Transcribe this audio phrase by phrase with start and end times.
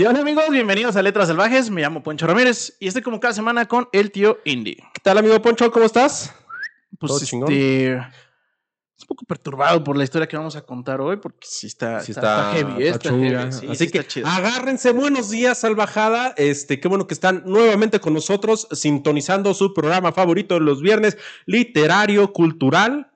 [0.00, 1.68] Y hola amigos, bienvenidos a Letras Salvajes.
[1.68, 4.76] Me llamo Poncho Ramírez y estoy como cada semana con el tío Indy.
[4.76, 5.70] ¿Qué tal, amigo Poncho?
[5.70, 6.34] ¿Cómo estás?
[6.98, 7.52] Pues Todo chingón.
[7.52, 7.96] este.
[7.98, 12.00] Es un poco perturbado por la historia que vamos a contar hoy, porque sí está,
[12.00, 12.88] Sí está, está heavy, ¿eh?
[12.88, 13.40] está está chunga.
[13.40, 14.26] heavy, sí, Así sí que chido.
[14.26, 16.32] agárrense, buenos días, salvajada.
[16.38, 21.18] Este, qué bueno que están nuevamente con nosotros, sintonizando su programa favorito de los viernes,
[21.44, 23.10] literario, cultural.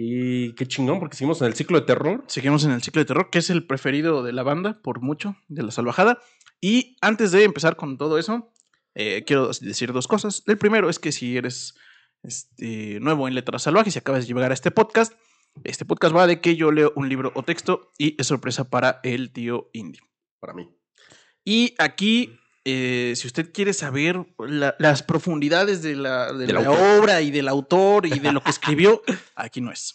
[0.00, 2.22] Y qué chingón, porque seguimos en el ciclo de terror.
[2.28, 5.34] Seguimos en el ciclo de terror, que es el preferido de la banda, por mucho,
[5.48, 6.20] de la salvajada.
[6.60, 8.52] Y antes de empezar con todo eso,
[8.94, 10.44] eh, quiero decir dos cosas.
[10.46, 11.74] El primero es que si eres
[12.22, 15.14] este, nuevo en Letras Salvajes y acabas de llegar a este podcast,
[15.64, 19.00] este podcast va de que yo leo un libro o texto y es sorpresa para
[19.02, 19.98] el tío Indy.
[20.38, 20.68] Para mí.
[21.44, 22.38] Y aquí,
[22.70, 26.46] eh, si usted quiere saber la- las profundidades de la, de
[26.98, 29.02] obra y del autor y de lo que escribió,
[29.36, 29.94] aquí no es.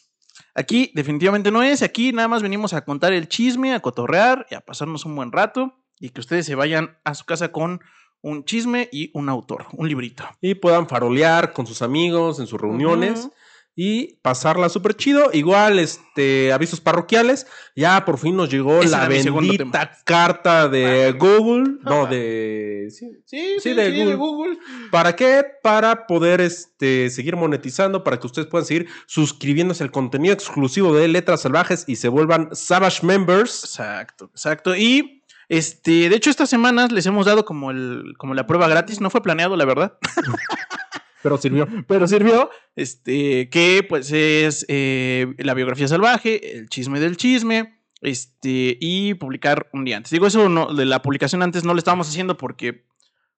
[0.55, 1.81] Aquí definitivamente no es.
[1.81, 5.31] Aquí nada más venimos a contar el chisme, a cotorrear y a pasarnos un buen
[5.31, 7.81] rato y que ustedes se vayan a su casa con
[8.21, 10.23] un chisme y un autor, un librito.
[10.41, 13.19] Y puedan farolear con sus amigos en sus reuniones.
[13.25, 13.33] Ujú.
[13.75, 15.31] Y pasarla súper chido.
[15.33, 17.47] Igual, este, avisos parroquiales.
[17.75, 21.77] Ya por fin nos llegó Ese la bendita carta de Google.
[21.81, 22.89] No, de.
[22.91, 24.59] sí, Sí, Sí, de Google.
[24.91, 25.43] ¿Para qué?
[25.63, 31.07] Para poder este, seguir monetizando, para que ustedes puedan seguir suscribiéndose al contenido exclusivo de
[31.07, 33.63] Letras Salvajes y se vuelvan Savage Members.
[33.63, 34.75] Exacto, exacto.
[34.75, 39.01] Y este, de hecho, estas semanas les hemos dado como el, como la prueba gratis.
[39.01, 39.97] No fue planeado, la verdad.
[41.23, 41.67] Pero sirvió.
[41.87, 48.77] pero sirvió, este, que pues es eh, la biografía salvaje, el chisme del chisme, este,
[48.79, 50.11] y publicar un día antes.
[50.11, 52.85] Digo, eso no, de la publicación antes no lo estábamos haciendo porque,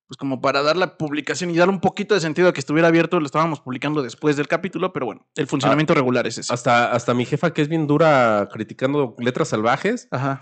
[0.08, 2.88] pues como para dar la publicación y dar un poquito de sentido a que estuviera
[2.88, 6.52] abierto, lo estábamos publicando después del capítulo, pero bueno, el funcionamiento regular es ese.
[6.52, 10.40] Hasta, hasta mi jefa, que es bien dura criticando Letras Salvajes, Ajá.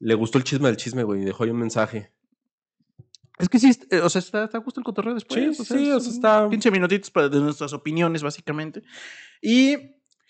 [0.00, 2.10] le gustó el chisme del chisme, güey, y dejó ahí un mensaje.
[3.40, 5.40] Es que sí, eh, o sea, está, está justo el cotorreo después.
[5.40, 8.82] Sí, o sea, sí, o sea, está- 15 minutitos para de nuestras opiniones, básicamente.
[9.40, 9.76] Y,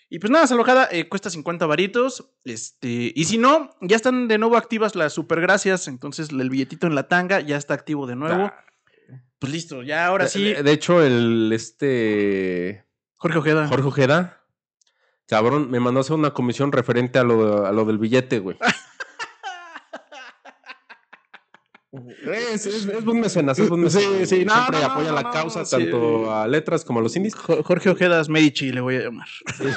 [0.09, 2.31] y pues nada, Salojada eh, cuesta 50 varitos.
[2.43, 5.87] Este, y si no, ya están de nuevo activas las super gracias.
[5.87, 8.45] Entonces el billetito en la tanga ya está activo de nuevo.
[8.45, 8.65] Ah.
[9.39, 10.43] Pues listo, ya ahora sí.
[10.43, 12.85] De, de hecho, el este
[13.15, 13.67] Jorge Ojeda.
[13.67, 14.43] Jorge Ojeda,
[15.25, 18.57] cabrón, me mandó a hacer una comisión referente a lo, a lo del billete, güey.
[21.93, 24.29] Es, es, es buen mecenas, es buen Sí, mecenas.
[24.29, 25.71] sí, no, Siempre no, apoya no, la no, causa, sí.
[25.75, 27.35] tanto a letras como a los indies.
[27.35, 29.27] Jo- Jorge Ojedas Medici le voy a llamar.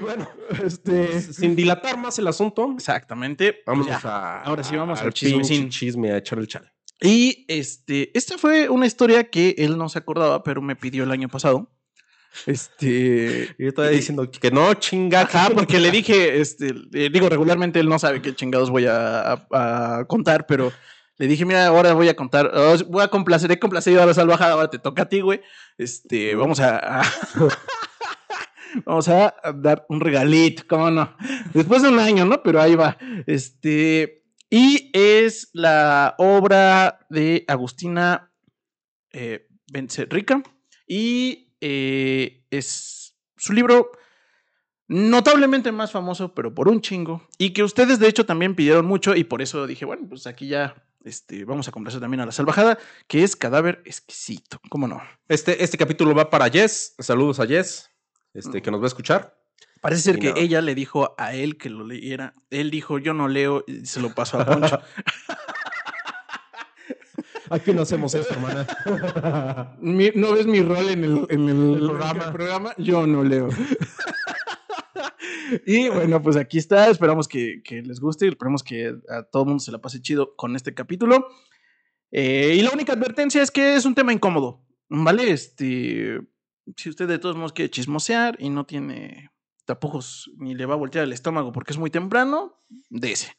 [0.00, 0.28] Bueno,
[0.64, 1.20] Este.
[1.20, 3.62] sin dilatar más el asunto, Exactamente.
[3.66, 4.00] vamos ya.
[4.02, 4.42] a.
[4.42, 5.68] ahora sí vamos al pinche chismecín.
[5.70, 6.72] chisme, a echar el chal.
[7.00, 11.10] Y este, esta fue una historia que él no se acordaba, pero me pidió el
[11.10, 11.70] año pasado.
[12.46, 13.54] Este.
[13.58, 15.22] Yo estaba diciendo que no, chinga.
[15.22, 19.32] Ajá, porque le dije, este, eh, digo, regularmente él no sabe qué chingados voy a,
[19.50, 20.72] a- a contar, pero
[21.16, 24.14] le dije, mira, ahora voy a contar, oh, voy a complacer, he complacido a la
[24.14, 25.40] salvajada, ahora te toca a ti, güey.
[25.78, 27.04] Este, vamos a, a-
[28.84, 31.16] vamos a dar un regalito, cómo no.
[31.52, 32.42] Después de un año, ¿no?
[32.42, 32.96] Pero ahí va.
[33.26, 38.32] Este, y es la obra de Agustina
[39.12, 40.42] eh, Bencerrica
[40.86, 43.90] y eh, es su libro
[44.86, 49.16] notablemente más famoso, pero por un chingo, y que ustedes de hecho también pidieron mucho
[49.16, 50.74] y por eso dije, bueno, pues aquí ya
[51.06, 55.00] este, vamos a complacer también a la salvajada, que es Cadáver Exquisito, ¿cómo no?
[55.26, 56.96] Este, este capítulo va para Jess.
[56.98, 57.90] Saludos a Jess,
[58.34, 59.34] este, que nos va a escuchar.
[59.80, 63.14] Parece ser Y que ella le dijo a él que lo leyera, él dijo, yo
[63.14, 64.80] no leo, y se lo pasó a Poncho.
[67.50, 69.76] Aquí no hacemos esto, hermana.
[69.80, 72.32] Mi- ¿No ves mi rol en el, en el- El programa.
[72.32, 72.74] programa?
[72.78, 73.48] Yo no leo.
[75.66, 76.88] y bueno, pues aquí está.
[76.88, 78.28] Esperamos que, que les guste.
[78.28, 81.26] Esperamos que a todo el mundo se la pase chido con este capítulo.
[82.10, 84.64] Eh, y la única advertencia es que es un tema incómodo.
[84.88, 85.30] ¿Vale?
[85.30, 86.20] Este.
[86.76, 89.30] Si usted de todos modos quiere chismosear y no tiene
[89.66, 93.34] tapujos ni le va a voltear el estómago porque es muy temprano, dese.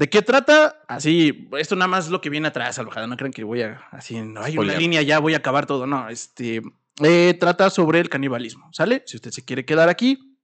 [0.00, 0.82] ¿De qué trata?
[0.88, 3.06] Así, esto nada más es lo que viene atrás, Salvajada.
[3.06, 5.86] No crean que voy a, así, no hay una línea, ya voy a acabar todo.
[5.86, 6.62] No, este,
[7.02, 9.02] eh, trata sobre el canibalismo, ¿sale?
[9.04, 10.38] Si usted se quiere quedar aquí,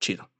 [0.00, 0.30] chido.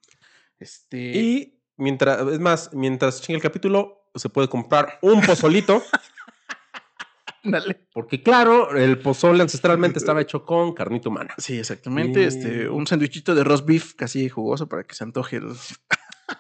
[0.58, 5.82] Este, Y mientras, es más, mientras chingue el capítulo, se puede comprar un pozolito.
[7.42, 7.88] dale.
[7.94, 11.32] Porque, claro, el pozole ancestralmente estaba hecho con carnita humana.
[11.38, 12.20] Sí, exactamente.
[12.20, 15.46] Y- Este, un sandwichito de roast beef casi jugoso para que se antoje el.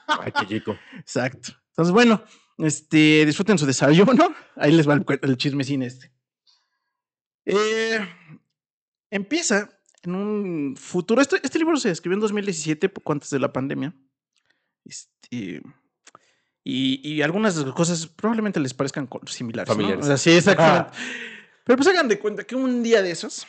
[0.06, 0.76] Ay, qué chico.
[0.98, 1.54] Exacto.
[1.70, 2.22] Entonces, bueno,
[2.58, 4.34] este, disfruten su desayuno.
[4.56, 6.12] Ahí les va el, el chismecín este.
[7.46, 7.98] Eh,
[9.10, 9.70] empieza
[10.02, 11.20] en un futuro.
[11.20, 13.94] Este, este libro se escribió en 2017, poco antes de la pandemia.
[14.84, 15.62] Este,
[16.64, 19.68] y, y algunas cosas probablemente les parezcan similares.
[19.68, 19.74] ¿no?
[19.74, 20.04] Familiares.
[20.04, 20.90] O sea, sí, exactamente.
[21.64, 23.46] Pero pues hagan de cuenta que un día de esos,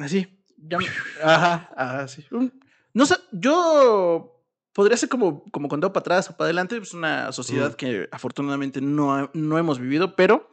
[0.00, 0.26] así,
[0.56, 0.78] ya,
[1.22, 2.24] ajá, ajá, sí.
[2.30, 2.58] un-
[2.94, 4.37] no sé, yo
[4.72, 7.76] podría ser como, como contado para atrás o para adelante, es una sociedad Mm.
[7.76, 10.50] que afortunadamente no, no hemos vivido, pero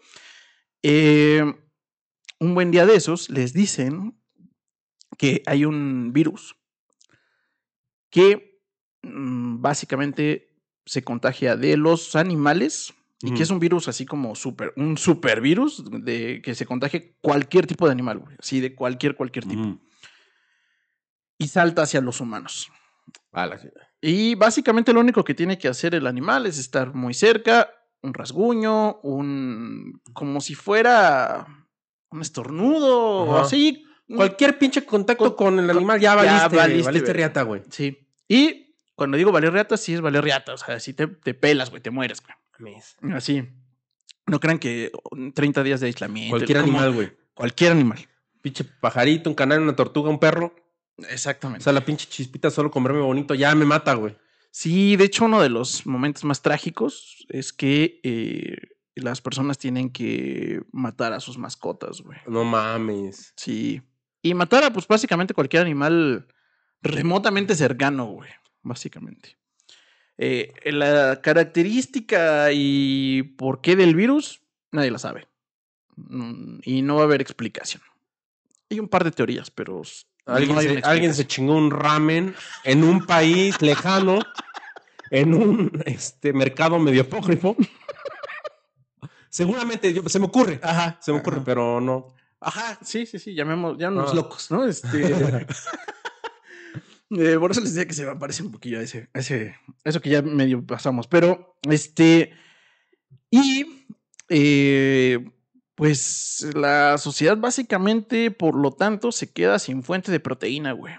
[0.84, 1.44] eh,
[2.40, 4.20] un buen día de esos les dicen
[5.18, 6.56] que hay un virus
[8.10, 8.62] que
[9.04, 10.48] mm, básicamente
[10.86, 15.84] se contagia de los animales y que es un virus así como super, un supervirus
[16.04, 19.80] de que se contagie cualquier tipo de animal, güey, así de cualquier, cualquier tipo.
[21.40, 22.70] Y salta hacia los humanos.
[23.32, 23.90] A la chingada.
[24.02, 27.70] Y básicamente lo único que tiene que hacer el animal es estar muy cerca,
[28.02, 30.02] un rasguño, un.
[30.14, 31.48] como si fuera
[32.10, 33.84] un estornudo o así.
[34.08, 37.64] Cualquier pinche contacto con el animal ya ya valiste, valiste, valiste, riata, güey.
[37.72, 38.08] Sí.
[38.28, 40.54] Y cuando digo valer reata, sí es valer reata.
[40.54, 42.76] O sea, si te, te pelas, güey, te mueres, güey.
[43.14, 43.44] Así.
[44.28, 46.38] No crean que oh, 30 días de aislamiento.
[46.38, 47.12] Cualquier animal, güey.
[47.34, 48.08] Cualquier animal.
[48.42, 50.56] Pinche pajarito, un canario, una tortuga, un perro.
[50.98, 51.64] O Exactamente.
[51.64, 54.16] sea, la pinche chispita solo con verme bonito ya me mata, güey.
[54.52, 58.56] Sí, de hecho, uno de los momentos más trágicos es que eh,
[58.96, 62.18] las personas tienen que matar a sus mascotas, güey.
[62.28, 63.34] No mames.
[63.36, 63.82] Sí.
[64.22, 66.28] Y matar a, pues, básicamente cualquier animal
[66.82, 68.30] remotamente cercano, güey.
[68.62, 69.38] Básicamente.
[70.18, 74.42] Eh, la característica y por qué del virus,
[74.72, 75.28] nadie la sabe.
[75.98, 77.82] Mm, Y no va a haber explicación.
[78.72, 79.82] Hay un par de teorías, pero
[80.26, 84.20] Alguien, no se, alguien chingó un ramen en un país lejano,
[85.12, 87.56] en un este, mercado medio apócrifo.
[89.30, 90.60] Seguramente, yo- se me ocurre.
[90.64, 90.98] Ajá.
[91.02, 91.46] Se me ocurre, ajá.
[91.46, 92.14] pero no.
[92.40, 94.16] Ajá, sí, sí, sí, llamemos, llámenos Ah.
[94.16, 94.66] locos, ¿no?
[94.66, 95.04] Este.
[97.12, 99.56] eh, por eso les decía que se me parece un poquillo a ese, a ese,
[99.84, 101.08] eso que ya medio pasamos.
[101.08, 102.34] Pero, este.
[103.30, 103.86] Y.
[104.30, 105.24] eh,
[105.76, 110.96] pues la sociedad básicamente, por lo tanto, se queda sin fuente de proteína, güey.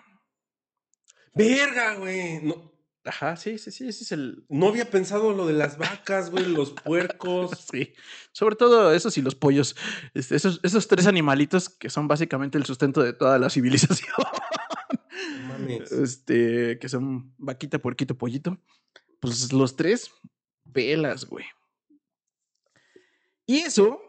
[1.35, 2.41] Verga, güey.
[2.43, 2.77] No,
[3.07, 4.45] Ajá, sí, sí, sí, ese es el.
[4.49, 7.51] no había pensado lo de las vacas, güey, los puercos.
[7.71, 7.95] Sí,
[8.33, 9.77] sobre todo esos y los pollos.
[10.15, 14.13] Este, esos, esos tres animalitos que son básicamente el sustento de toda la civilización.
[15.49, 15.93] Mames.
[15.93, 18.59] este, que son vaquita, puerquito, pollito.
[19.21, 20.11] Pues los tres,
[20.73, 21.45] pelas, güey.
[23.47, 24.01] Y eso,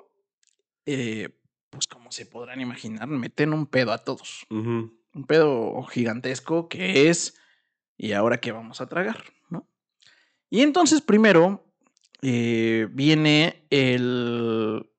[0.88, 1.30] eh,
[1.70, 4.48] pues como se podrán imaginar, meten un pedo a todos.
[4.50, 7.38] Un pedo gigantesco que es,
[7.98, 9.24] ¿y ahora qué vamos a tragar?
[9.50, 9.68] ¿no?
[10.50, 11.72] Y entonces primero
[12.22, 14.90] eh, viene el...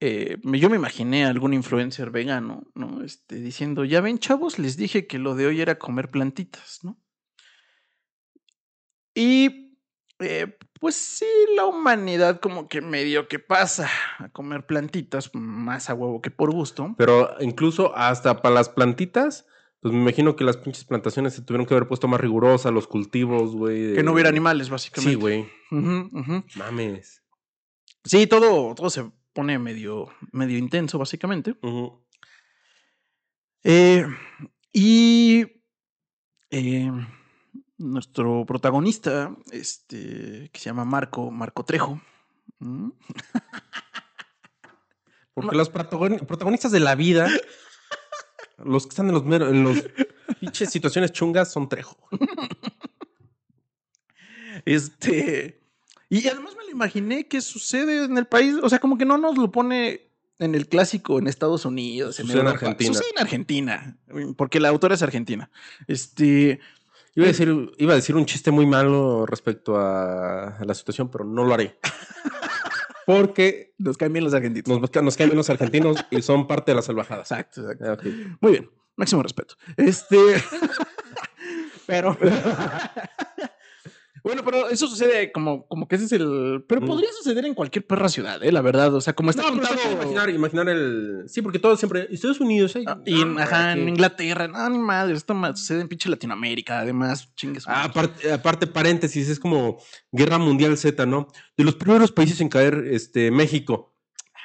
[0.00, 3.04] eh, yo me imaginé a algún influencer vegano, ¿no?
[3.04, 6.98] Este, diciendo, ya ven, chavos, les dije que lo de hoy era comer plantitas, ¿no?
[9.14, 9.69] Y
[10.20, 11.26] eh, pues sí,
[11.56, 13.88] la humanidad como que medio que pasa
[14.18, 16.94] a comer plantitas más a huevo que por gusto.
[16.96, 19.46] Pero incluso hasta para las plantitas,
[19.80, 22.86] pues me imagino que las pinches plantaciones se tuvieron que haber puesto más rigurosas, los
[22.86, 23.94] cultivos, güey.
[23.94, 25.10] Que no hubiera animales, básicamente.
[25.10, 25.48] Sí, güey.
[25.70, 27.22] Mames.
[28.04, 31.56] Sí, todo, todo se pone medio, medio intenso, básicamente.
[33.62, 34.06] Eh,
[34.72, 35.46] y
[36.50, 36.90] eh,
[37.80, 42.00] nuestro protagonista, este, que se llama Marco, Marco Trejo.
[42.60, 42.92] ¿m?
[45.34, 47.28] Porque los protagoni- protagonistas de la vida,
[48.58, 49.78] los que están en los, en los
[50.40, 51.96] pinches situaciones chungas, son Trejo.
[54.64, 55.60] Este.
[56.08, 58.56] Y además me lo imaginé que sucede en el país.
[58.62, 62.16] O sea, como que no nos lo pone en el clásico en Estados Unidos.
[62.16, 62.66] Sucede en Europa.
[62.66, 62.92] Argentina.
[62.92, 63.98] Sucede en Argentina.
[64.36, 65.50] Porque la autora es argentina.
[65.86, 66.60] Este.
[67.14, 71.24] Iba a, decir, iba a decir un chiste muy malo respecto a la situación, pero
[71.24, 71.78] no lo haré.
[73.06, 74.80] Porque Nos caen bien los argentinos.
[74.80, 77.30] nos, nos caen bien los argentinos y son parte de las salvajadas.
[77.32, 77.62] Exacto.
[78.40, 78.70] Muy bien.
[78.96, 79.56] Máximo respeto.
[79.76, 80.16] Este.
[81.86, 82.16] pero.
[84.22, 86.64] bueno, pero eso sucede como, como que ese es el.
[86.68, 86.86] Pero Mm.
[86.86, 88.52] podría suceder en cualquier perra ciudad, ¿eh?
[88.52, 88.94] La verdad.
[88.94, 89.74] O sea, como está No, contado.
[89.92, 91.24] imaginar, imaginar el.
[91.28, 92.08] Sí, porque todo siempre.
[92.10, 92.74] Estados Unidos.
[92.86, 93.88] Ah, Y en, ajá, en.
[93.88, 97.64] Inglaterra, no, ni madre, esto ma- sucede en pinche Latinoamérica, además, chingues.
[97.66, 99.78] Ah, aparte, aparte, paréntesis, es como
[100.12, 101.28] Guerra Mundial Z, ¿no?
[101.56, 103.94] De los primeros países en caer, este, México.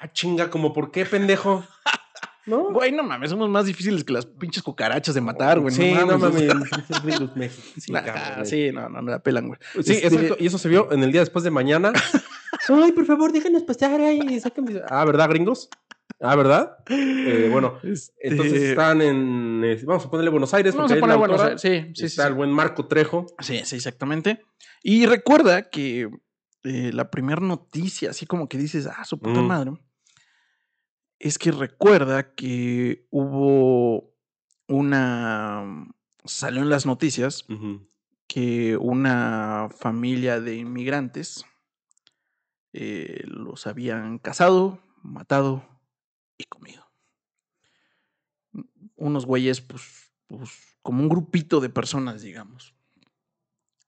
[0.01, 1.63] Ah, chinga, como por qué, pendejo.
[2.45, 2.71] ¿No?
[2.71, 5.73] Güey, no mames, somos más difíciles que las pinches cucarachas de matar, güey.
[5.73, 6.23] Sí, no mames.
[6.23, 7.61] o sea, pinches virus, México.
[7.79, 9.59] Sí, ajá, cabrón, sí, no, no, no la pelan, güey.
[9.83, 10.37] Sí, Este, exacto.
[10.39, 11.91] Y eso se vio en el día después de mañana.
[12.69, 13.99] Ay, por favor, déjenos pasar.
[13.99, 14.81] Ay, sáquenme.
[14.89, 15.69] Ah, ¿verdad, gringos?
[16.21, 16.77] Ah, ¿verdad?
[16.87, 19.61] Eh, bueno, Este, entonces están en.
[19.65, 20.73] eh, vamos a ponerle Buenos Aires.
[20.75, 21.77] Vamos porque a ahí es la poner Buenos autora.
[21.81, 21.85] Aires.
[21.93, 22.05] Sí, sí, sí.
[22.05, 23.25] Está el buen Marco Trejo.
[23.39, 24.41] Sí, sí, exactamente.
[24.81, 26.09] Y recuerda que
[26.63, 29.45] eh, la primera noticia, así como que dices, ah, su puta Mm.
[29.47, 29.71] madre,
[31.19, 34.13] es que recuerda que hubo
[34.67, 35.87] una.
[36.23, 37.45] Salió en las noticias
[38.27, 41.45] que una familia de inmigrantes
[42.73, 45.63] eh, los habían casado, matado
[46.37, 46.83] y comido.
[48.95, 52.73] Unos güeyes, pues, pues, como un grupito de personas, digamos.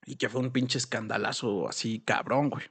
[0.06, 2.66] Y que fue un pinche escandalazo así cabrón, güey.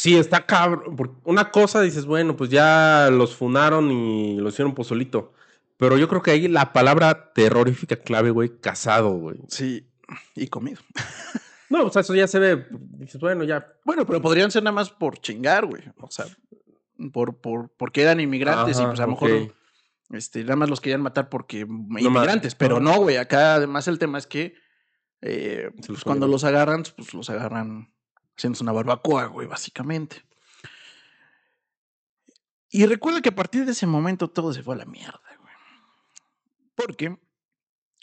[0.00, 0.96] Sí, está cabrón.
[1.24, 5.34] Una cosa dices, bueno, pues ya los funaron y lo hicieron pozolito.
[5.76, 9.36] Pero yo creo que ahí la palabra terrorífica clave, güey, casado, güey.
[9.48, 9.86] Sí,
[10.34, 10.80] y comido.
[11.68, 12.66] No, o sea, eso ya se ve.
[12.70, 13.74] Dices, bueno, ya.
[13.84, 15.82] Bueno, pero podrían ser nada más por chingar, güey.
[15.98, 16.24] O sea,
[17.12, 19.54] por, por, porque eran inmigrantes y pues a lo mejor
[20.12, 22.54] este, nada más los querían matar porque ma- inmigrantes.
[22.54, 22.92] pero no.
[22.94, 23.18] no, güey.
[23.18, 24.54] Acá además el tema es que
[25.20, 27.92] eh, pues, cuando los agarran, pues los agarran
[28.40, 30.24] haciéndose una barbacoa, güey, básicamente.
[32.70, 35.54] Y recuerda que a partir de ese momento todo se fue a la mierda, güey.
[36.74, 37.18] Porque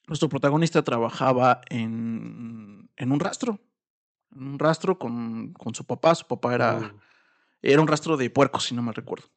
[0.08, 3.60] nuestro protagonista trabajaba en, en un rastro.
[4.36, 6.14] En un rastro con, con su papá.
[6.16, 6.94] Su papá era,
[7.62, 9.28] era un rastro de puercos, si no me recuerdo.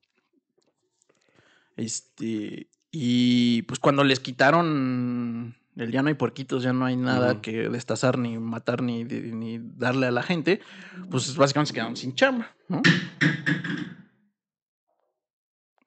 [1.76, 2.68] Este.
[2.90, 7.68] Y pues cuando les quitaron el ya no hay puerquitos, ya no hay nada que
[7.68, 9.04] destazar, ni matar, ni,
[9.76, 10.60] darle a la gente,
[11.10, 12.82] pues básicamente se quedaron sin chamba, ¿no?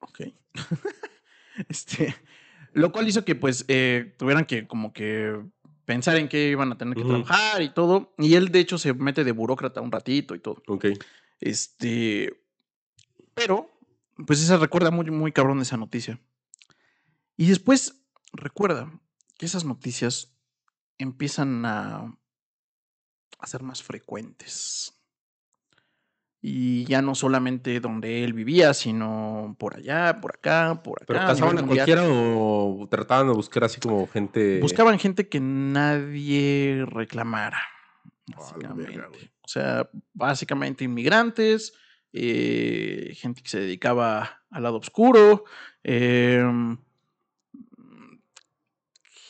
[0.00, 0.20] Ok.
[1.68, 2.14] este.
[2.72, 5.40] Lo cual hizo que pues eh, tuvieran que como que
[5.84, 8.14] pensar en qué iban a tener que trabajar y todo.
[8.18, 10.62] Y él de hecho se mete de burócrata un ratito y todo.
[10.66, 10.86] Ok.
[11.40, 12.40] Este.
[13.34, 13.70] Pero,
[14.26, 16.20] pues esa recuerda muy, muy cabrón esa noticia.
[17.36, 18.90] Y después recuerda
[19.36, 20.34] que esas noticias
[20.98, 22.16] empiezan a,
[23.38, 25.00] a ser más frecuentes.
[26.46, 31.06] Y ya no solamente donde él vivía, sino por allá, por acá, por acá.
[31.06, 34.60] ¿Pero a casaban a cualquiera o trataban de buscar así como gente.
[34.60, 37.62] Buscaban gente que nadie reclamara.
[38.26, 38.92] Básicamente.
[38.92, 39.08] verga,
[39.44, 41.74] o sea, básicamente inmigrantes,
[42.12, 45.44] eh, gente que se dedicaba al lado oscuro,
[45.82, 46.78] em,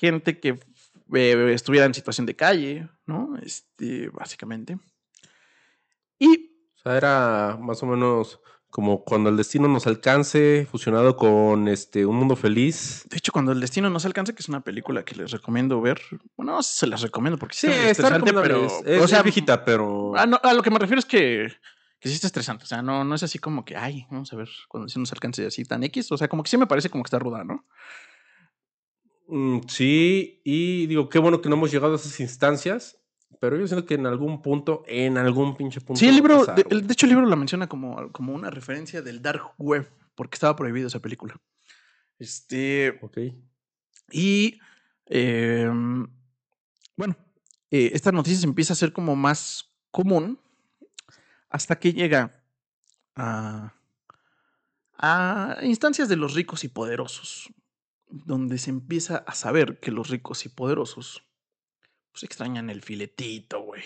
[0.04, 0.58] gente que
[1.14, 3.36] eh, estuviera en situación de calle, ¿no?
[3.42, 4.78] Este, básicamente.
[6.18, 11.68] Y O sea, era más o menos como cuando el destino nos alcance, fusionado con
[11.68, 13.06] este Un Mundo Feliz.
[13.08, 15.80] de hecho, cuando el destino no se alcanza, que es una película que les recomiendo
[15.80, 16.00] ver,
[16.36, 18.96] bueno, no sé si se las recomiendo porque Sí, está está estresante, pero, recomendable.
[18.96, 20.14] Es, o es sea, viejita, pero.
[20.16, 21.52] Ah, no, a lo que me refiero es que,
[22.00, 22.64] que sí está estresante.
[22.64, 25.12] O sea, no, no es así como que, ay, vamos a ver cuando sí nos
[25.12, 26.10] alcance así tan X.
[26.10, 27.64] O sea, como que sí me parece como que está ruda, ¿no?
[29.26, 32.98] Mm, sí, y digo, qué bueno que no hemos llegado a esas instancias,
[33.40, 35.98] pero yo siento que en algún punto, en algún pinche punto.
[35.98, 39.22] Sí, el libro, pasar, de hecho, el libro la menciona como, como una referencia del
[39.22, 41.40] Dark Web, porque estaba prohibido esa película.
[42.18, 42.98] Este.
[43.02, 43.18] Ok.
[44.12, 44.58] Y.
[45.06, 46.06] em,
[46.96, 47.16] bueno,
[47.70, 50.38] eh, esta noticia se empieza a ser como más común
[51.50, 52.44] hasta que llega
[53.16, 53.74] a,
[54.96, 57.50] a instancias de los ricos y poderosos,
[58.08, 61.24] donde se empieza a saber que los ricos y poderosos
[62.14, 63.82] pues extrañan el filetito, güey.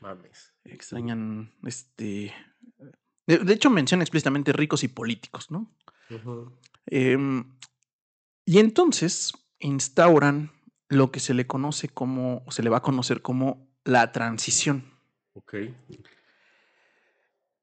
[0.00, 0.52] Mames.
[0.64, 2.34] Extrañan este.
[3.26, 5.74] De, de hecho, menciona explícitamente ricos y políticos, ¿no?
[6.84, 7.56] Em,
[8.44, 10.52] y entonces instauran
[10.88, 14.84] lo que se le conoce como, o se le va a conocer como la transición.
[15.32, 15.54] Ok.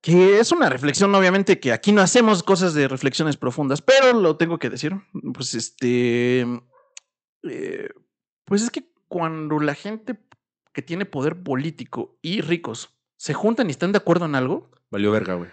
[0.04, 4.36] Que es una reflexión, obviamente, que aquí no hacemos cosas de reflexiones profundas, pero lo
[4.36, 4.94] tengo que decir.
[5.34, 6.42] Pues este.
[7.44, 7.90] eh,
[8.44, 10.20] pues es que cuando la gente
[10.74, 15.12] que tiene poder político y ricos se juntan y están de acuerdo en algo, Valió
[15.12, 15.50] verga, güey.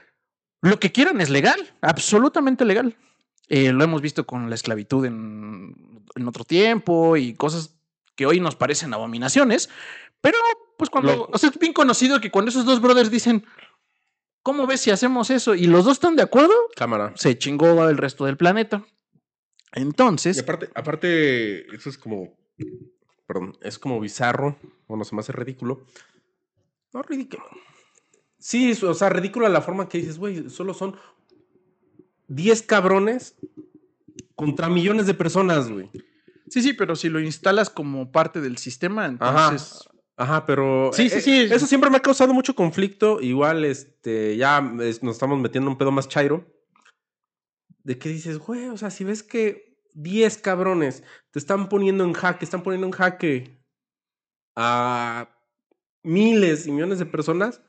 [0.63, 2.97] Lo que quieran es legal, absolutamente legal.
[3.49, 7.77] Eh, lo hemos visto con la esclavitud en, en otro tiempo y cosas
[8.17, 9.71] que hoy nos parecen abominaciones,
[10.21, 10.37] pero
[10.77, 13.47] pues cuando, Lo- o sea, es bien conocido que cuando esos dos brothers dicen,
[14.43, 15.55] ¿cómo ves si hacemos eso?
[15.55, 17.13] Y los dos están de acuerdo, Cámara.
[17.17, 18.85] se chingó el resto del planeta.
[19.75, 22.35] Y Entonces, aparte, aparte, eso es como.
[23.27, 24.57] Perdón, es como bizarro.
[24.89, 25.87] Bueno, se me hace ridículo.
[26.93, 27.45] No, ridículo.
[28.39, 30.97] Sí, o sea, ridícula la forma que dices, güey, solo son
[32.29, 33.37] 10 cabrones
[34.35, 35.91] contra millones de personas, güey.
[36.49, 39.87] sí, sí, pero si lo instalas como parte del sistema, entonces...
[39.87, 40.00] Ajá,
[40.47, 41.41] pero Sí, sí, eh, sí.
[41.53, 43.21] Eso siempre me ha causado mucho conflicto.
[43.21, 46.45] Igual, este, ya es- nos estamos metiendo en un pedo más chairo.
[47.83, 52.13] de que dices, güey, o sea, si ves que 10 cabrones te están poniendo en
[52.13, 53.59] jaque, están poniendo en jaque
[54.55, 55.31] a
[56.03, 57.63] miles y millones de personas,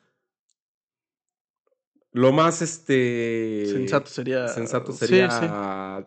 [2.12, 4.48] lo más este Sensato sería.
[4.50, 5.46] sensato sí, sería sí.
[5.50, 6.06] a-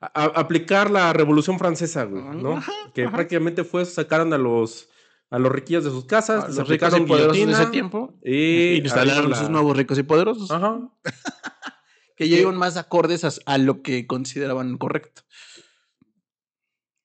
[0.00, 2.56] a- aplicar la Revolución Francesa, güey, ¿no?
[2.56, 3.14] Ajá, que ajá.
[3.14, 4.90] prácticamente fue sacaron a los
[5.34, 7.70] a los riquillos de sus casas, A les los ricos y poderosos de guillotina ese
[7.70, 8.14] tiempo.
[8.22, 10.50] y instalaron arriba sus la- nuevos ricos y poderosos.
[10.50, 10.78] Ajá.
[12.16, 15.22] Que ya iban más acordes a, a lo que consideraban correcto.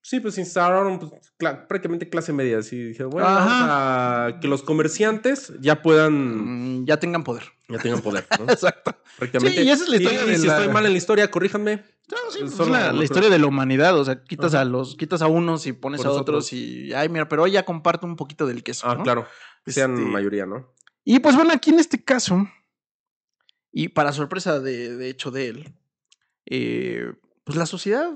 [0.10, 1.12] Sí, pues instalaron pues,
[1.68, 2.58] prácticamente clase media.
[2.58, 7.44] Así dijeron, bueno, a que los comerciantes ya puedan, Mm, ya tengan poder.
[7.68, 8.46] ya tengan poder, ¿no?
[8.51, 8.96] Exacto.
[9.20, 9.62] Prácticamente.
[9.62, 11.30] Sí, y esa es la historia Y de si la- estoy mal en la historia,
[11.30, 11.84] corríjanme.
[12.10, 14.00] No, sí, pues, es la, historia de la humanidad.
[14.00, 14.62] O sea, quitas Ajá.
[14.63, 16.54] a los, quitas a unos y pones Por a otros otros.
[16.54, 18.89] y ay, mira, pero hoy ya comparto un poquito del queso.
[18.89, 19.04] Ah, ¿no?
[19.04, 19.28] claro.
[19.63, 20.74] Que sean Este, mayoría, ¿no?
[21.06, 22.48] Y pues bueno, aquí en este caso,
[23.72, 25.74] y para sorpresa de, de hecho de él,
[26.48, 27.13] eh,
[27.44, 28.10] pues la sociedad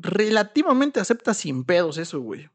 [0.00, 2.48] relativamente acepta sin pedos eso, güey.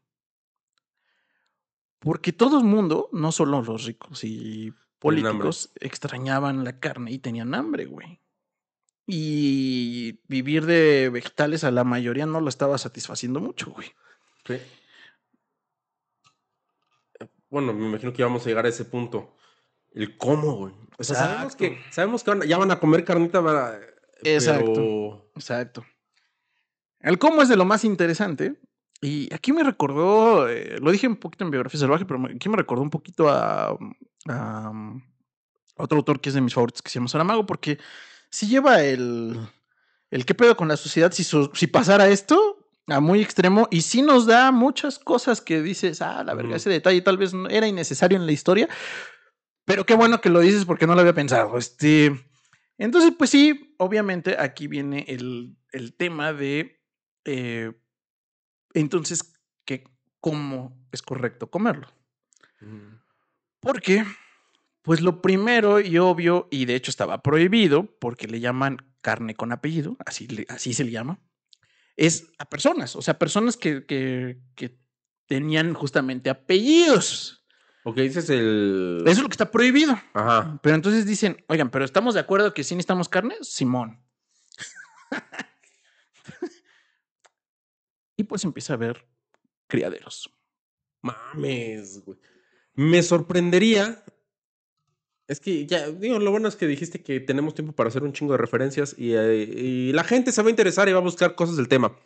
[2.00, 7.54] Porque todo el mundo, no solo los ricos y políticos, extrañaban la carne y tenían
[7.54, 8.20] hambre, güey.
[9.06, 13.92] Y vivir de vegetales a la mayoría no lo estaba satisfaciendo mucho, güey.
[14.46, 14.58] Sí.
[17.50, 19.34] Bueno, me imagino que íbamos a llegar a ese punto.
[19.92, 20.74] El cómo, güey.
[20.98, 21.58] O sea, sabemos Exacto.
[21.58, 23.80] que, sabemos que van- ya van a comer carnita, para-
[24.22, 24.72] Exacto.
[24.74, 25.84] pero- Exacto.
[27.04, 28.56] El cómo es de lo más interesante.
[29.00, 32.56] Y aquí me recordó, eh, lo dije un poquito en Biografía Salvaje, pero aquí me
[32.56, 33.76] recordó un poquito a,
[34.28, 35.02] a, um,
[35.76, 37.78] otro autor que es de mis favoritos, que se llama Saramago, porque
[38.30, 39.38] si lleva el,
[40.10, 43.82] el qué pedo con la sociedad si, su- si pasara esto a muy extremo y
[43.82, 47.48] sí nos da muchas cosas que dices, ah, la verga, ese detalle tal vez no
[47.50, 48.68] era innecesario en la historia,
[49.66, 51.58] pero qué bueno que lo dices porque no lo había pensado.
[51.58, 52.24] Este,
[52.78, 56.80] entonces, pues sí, obviamente aquí viene el, el tema de,
[57.24, 57.72] eh,
[58.74, 59.32] entonces,
[59.64, 59.84] que
[60.20, 61.88] cómo es correcto comerlo.
[62.60, 62.96] Mm.
[63.60, 64.04] Porque,
[64.82, 69.52] pues lo primero y obvio, y de hecho estaba prohibido, porque le llaman carne con
[69.52, 71.18] apellido, así, le- así se le llama,
[71.96, 74.78] es a personas, o sea, personas que, que, que
[75.26, 77.40] tenían justamente apellidos.
[77.84, 79.02] Ok, dices el.
[79.04, 79.92] Eso es lo que está prohibido.
[80.14, 80.58] Ajá.
[80.62, 83.36] Pero entonces dicen, oigan, pero ¿estamos de acuerdo que sí necesitamos carne?
[83.42, 84.00] Simón.
[88.16, 89.06] Y pues empieza a haber
[89.66, 90.30] criaderos.
[91.02, 92.18] Mames, güey.
[92.74, 94.02] Me sorprendería.
[95.26, 98.12] Es que ya, digo, lo bueno es que dijiste que tenemos tiempo para hacer un
[98.12, 101.02] chingo de referencias y, eh, y la gente se va a interesar y va a
[101.02, 101.96] buscar cosas del tema.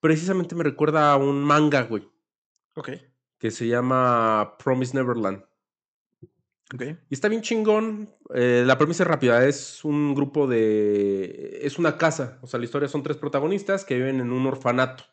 [0.00, 2.08] Precisamente me recuerda a un manga, güey,
[2.76, 2.90] Ok.
[3.38, 5.42] que se llama Promise Neverland.
[6.74, 6.82] Ok.
[7.10, 8.08] Y está bien chingón.
[8.34, 9.46] eh, la premisa es rápida.
[9.46, 11.58] Es un grupo de.
[11.62, 12.38] Es una casa.
[12.42, 15.04] O sea, la historia son tres protagonistas que viven en un orfanato.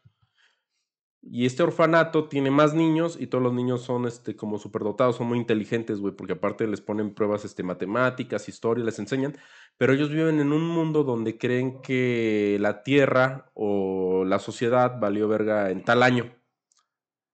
[1.23, 5.27] Y este orfanato tiene más niños y todos los niños son este, como superdotados, son
[5.27, 9.37] muy inteligentes, güey, porque aparte les ponen pruebas este, matemáticas, historia, les enseñan.
[9.77, 15.27] Pero ellos viven en un mundo donde creen que la tierra o la sociedad valió
[15.27, 16.35] verga en tal año.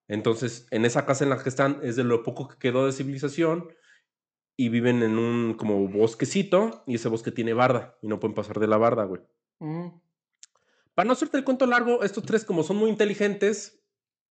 [0.09, 2.91] Entonces, en esa casa en la que están es de lo poco que quedó de
[2.91, 3.69] civilización
[4.57, 8.59] y viven en un como bosquecito y ese bosque tiene barda y no pueden pasar
[8.59, 9.21] de la barda, güey.
[10.93, 13.76] Para no hacerte el cuento largo, estos tres como son muy inteligentes,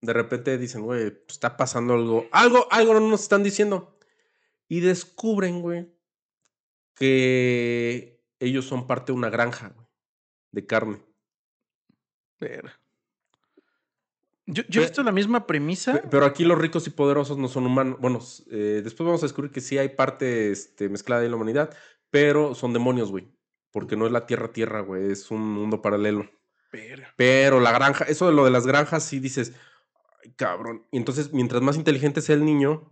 [0.06, 3.98] de repente dicen, güey, pues, está pasando algo, algo, algo no nos están diciendo.
[4.68, 5.88] Y descubren, güey,
[6.96, 9.88] que ellos son parte de una granja, güey,
[10.52, 11.02] de carne.
[12.38, 12.70] Pero-
[14.48, 15.94] Yo, yo he visto la misma premisa.
[16.02, 17.98] Pe- Pero aquí los ricos y poderosos no son humanos.
[18.00, 18.20] Bueno,
[18.52, 21.76] eh, después vamos a descubrir que sí hay parte este, mezclada de la humanidad,
[22.12, 23.28] pero son demonios, güey.
[23.72, 26.30] Porque no es la tierra tierra, güey, es un mundo paralelo.
[26.72, 29.54] Pero- Pero la granja, eso de lo de las granjas, sí dices,
[30.34, 30.86] cabrón.
[30.92, 32.92] Y entonces, mientras más inteligente sea el niño,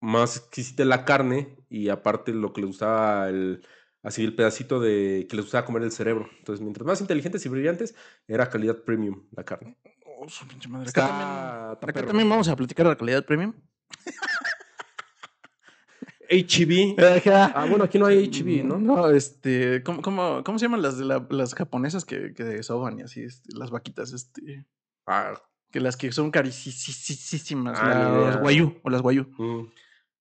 [0.00, 3.64] más exquisita la carne y aparte lo que le gustaba el,
[4.02, 6.28] así el pedacito de que les gustaba comer el cerebro.
[6.38, 7.94] Entonces, mientras más inteligentes y brillantes,
[8.26, 9.76] era calidad premium la carne.
[10.06, 10.86] Oh, su pinche madre.
[10.88, 13.54] Está- Acá, también, acá vamos a platicar de la calidad premium.
[16.30, 16.94] HB.
[17.54, 18.78] Ah, bueno, aquí no hay HB, ¿no?
[18.78, 23.00] No, este, ¿cómo, cómo, cómo se llaman las de la- las japonesas que, que desoban
[23.00, 24.64] y así, este, las vaquitas, este,
[25.06, 25.32] Ah,
[25.70, 29.26] que las que son carísimas, Ah, las guayú o las guayú.
[29.38, 29.72] mm.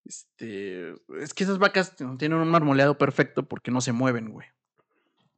[0.06, 4.48] Este, es que esas vacas tienen un marmoleado perfecto porque no se mueven, güey.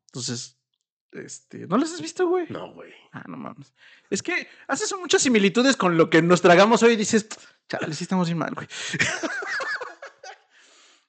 [0.08, 0.58] Entonces,
[1.12, 2.46] este, ¿no las has visto, güey?
[2.50, 2.94] No, güey.
[3.12, 3.74] Ah, no mames.
[4.10, 7.28] Es que haces muchas similitudes con lo que nos tragamos hoy y dices,
[7.68, 8.68] chale, sí estamos bien mal, güey.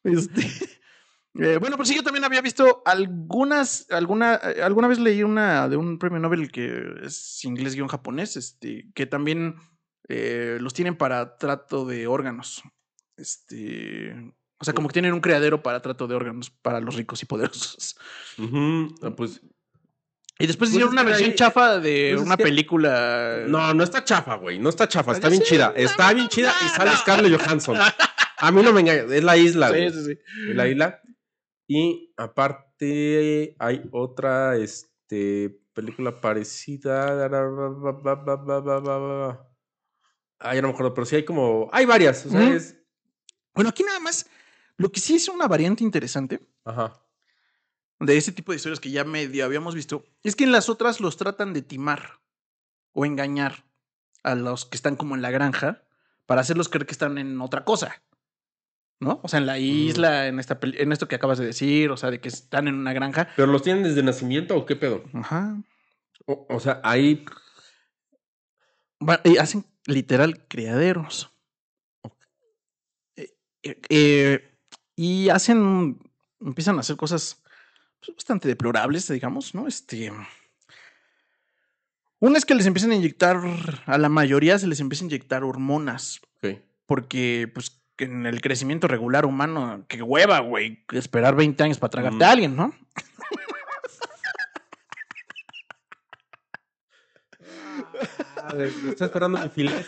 [0.05, 0.43] Este,
[1.39, 5.67] Eh, bueno, pues sí, yo también había visto algunas, alguna, eh, alguna vez leí una
[5.69, 9.57] de un premio Nobel que es inglés-japonés, este, que también
[10.09, 12.63] eh, los tienen para trato de órganos.
[13.17, 14.15] Este,
[14.59, 17.27] o sea, como que tienen un criadero para trato de órganos para los ricos y
[17.27, 17.97] poderosos.
[18.39, 19.41] Ah, Pues
[20.39, 23.45] Y después Pues hicieron una versión ahí- chafa de pues es una que- película.
[23.47, 24.59] no, no está chafa, güey.
[24.59, 25.73] No está chafa, está Ya bien chida.
[25.77, 26.91] Está bien chida y sale.
[26.97, 27.77] Scarlett Johansson.
[28.39, 30.19] A mí no me engaña, es la isla, Sí, sí, sí.
[30.55, 31.01] la isla.
[31.75, 37.25] Y aparte hay otra este, película parecida.
[40.39, 41.71] Ah, ya no me acuerdo, pero sí hay como.
[41.73, 42.27] Hay varias.
[42.27, 42.53] O sea, Ujú.
[42.53, 42.77] es.
[43.55, 44.27] Bueno, aquí nada más,
[44.77, 47.03] lo que sí es una variante interesante Ajá.
[48.01, 51.01] de ese tipo de historias que ya medio habíamos visto, es que en las otras
[51.01, 52.21] los tratan de timar
[52.93, 53.65] o engañar
[54.25, 55.85] a los que están como en la granja
[56.27, 58.03] para hacerlos creer que están en otra cosa.
[59.03, 59.19] ¿No?
[59.25, 62.13] O sea, en la isla, en, esta, en esto que acabas de decir, o sea,
[62.13, 63.29] de que están en una granja.
[63.35, 65.03] ¿Pero los tienen desde nacimiento o qué pedo?
[65.13, 65.61] Ajá.
[66.27, 67.25] O, o sea, ahí.
[69.25, 71.33] Y hacen literal criaderos.
[73.17, 73.35] Eh,
[73.65, 74.59] eh, eh,
[74.95, 75.99] y hacen,
[76.41, 77.43] empiezan a hacer cosas
[77.99, 79.67] pues, bastante deplorables, digamos, ¿no?
[79.67, 80.13] Este.
[82.21, 83.41] Una es que les empiezan a inyectar,
[83.85, 86.61] a la mayoría se les empieza a inyectar hormonas, Ok.
[86.87, 92.19] porque, pues, en el crecimiento regular humano, qué hueva, güey, esperar 20 años para tragarte
[92.19, 92.23] Mm.
[92.23, 92.73] a alguien, ¿no?
[98.37, 98.55] Ah,
[98.89, 99.85] Está esperando mi filete.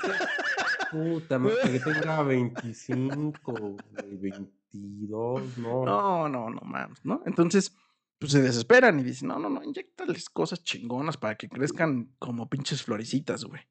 [0.90, 5.84] Puta, madre, que tenga 25, güey, 22, no.
[5.84, 7.22] No, no, no mames, ¿no?
[7.26, 7.74] Entonces,
[8.18, 12.48] pues se desesperan y dicen, no, no, no, inyectales cosas chingonas para que crezcan como
[12.48, 13.62] pinches florecitas, güey.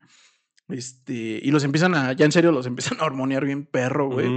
[0.73, 4.27] Este, y los empiezan a, ya en serio, los empiezan a hormonear bien perro, güey.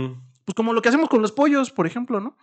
[0.45, 2.37] Pues como lo que hacemos con los pollos, por ejemplo, ¿no?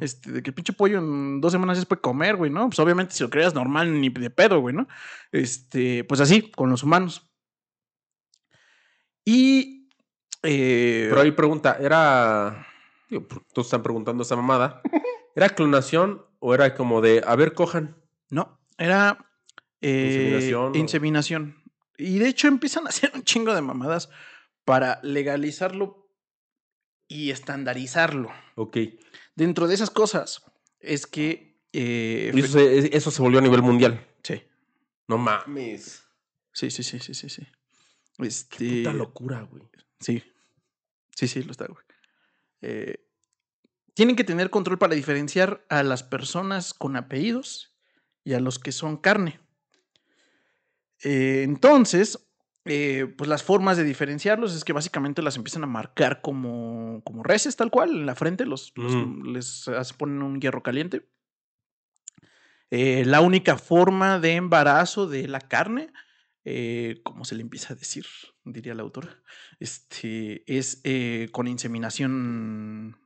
[0.00, 2.66] Este, de que el pinche pollo en dos semanas ya se puede comer, güey, ¿no?
[2.68, 4.88] Pues obviamente si lo creas normal, ni de pedo, güey, ¿no?
[5.32, 7.30] Este, pues así, con los humanos.
[9.24, 9.88] Y.
[10.42, 12.66] eh, Pero ahí pregunta, ¿era.
[13.08, 14.80] Digo, por- todos están preguntando esa mamada.
[15.36, 17.96] ¿Era clonación o era como de, a ver, cojan?
[18.30, 19.18] No, era
[19.80, 21.59] eh, Inseminación, inseminación.
[22.00, 24.08] Y de hecho empiezan a hacer un chingo de mamadas
[24.64, 26.08] para legalizarlo
[27.08, 28.30] y estandarizarlo.
[28.54, 28.76] Ok.
[29.34, 30.42] Dentro de esas cosas
[30.78, 31.60] es que...
[31.72, 34.06] eh, Y eso se, eso se volvió a nivel mundial.
[34.22, 34.42] sí,
[35.08, 36.02] No mames.
[36.52, 37.46] sí, sí, sí, sí, sí, sí.
[38.18, 39.62] Qué Este, puta locura, güey.
[39.98, 40.22] sí,
[41.16, 41.84] sí, sí, lo está, güey.
[42.62, 43.06] Eh,
[43.94, 47.74] tienen que tener control para diferenciar a las personas con apellidos
[48.24, 49.39] y a los que son carne.
[51.02, 52.26] Eh, entonces,
[52.66, 57.22] eh, pues las formas de diferenciarlos es que básicamente las empiezan a marcar como, como
[57.22, 59.32] reses, tal cual, en la frente, los, los- Mm.
[59.32, 61.08] les ponen un hierro caliente.
[62.70, 65.92] Eh, la única forma de embarazo de la carne,
[67.02, 68.06] como se le empieza a decir,
[68.44, 69.22] diría la autora,
[69.58, 70.80] este, es
[71.32, 72.96] con inseminación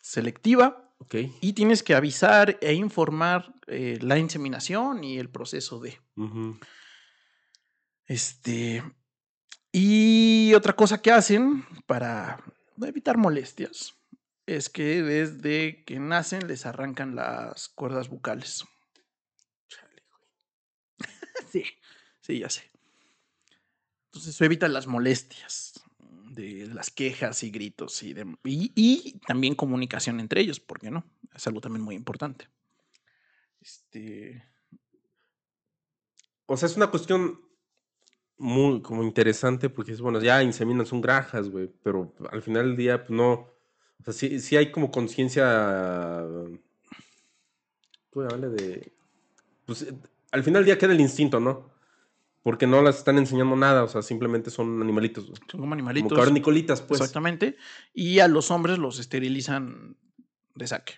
[0.00, 0.94] selectiva
[1.40, 5.98] y tienes que avisar e informar eh, la inseminación y el proceso de.
[8.06, 8.82] Este.
[9.72, 12.42] Y otra cosa que hacen para
[12.82, 13.94] evitar molestias
[14.46, 18.64] es que desde que nacen les arrancan las cuerdas bucales.
[21.50, 21.64] sí,
[22.20, 22.70] sí, ya sé.
[24.06, 25.82] Entonces eso evita las molestias
[26.32, 30.90] de las quejas y gritos y, de- y, y también comunicación entre ellos, ¿por qué
[30.90, 31.04] no?
[31.34, 32.48] Es algo también muy importante.
[33.60, 34.44] Este.
[36.46, 37.40] O sea, es una cuestión
[38.38, 42.76] muy como interesante porque es bueno, ya inseminan, son granjas, güey, pero al final del
[42.76, 43.32] día, pues no.
[43.32, 46.24] O sea, sí, sí hay como conciencia.
[48.10, 48.48] ¿Cómo llamarle?
[48.48, 48.92] De.
[49.64, 49.94] Pues eh,
[50.32, 51.70] al final del día queda el instinto, ¿no?
[52.42, 55.38] Porque no las están enseñando nada, o sea, simplemente son animalitos, güey.
[55.48, 56.08] Son como animalitos.
[56.08, 57.00] Como cavernicolitas, pues.
[57.00, 57.56] Exactamente.
[57.94, 59.96] Y a los hombres los esterilizan
[60.56, 60.94] de saque.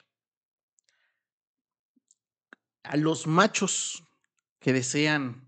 [2.82, 4.04] A los machos
[4.60, 5.43] que desean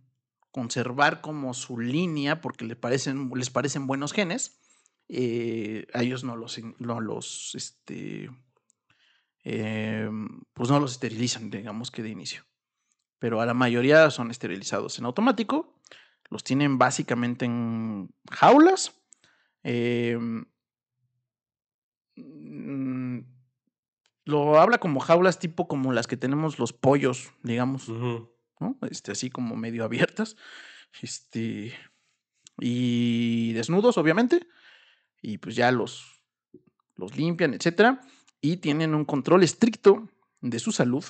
[0.57, 4.59] conservar como su línea porque les parecen, les parecen buenos genes,
[5.07, 8.31] eh, a ellos no los, no los, este,
[9.45, 10.09] eh,
[10.55, 12.47] pues no los esterilizan, digamos que de inicio.
[13.19, 15.79] Pero a la mayoría son esterilizados en automático.
[16.31, 18.95] Los tienen básicamente en jaulas.
[19.63, 20.47] em,
[22.17, 23.19] mm,
[24.25, 27.91] lo habla como jaulas tipo como las que tenemos los pollos, digamos.
[27.91, 28.36] Ujú.
[28.61, 28.79] ¿No?
[28.91, 30.37] Este, así como medio abiertas.
[31.03, 31.75] Este.
[32.59, 34.47] Y desnudos, obviamente.
[35.23, 36.05] Y pues ya los,
[36.95, 38.01] los limpian, etcétera.
[38.41, 40.09] Y tienen un control estricto
[40.41, 41.05] de su salud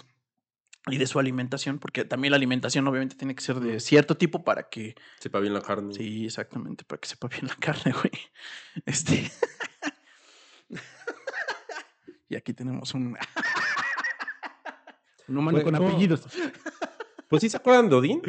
[0.88, 4.44] y de su alimentación, porque también la alimentación obviamente tiene que ser de cierto tipo
[4.44, 4.94] para que...
[5.18, 5.92] Sepa bien la carne.
[5.92, 8.12] Sí, exactamente, para que sepa bien la carne, güey.
[8.86, 9.30] Este...
[12.28, 13.18] y aquí tenemos un...
[15.28, 15.88] un humano Güey, con ¿cómo?
[15.88, 16.22] apellidos.
[17.28, 18.22] Pues sí, ¿se acuerdan de Odín?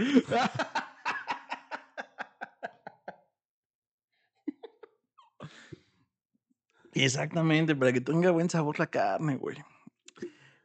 [6.93, 9.57] Exactamente, para que tenga buen sabor la carne, güey.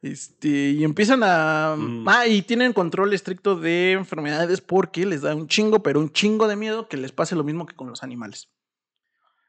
[0.00, 1.76] Este, y empiezan a.
[1.78, 2.08] Mm.
[2.08, 6.48] Ah, y tienen control estricto de enfermedades porque les da un chingo, pero un chingo
[6.48, 8.48] de miedo que les pase lo mismo que con los animales.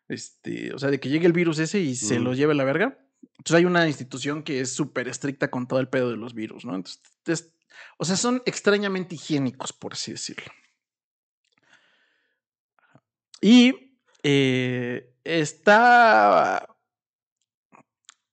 [0.07, 2.23] Este, o sea, de que llegue el virus ese y se Mm.
[2.23, 2.99] lo lleve la verga.
[3.43, 6.63] Entonces hay una institución que es súper estricta con todo el pedo de los virus,
[6.63, 6.75] ¿no?
[6.75, 7.51] Entonces, es-
[7.97, 10.45] o sea, son extrañamente higiénicos, por así decirlo.
[13.41, 16.65] Y eh, está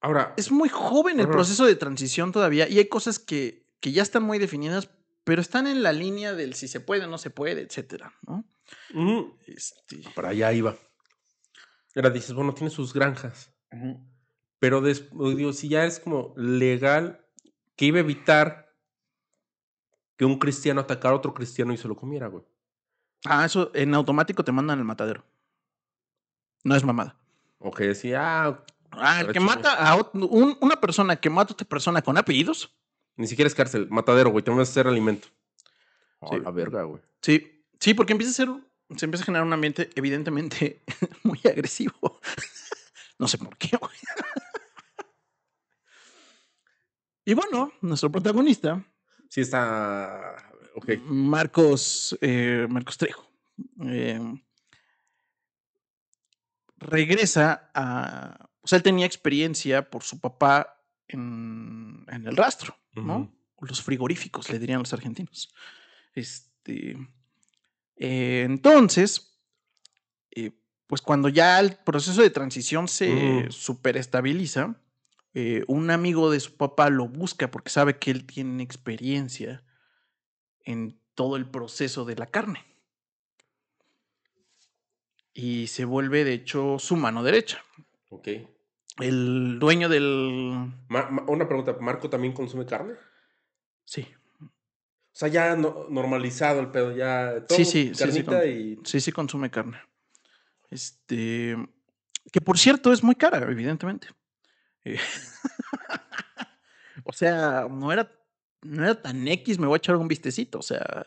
[0.00, 4.02] Ahora, es muy joven el proceso de transición todavía y hay cosas que, que ya
[4.02, 4.88] están muy definidas,
[5.24, 8.44] pero están en la línea del si se puede o no se puede, etcétera, ¿no?
[9.46, 10.76] Este, para allá iba.
[11.96, 13.52] Ahora dices, bueno, tiene sus granjas.
[14.60, 17.26] Pero después, digo, si ya es como legal,
[17.76, 18.72] que iba a evitar
[20.16, 22.44] que un cristiano atacara a otro cristiano y se lo comiera, güey.
[23.24, 25.24] Ah, eso en automático te mandan al matadero.
[26.62, 27.16] No es mamada.
[27.58, 31.54] O que decía, ah, Ah, el que mata a un- una persona que mata a
[31.54, 32.74] otra persona con apellidos.
[33.16, 35.28] ni siquiera es cárcel, matadero, güey, te vamos a hacer alimento.
[36.22, 36.40] A Sí.
[36.40, 37.00] la verga, güey.
[37.22, 38.48] Sí, sí, porque empieza a ser,
[38.96, 40.82] se empieza a generar un ambiente evidentemente
[41.22, 42.20] muy agresivo.
[43.18, 43.76] no sé por qué.
[43.76, 43.92] güey.
[47.30, 48.84] Y bueno, nuestro protagonista,
[49.28, 50.34] Sí está.
[50.74, 50.90] Ok.
[51.04, 53.30] Marcos, eh, Marcos Trejo,
[53.86, 54.18] eh,
[56.78, 63.32] regresa a, o sea, él tenía experiencia por su papá en, en el rastro, ¿no?
[63.60, 65.54] Los frigoríficos, le dirían los argentinos.
[66.14, 66.96] Este,
[67.96, 69.38] eh, entonces,
[70.30, 70.50] eh,
[70.86, 73.50] pues cuando ya el proceso de transición se Mm.
[73.52, 74.80] superestabiliza,
[75.34, 79.64] eh, un amigo de su papá lo busca porque sabe que él tiene experiencia
[80.64, 82.64] en todo el proceso de la carne.
[85.32, 87.62] Y se vuelve, de hecho, su mano derecha.
[88.10, 88.28] Ok.
[88.98, 90.72] El dueño del...
[90.88, 92.94] Ma- ma- una pregunta, ¿Marco también consume carne?
[93.84, 94.06] Sí,
[94.42, 94.48] O
[95.12, 99.12] sea, ya no- normalizado el pedo, ya todo Sí, sí, sí, sí, y sí, sí
[99.12, 99.80] consume carne.
[100.70, 101.56] Este...
[102.32, 104.08] Que por cierto es muy cara, evidentemente.
[104.84, 104.98] Eh,
[107.04, 108.10] o sea, no era,
[108.62, 110.58] no era tan X, me voy a echar un vistecito.
[110.58, 111.06] O sea,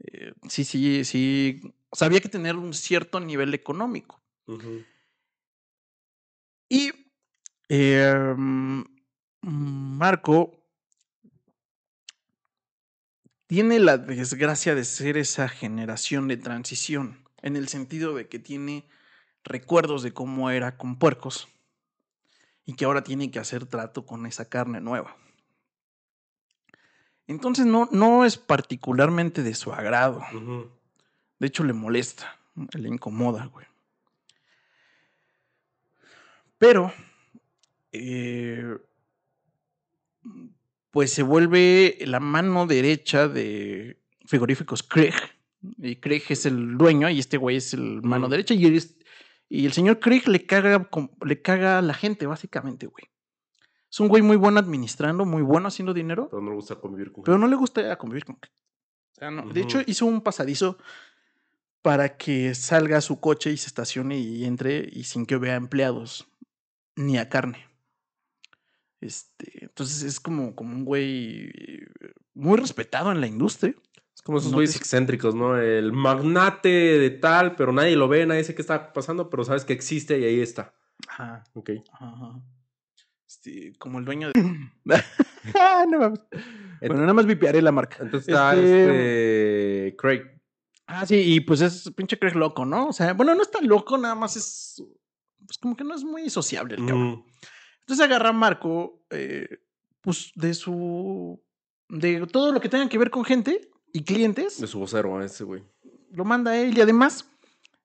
[0.00, 1.60] eh, sí, sí, sí.
[1.90, 4.20] O sea, había que tener un cierto nivel económico.
[6.68, 6.90] Y
[7.68, 8.82] eh, mm,
[9.42, 10.60] Marco
[13.46, 18.86] tiene la desgracia de ser esa generación de transición, en el sentido de que tiene
[19.44, 21.48] recuerdos de cómo era con puercos
[22.66, 25.16] y que ahora tiene que hacer trato con esa carne nueva.
[27.26, 30.22] Entonces no, no es particularmente de su agrado.
[31.38, 32.38] De hecho, le molesta,
[32.74, 33.66] le incomoda, güey.
[36.58, 36.92] Pero,
[37.92, 38.76] eh,
[40.90, 45.14] pues se vuelve la mano derecha de frigoríficos Craig.
[45.78, 48.54] Y Craig es el dueño y este güey es el mano derecha.
[48.54, 48.96] Y, es-
[49.48, 50.88] y el señor Craig le caga,
[51.24, 53.04] le caga a la gente, básicamente, güey.
[53.90, 56.28] Es un güey muy bueno administrando, muy bueno haciendo dinero.
[56.28, 58.36] Pero no le gusta convivir con Pero no le gusta convivir con.
[58.36, 58.40] O
[59.12, 59.48] sea, no.
[59.52, 60.78] De hecho, hizo un pasadizo
[61.80, 65.54] para que salga a su coche y se estacione y entre y sin que vea
[65.54, 66.26] empleados
[66.96, 67.68] ni a carne.
[69.00, 71.52] Este, entonces es como, como un güey
[72.32, 73.74] muy respetado en la industria.
[74.24, 75.56] Como esos No güeyes te- excéntricos, ¿no?
[75.60, 79.64] El magnate de tal, pero nadie lo ve, nadie sabe qué está pasando, pero sabes
[79.64, 80.74] que existe y ahí está.
[81.08, 81.70] Ajá, Ok.
[81.92, 82.40] ajá.
[83.28, 84.32] Este, como el dueño de.
[85.54, 86.20] Ah, no mames.
[86.80, 87.98] bueno, nada más vipearé la marca.
[88.00, 90.22] Entonces está Este- este Craig.
[90.86, 92.88] Ah, sí, y pues es pinche Craig loco, ¿no?
[92.88, 94.82] O sea, bueno, no está loco, nada más es.
[95.46, 97.08] Pues como que no es muy sociable el cabrón.
[97.12, 97.26] Ujú.
[97.80, 99.58] Entonces agarra a Marco, eh,
[100.00, 101.42] pues de su.
[101.90, 105.24] de todo lo que tenga que ver con gente y clientes, De su vocero, a
[105.24, 105.62] ese güey.
[106.10, 107.26] lo manda a él y además,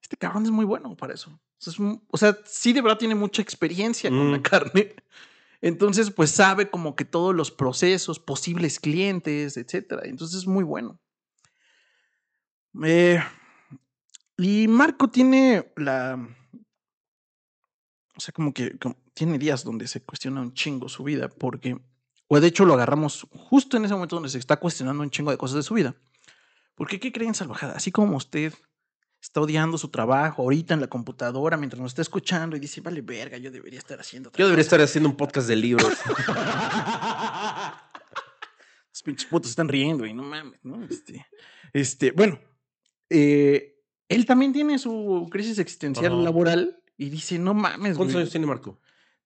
[0.02, 1.30] este cabrón es muy bueno para eso.
[1.32, 4.42] O sea, es un- o sea, sí de verdad tiene mucha experiencia con la Mm.
[4.42, 4.96] carne.
[5.62, 10.02] Entonces, pues sabe como que todos los procesos, posibles clientes, etcétera.
[10.06, 11.00] Entonces es muy bueno.
[12.84, 13.20] Eh,
[14.38, 16.16] y Marco tiene la.
[18.16, 21.78] O sea, como que como- tiene días donde se cuestiona un chingo su vida, porque
[22.32, 25.32] O de hecho lo agarramos justo en ese momento donde se está cuestionando un chingo
[25.32, 25.96] de cosas de su vida.
[26.76, 27.74] Porque ¿qué creen, salvajada?
[27.74, 28.54] Así como usted
[29.22, 33.02] está odiando su trabajo ahorita en la computadora mientras nos está escuchando y dice, vale,
[33.02, 34.76] verga, yo debería estar haciendo otra Yo debería cosa".
[34.76, 35.92] estar haciendo un podcast de libros.
[38.92, 40.84] Los pinches putos están riendo y no mames, ¿no?
[40.84, 41.26] Este,
[41.74, 42.40] este, bueno,
[43.10, 43.76] eh,
[44.08, 46.22] él también tiene su crisis existencial Ajá.
[46.22, 48.22] laboral y dice, no mames, ¿Cuántos güey.
[48.24, 48.80] años tiene Marco?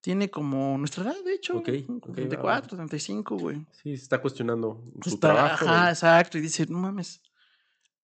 [0.04, 1.60] Tiene como nuestra edad, de hecho.
[1.60, 3.66] Ok, ok, 34, 35, güey.
[3.72, 5.66] Sí, se está cuestionando su Está- trabajo.
[5.66, 5.90] Ajá, güey.
[5.92, 6.38] exacto.
[6.38, 7.22] Y dice, no mames.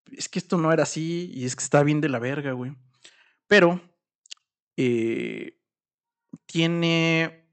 [0.10, 2.74] Es que esto no era así y es que está bien de la verga, güey.
[3.48, 3.82] Pero
[4.78, 5.60] eh,
[6.46, 7.46] tiene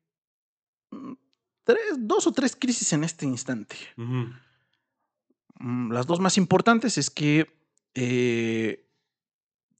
[0.92, 1.12] mm,
[1.64, 3.74] tres, dos o tres crisis en este instante.
[3.96, 7.50] Mm, Las dos más importantes es que
[7.94, 8.88] eh,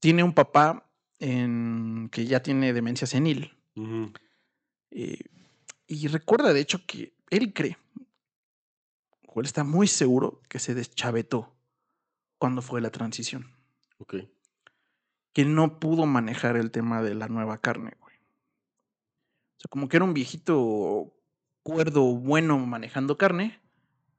[0.01, 3.57] tiene un papá en, que ya tiene demencia senil.
[3.77, 4.11] Ujú.
[4.91, 5.21] Eh,
[5.87, 7.77] y recuerda, de hecho, que él cree,
[9.27, 11.53] o él está muy seguro que se deschavetó
[12.39, 13.53] cuando fue la transición.
[13.99, 14.17] Ok.
[15.33, 18.17] Que no pudo manejar el tema de la nueva carne, güey.
[18.17, 21.13] O sea, como que era un viejito
[21.63, 23.61] cuerdo bueno manejando carne,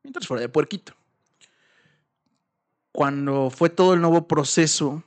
[0.04, 0.94] mientras fuera de puerquito.
[2.92, 5.04] Cuando fue todo el nuevo proceso,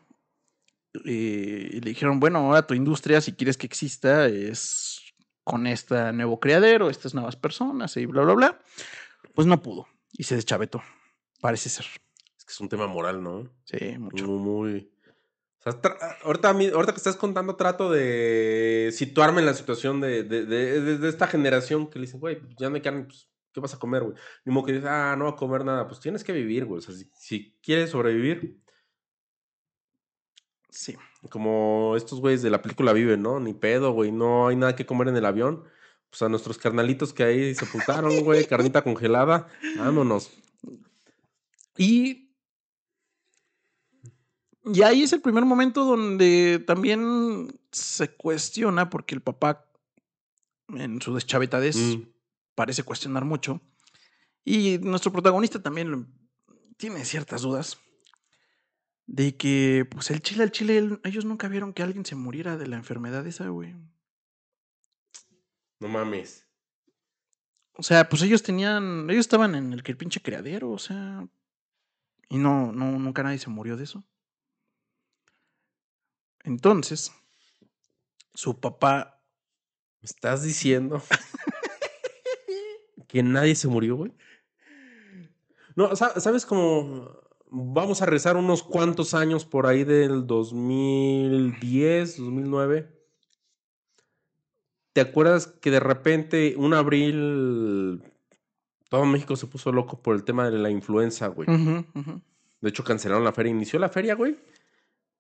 [1.04, 5.09] eh, le dijeron, bueno, ahora tu industria, si quieres que exista, es
[5.50, 8.60] con este nuevo criadero, estas nuevas personas y bla, bla, bla.
[9.34, 10.80] Pues no pudo y se deschavetó,
[11.40, 11.86] parece ser.
[12.38, 13.50] Es que es un tema moral, ¿no?
[13.64, 14.26] Sí, mucho.
[14.26, 14.38] Muy,
[14.70, 14.92] muy-
[15.58, 15.80] o sea,
[16.24, 20.46] ahorita, a mí- ahorita que estás contando, trato de situarme en la situación de, de,
[20.46, 24.04] de- esta generación que le dicen, güey, ya hay carne, pues, ¿qué vas a comer,
[24.04, 24.14] güey?
[24.44, 25.86] Ni modo que dices, ah, no va a comer nada.
[25.88, 26.78] Pues tienes que vivir, güey.
[26.78, 28.58] O sea, si, si quieres sobrevivir,
[30.70, 30.96] Sí.
[31.28, 33.40] Como estos güeyes de la película viven, ¿no?
[33.40, 34.10] Ni pedo, güey.
[34.12, 35.64] No hay nada que comer en el avión.
[36.08, 40.30] Pues a nuestros carnalitos que ahí sepultaron, güey, carnita congelada, vámonos.
[41.76, 42.30] Y,
[44.64, 49.66] y ahí es el primer momento donde también se cuestiona, porque el papá
[50.68, 52.02] en su deschavetadez Mm.
[52.54, 53.60] parece cuestionar mucho.
[54.44, 56.06] Y nuestro protagonista también
[56.76, 57.78] tiene ciertas dudas
[59.12, 62.56] de que, pues, el chile al chile, él- ellos nunca vieron que alguien se muriera
[62.56, 63.74] de la enfermedad esa, güey.
[65.80, 66.46] No mames.
[67.72, 71.26] O sea, pues ellos tenían, ellos estaban en el que el pinche criadero, o sea,
[72.28, 74.04] y no, no, nunca nadie se murió de eso.
[76.44, 77.12] Entonces,
[78.34, 79.16] su papá,
[80.02, 81.02] ¿Me estás diciendo
[83.08, 84.12] que nadie se murió, güey?
[85.74, 87.18] No, sa- ¿sabes cómo?
[87.52, 92.88] Vamos a rezar unos cuantos años por ahí del 2010, 2009.
[94.92, 98.02] ¿Te acuerdas que de repente, un abril,
[98.88, 101.48] todo México se puso loco por el tema de la influenza, güey?
[102.60, 103.50] De hecho, cancelaron la feria.
[103.50, 104.36] Inició la feria, güey.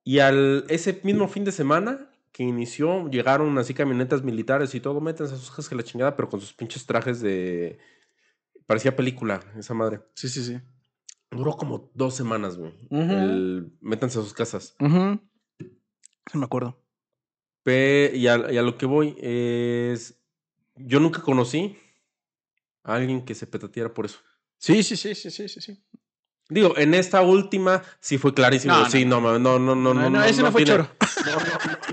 [0.04, 5.00] Y al ese mismo fin de semana que inició, llegaron así camionetas militares y todo,
[5.00, 7.78] métanse a sus hijas que la chingada, pero con sus pinches trajes de.
[8.66, 10.00] Parecía película, esa madre.
[10.14, 10.60] sí, sí, sí.
[11.30, 12.72] Duró como dos semanas, güey.
[12.90, 14.74] El métanse a sus casas.
[14.80, 15.20] Ujú.
[15.58, 16.82] Sí, me acuerdo.
[17.62, 20.20] Pe- y, a, y a lo que voy es.
[20.76, 21.76] Yo nunca conocí
[22.82, 24.18] a alguien que se petateara por eso.
[24.58, 25.82] Sí, sí, sí, sí, sí, sí, sí.
[26.48, 28.74] Digo, en esta última sí fue clarísimo.
[28.76, 30.10] No, sí, no, no, no, no, No, no.
[30.10, 30.90] no, ese no fue tiene- choro.
[31.26, 31.32] No,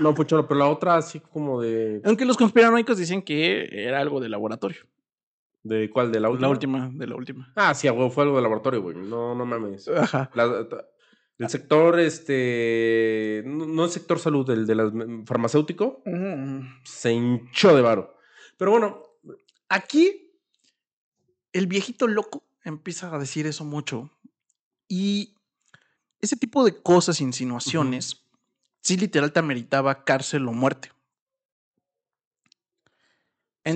[0.10, 2.00] no fue choro, pero la otra así como de.
[2.04, 4.80] Aunque los conspiranoicos dicen que era algo de laboratorio.
[5.62, 6.12] ¿De cuál?
[6.12, 6.46] ¿De la última?
[6.46, 7.52] La última, de la última.
[7.56, 8.96] Ah, sí, huevo, fue algo de laboratorio, güey.
[8.96, 9.88] No, no mames.
[9.88, 10.30] Ajá.
[10.34, 10.66] La-
[11.38, 13.42] el sector, este.
[13.46, 14.92] No, no el sector salud, el de las
[15.24, 16.02] farmacéutico,
[16.84, 18.16] se hinchó de varo.
[18.56, 19.02] Pero bueno,
[19.70, 20.32] Aquí,
[21.52, 24.10] el viejito loco empieza a decir eso mucho.
[24.88, 25.34] Y
[26.20, 28.24] ese tipo de cosas, insinuaciones,
[28.80, 30.90] sí literal te ameritaba cárcel o muerte.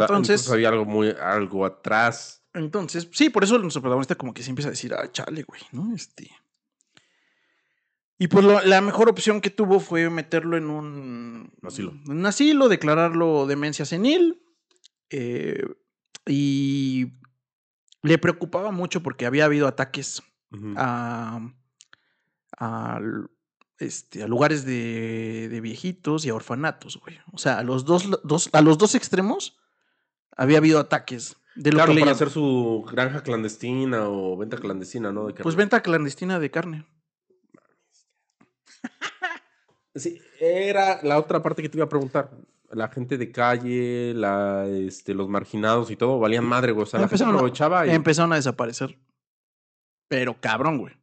[0.01, 2.45] Entonces, había algo muy, algo atrás.
[2.55, 5.63] entonces, sí, por eso nuestro protagonista como que se empieza a decir, ah, chale, güey,
[5.73, 5.95] ¿no?
[5.95, 6.31] Este.
[8.19, 11.93] Y pues lo- la mejor opción que tuvo fue meterlo en un Asilo.
[12.07, 14.39] En un asilo, declararlo demencia senil.
[15.11, 15.65] eh,
[16.27, 17.13] y
[18.03, 20.23] le preocupaba mucho porque había habido ataques
[20.77, 21.41] a,
[22.59, 23.01] a,
[23.79, 27.19] este, a lugares de, de viejitos y a orfanatos, güey.
[27.33, 29.59] O sea, a los dos, dos- a los dos extremos
[30.37, 31.37] había habido ataques.
[31.55, 35.27] De lo Claro, que para hacer su granja clandestina o venta clandestina, ¿no?
[35.27, 35.57] De Pues carne.
[35.57, 36.87] venta clandestina de carne.
[39.95, 42.31] Sí, era la otra parte que te iba a preguntar.
[42.71, 46.85] la gente de calle, la, este, los marginados y todo valían madre, güey.
[46.85, 48.99] O sea, la Empezaron aprovechaba y Empezaron a desaparecer.
[50.09, 50.95] Pero cabrón, güey.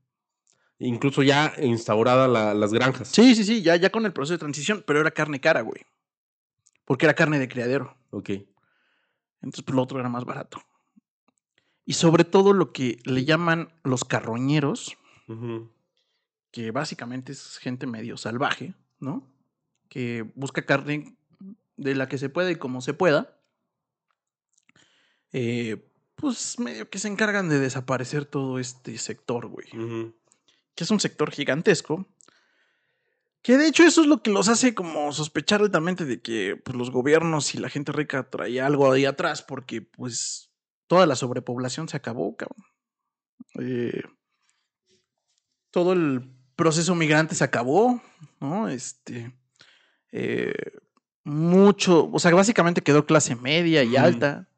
[0.79, 3.09] incluso ya instaurada la- las granjas.
[3.09, 5.85] Sí, sí, sí, ya, ya con el proceso de transición, pero era carne cara, güey.
[6.85, 7.95] Porque era carne de criadero.
[8.09, 8.29] Ok.
[9.41, 10.61] Entonces, pues lo otro era más barato.
[11.85, 14.97] Y sobre todo lo que le llaman los carroñeros,
[16.51, 19.27] que básicamente es gente medio salvaje, ¿no?
[19.87, 21.15] Que busca carne
[21.77, 23.39] de la que se pueda y como se pueda.
[25.31, 29.67] Eh, pues medio que se encargan de desaparecer todo este sector, güey.
[30.75, 32.05] Que es un sector gigantesco.
[33.41, 36.77] Que de hecho eso es lo que los hace como sospechar altamente de que pues,
[36.77, 40.51] los gobiernos y la gente rica traía algo ahí atrás, porque pues
[40.87, 42.65] toda la sobrepoblación se acabó, cabrón.
[43.59, 44.03] Eh,
[45.71, 48.01] todo el proceso migrante se acabó,
[48.39, 48.67] ¿no?
[48.67, 49.33] Este.
[50.11, 50.53] eh,
[51.23, 54.49] mucho, o sea, básicamente quedó clase media y alta.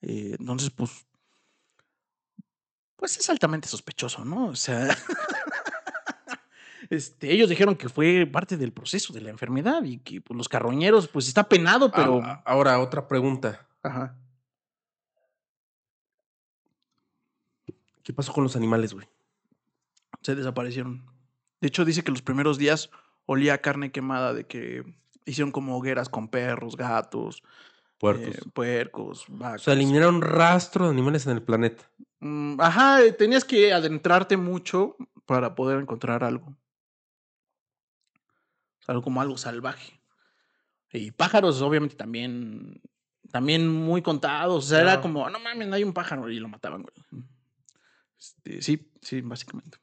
[0.00, 0.90] Eh, entonces, pues.
[2.96, 4.46] Pues es altamente sospechoso, ¿no?
[4.46, 4.96] O sea.
[6.92, 10.46] Este, ellos dijeron que fue parte del proceso de la enfermedad y que pues, los
[10.46, 12.20] carroñeros, pues está penado, pero.
[12.22, 13.66] Ah, ahora, otra pregunta.
[13.82, 14.14] Ajá.
[18.02, 19.08] ¿Qué pasó con los animales, güey?
[20.20, 21.02] se desaparecieron.
[21.62, 22.90] De hecho, dice que los primeros días
[23.24, 24.84] olía a carne quemada de que
[25.24, 27.42] hicieron como hogueras con perros, gatos,
[27.98, 28.34] Puertos.
[28.36, 29.62] eh, puercos, o vacas.
[29.62, 31.84] sea, eliminaron rastro de animales en el planeta.
[32.20, 36.54] Mm, Ajá, tenías que adentrarte mucho para poder encontrar algo.
[38.86, 40.00] Algo como algo salvaje.
[40.92, 42.80] Y pájaros, obviamente, también.
[43.30, 44.64] También muy contados.
[44.64, 46.28] O sea, era como, no mames, hay un pájaro.
[46.30, 47.24] Y lo mataban, güey.
[48.18, 49.78] Este, sí, sí, básicamente.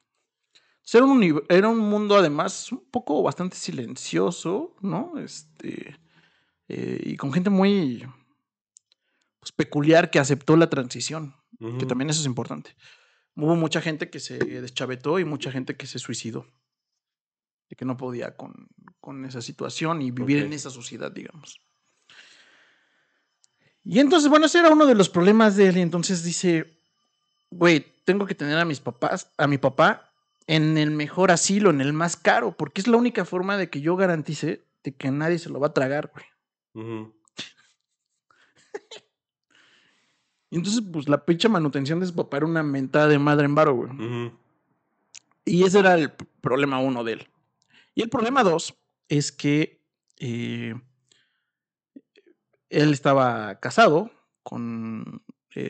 [0.91, 5.17] Era un, era un mundo, además, un poco bastante silencioso, ¿no?
[5.19, 5.99] Este.
[6.67, 8.05] eh, y con gente muy.
[9.39, 11.33] Pues peculiar que aceptó la transición
[11.77, 12.75] que también eso es importante.
[13.35, 16.45] Hubo mucha gente que se deschavetó y mucha gente que se suicidó.
[17.69, 18.67] De que no podía con,
[18.99, 21.61] con esa situación y vivir en esa sociedad, digamos.
[23.83, 25.77] Y entonces, bueno, ese era uno de los problemas de él.
[25.77, 26.77] Y entonces dice,
[27.49, 30.11] güey, tengo que tener a mis papás, a mi papá,
[30.47, 33.81] en el mejor asilo, en el más caro, porque es la única forma de que
[33.81, 36.25] yo garantice de que nadie se lo va a tragar, güey.
[40.51, 43.53] Y entonces, pues la pinche manutención de su papá era una mentada de madre en
[43.53, 44.31] varo, güey.
[45.45, 46.11] Y ese era el
[46.41, 47.28] problema uno de él.
[47.99, 48.79] Y el problema dos
[49.09, 49.85] es que
[50.19, 50.73] eh,
[52.69, 54.09] él estaba casado
[54.41, 55.21] con...
[55.53, 55.69] eh,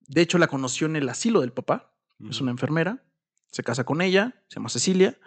[0.00, 1.96] de hecho, la conoció en el asilo del papá.
[2.28, 3.06] Es una enfermera.
[3.46, 4.44] Se casa con ella.
[4.48, 5.18] Se llama Cecilia.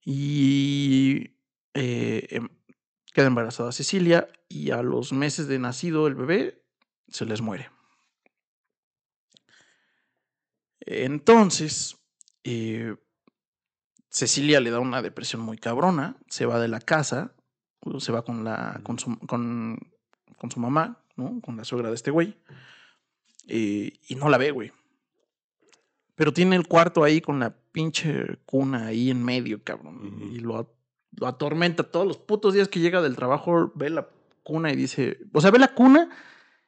[0.00, 1.36] Y
[1.74, 2.48] eh, em-
[3.12, 4.30] queda embarazada Cecilia.
[4.48, 6.64] Y a los meses de nacido el bebé
[7.08, 7.68] se les muere.
[10.80, 11.98] Entonces,
[12.42, 12.96] eh,
[14.14, 17.32] Cecilia le da una depresión muy cabrona, se va de la casa,
[17.98, 19.76] se va con, la, con, su, con,
[20.38, 21.40] con su mamá, ¿no?
[21.40, 22.38] Con la suegra de este güey.
[23.48, 24.70] eh, y no la ve, güey.
[26.14, 30.30] Pero tiene el cuarto ahí con la pinche cuna ahí en medio, cabrón.
[30.32, 30.72] Y lo,
[31.22, 34.08] atormenta todos los putos días que llega del trabajo, ve la
[34.44, 36.08] cuna y dice, o sea, ve la cuna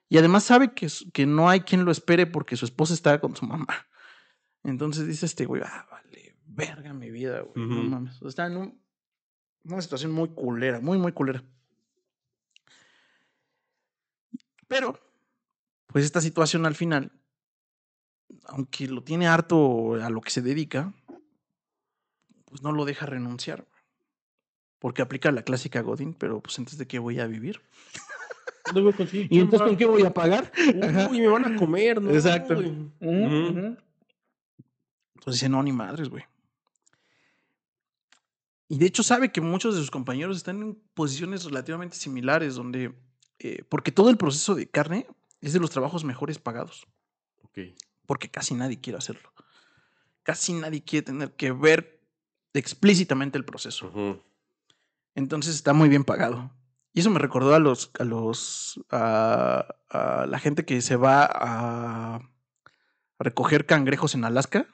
[0.09, 3.37] y además sabe que, que no hay quien lo espere porque su esposa está con
[3.37, 3.87] su mamá.
[4.65, 6.26] Entonces dice este güey, ah, vale,
[6.57, 7.67] verga mi vida, güey.
[7.67, 7.91] No Ujú.
[7.91, 8.17] mames.
[8.17, 8.81] O sea, está en un-
[9.65, 11.43] una situación muy culera, muy, muy culera.
[14.69, 14.99] Pero,
[15.87, 17.13] pues esta situación al final,
[18.47, 20.93] aunque lo tiene harto a lo que se dedica,
[22.47, 23.67] pues no lo deja renunciar.
[24.79, 27.61] Porque aplica la clásica Godín, pero pues entonces de qué voy a vivir.
[28.67, 30.53] ¿Dónde voy a conseguir ¿Y entonces con qué voy a pagar?
[31.11, 32.13] Uy, me van a comer, ¿no?
[32.13, 32.55] Exacto.
[32.59, 32.91] Ujú.
[33.01, 33.77] ujú.
[35.15, 36.25] Entonces dice, no, ni madres, güey.
[38.69, 42.95] Y de hecho sabe que muchos de sus compañeros están en posiciones relativamente similares, donde,
[43.39, 45.07] eh, porque todo el proceso de carne
[45.41, 46.87] es de los trabajos mejores pagados,
[47.43, 47.59] Ok.
[48.07, 49.33] porque casi nadie quiere hacerlo.
[50.25, 52.01] Casi nadie quiere tener que ver
[52.55, 53.93] explícitamente el proceso.
[55.14, 56.51] Entonces está muy bien pagado.
[56.93, 61.25] Y eso me recordó a los, a los, a, a la gente que se va
[61.27, 62.21] a, a
[63.21, 64.67] recoger cangrejos en Alaska,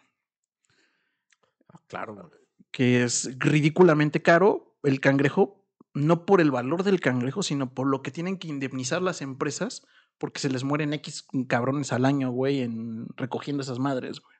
[1.68, 2.41] Ah, Claro, güey.
[2.73, 5.64] Que es ridículamente caro el cangrejo,
[5.95, 9.87] no por el valor del cangrejo, sino por lo que tienen que indemnizar las empresas
[10.18, 14.37] porque se les mueren X cabrones al año, güey, en recogiendo esas madres, güey.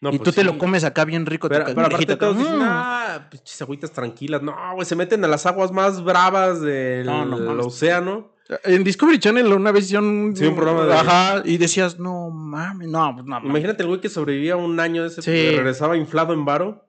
[0.00, 1.48] No, y pues tú te lo comes acá bien rico.
[1.48, 2.62] Pero, pero aparte todos dicen, mm.
[2.62, 4.42] ah, pinches agüitas tranquilas.
[4.42, 7.24] No, güey, se meten a las aguas más bravas del, No,
[7.64, 8.32] océano.
[8.64, 12.88] En Discovery Channel una vez hicieron Sí, un programa de- Ajá, y decías, no mames,
[12.88, 13.30] no, pues no.
[13.30, 13.50] mames.
[13.50, 15.56] Imagínate el güey que sobrevivía un año ese, Sí.
[15.56, 16.87] regresaba inflado en varo.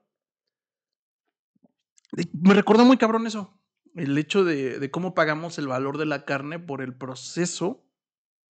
[2.32, 3.58] Me recordó muy cabrón eso.
[3.94, 7.84] El hecho de, de cómo pagamos el valor de la carne por el proceso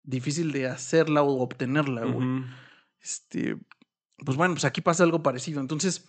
[0.03, 2.45] difícil de hacerla o obtenerla, güey.
[3.01, 3.57] Este,
[4.25, 5.61] pues bueno, pues aquí pasa algo parecido.
[5.61, 6.09] Entonces,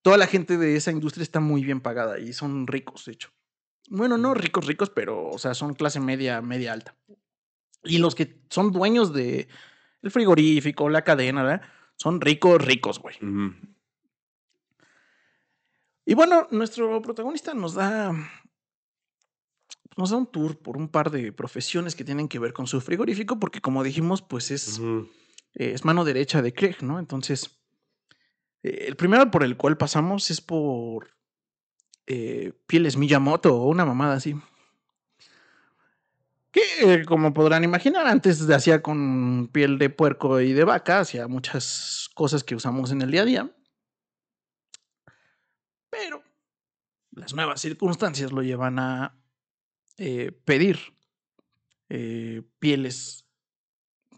[0.00, 3.30] toda la gente de esa industria está muy bien pagada y son ricos, de hecho.
[3.88, 6.96] Bueno, no ricos, ricos, pero, o sea, son clase media, media alta.
[7.84, 9.48] Y los que son dueños de
[10.02, 11.62] el frigorífico, la cadena, ¿verdad?
[11.96, 13.16] Son ricos, ricos, güey.
[13.16, 13.54] Ujú.
[16.04, 18.12] Y bueno, nuestro protagonista nos da.
[19.96, 22.80] Nos da un tour por un par de profesiones que tienen que ver con su
[22.80, 24.80] frigorífico, porque como dijimos, pues es,
[25.54, 26.98] eh, es mano derecha de Craig, ¿no?
[26.98, 27.62] Entonces,
[28.62, 31.08] eh, el primero por el cual pasamos es por
[32.06, 34.34] eh, Pieles Miyamoto o una mamada así.
[36.50, 41.26] Que, eh, como podrán imaginar, antes hacía con piel de puerco y de vaca, hacía
[41.26, 43.56] muchas cosas que usamos en el día a día.
[45.92, 46.24] Pero
[47.10, 49.14] las nuevas circunstancias lo llevan a
[49.98, 50.78] eh, pedir
[51.90, 53.26] eh, pieles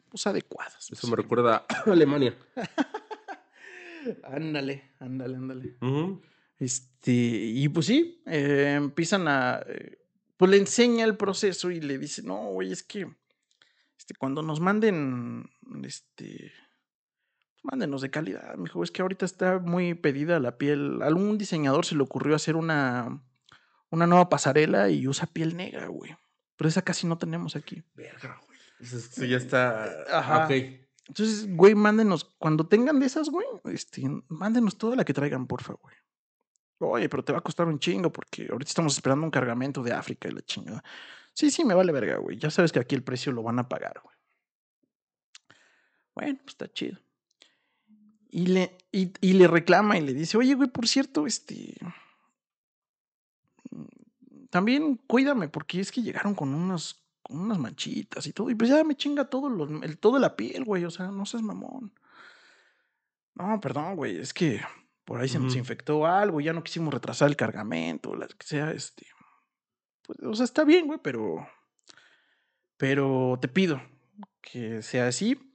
[0.08, 0.88] pues, adecuadas.
[0.92, 2.38] Eso me recuerda a Alemania.
[4.22, 5.78] Ándale, ándale, ándale.
[6.58, 9.64] Este, y pues sí, eh, empiezan a.
[10.36, 13.10] pues le enseña el proceso y le dice: No, güey, es que
[13.98, 15.48] este, cuando nos manden.
[15.84, 16.52] Este.
[17.64, 18.84] Mándenos de calidad, mijo.
[18.84, 21.00] Es que ahorita está muy pedida la piel.
[21.00, 23.22] Algún diseñador se le ocurrió hacer una,
[23.90, 26.14] una nueva pasarela y usa piel negra, güey.
[26.56, 27.82] Pero esa casi no tenemos aquí.
[27.94, 28.58] Verga, güey.
[28.80, 29.86] Eso, ya está.
[30.10, 30.44] Ajá.
[30.44, 30.50] Ok.
[31.08, 35.72] Entonces, güey, mándenos, cuando tengan de esas, güey, este, mándenos toda la que traigan, porfa,
[35.74, 35.94] güey.
[36.78, 39.92] Oye, pero te va a costar un chingo porque ahorita estamos esperando un cargamento de
[39.92, 40.84] África y la chingada.
[41.32, 42.36] Sí, sí, me vale verga, güey.
[42.36, 44.14] Ya sabes que aquí el precio lo van a pagar, güey.
[46.14, 46.98] Bueno, pues está chido.
[48.36, 51.76] Y le, y, y le reclama y le dice, oye, güey, por cierto, este.
[53.70, 53.84] mm,
[54.50, 58.50] También cuídame, porque es que llegaron con unas, con unas manchitas y todo.
[58.50, 59.46] Y pues ya me chinga todo,
[59.84, 60.84] el, todo la piel, güey.
[60.84, 61.92] O sea, no seas mamón.
[63.36, 64.18] No, perdón, güey.
[64.18, 64.60] Es que
[65.04, 66.40] por ahí se nos infectó algo.
[66.40, 68.16] Ya no quisimos retrasar el cargamento.
[68.16, 69.06] La que sea, este.
[70.02, 71.46] Pues, o sea, está bien, güey, pero.
[72.78, 73.80] Pero te pido
[74.40, 75.53] que sea así.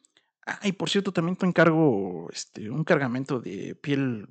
[0.51, 4.27] Ah, y por cierto, también te encargo este, un cargamento de piel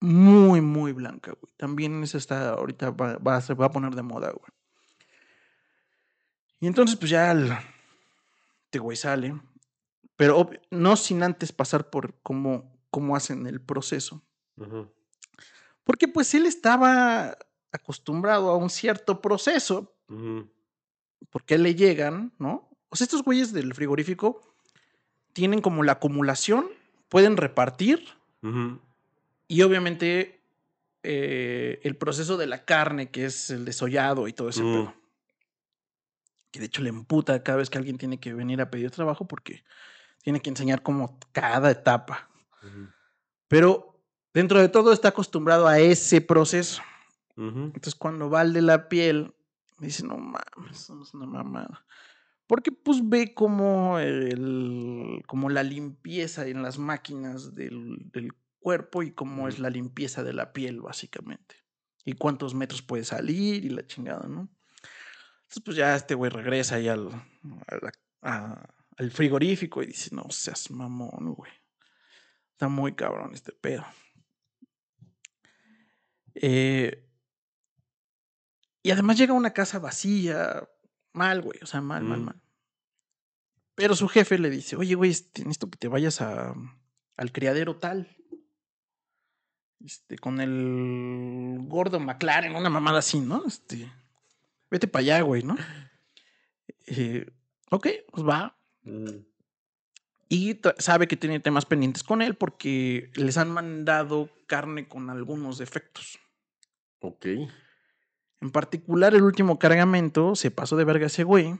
[0.00, 1.52] muy, muy blanca, güey.
[1.56, 4.50] También esa está, ahorita va, va se va a poner de moda, güey.
[6.60, 7.50] Y entonces, pues ya el,
[8.64, 9.40] este güey sale,
[10.16, 14.22] pero ob- no sin antes pasar por cómo, cómo hacen el proceso.
[15.84, 17.36] Porque pues él estaba
[17.72, 19.96] acostumbrado a un cierto proceso,
[21.30, 22.70] porque le llegan, ¿no?
[22.90, 24.53] O sea, estos güeyes del frigorífico
[25.34, 26.66] tienen como la acumulación,
[27.10, 28.08] pueden repartir
[29.48, 30.40] y obviamente
[31.02, 34.94] eh, el proceso de la carne, que es el desollado y todo ese pedo.
[36.50, 39.26] Que de hecho le emputa cada vez que alguien tiene que venir a pedir trabajo
[39.26, 39.64] porque
[40.22, 42.28] tiene que enseñar como cada etapa.
[43.48, 43.98] Pero
[44.32, 46.82] dentro de todo está acostumbrado a ese proceso.
[47.36, 47.64] Ujú.
[47.64, 49.34] Entonces cuando va al de la piel,
[49.78, 51.84] dice, no mames, es una mamada.
[52.46, 59.12] Porque pues ve como, el, como la limpieza en las máquinas del, del cuerpo y
[59.12, 61.56] cómo es la limpieza de la piel, básicamente.
[62.04, 64.48] Y cuántos metros puede salir y la chingada, ¿no?
[65.42, 67.92] Entonces pues ya este güey regresa ahí al, a la-
[68.22, 71.50] a- al frigorífico y dice, no seas mamón, güey.
[72.52, 73.84] Está muy cabrón este pedo.
[76.34, 77.08] Eh,
[78.82, 80.68] y además llega a una casa vacía,
[81.14, 82.24] mal, güey, o sea, mal, mal, Mm.
[82.24, 82.40] mal.
[83.74, 86.54] Pero su jefe le dice, oye, güey, este, necesito que te vayas a,
[87.16, 88.08] al criadero tal.
[89.84, 93.44] Este, con el gordo McLaren, una mamada así, ¿no?
[93.46, 93.90] Este,
[94.70, 95.56] vete para allá, güey, ¿no?
[96.86, 97.26] Eh,
[97.70, 98.58] ok, pues va.
[98.84, 99.24] Ujú.
[100.28, 105.56] Y sabe que tiene temas pendientes con él porque les han mandado carne con algunos
[105.58, 106.18] defectos.
[107.00, 107.26] Ok.
[108.44, 111.54] En particular, el último cargamento se pasó de verga ese güey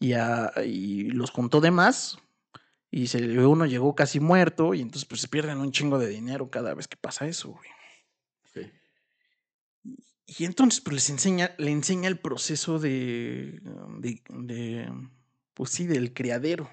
[0.00, 2.16] y, a- y los contó de más.
[2.90, 6.48] Y se, uno llegó casi muerto y entonces pues se pierden un chingo de dinero
[6.48, 7.68] cada vez que pasa eso, güey.
[8.64, 8.72] Ok.
[10.26, 13.60] Y entonces pues les enseña, le enseña el proceso de,
[13.98, 14.90] de, de,
[15.52, 16.70] pues sí, del criadero.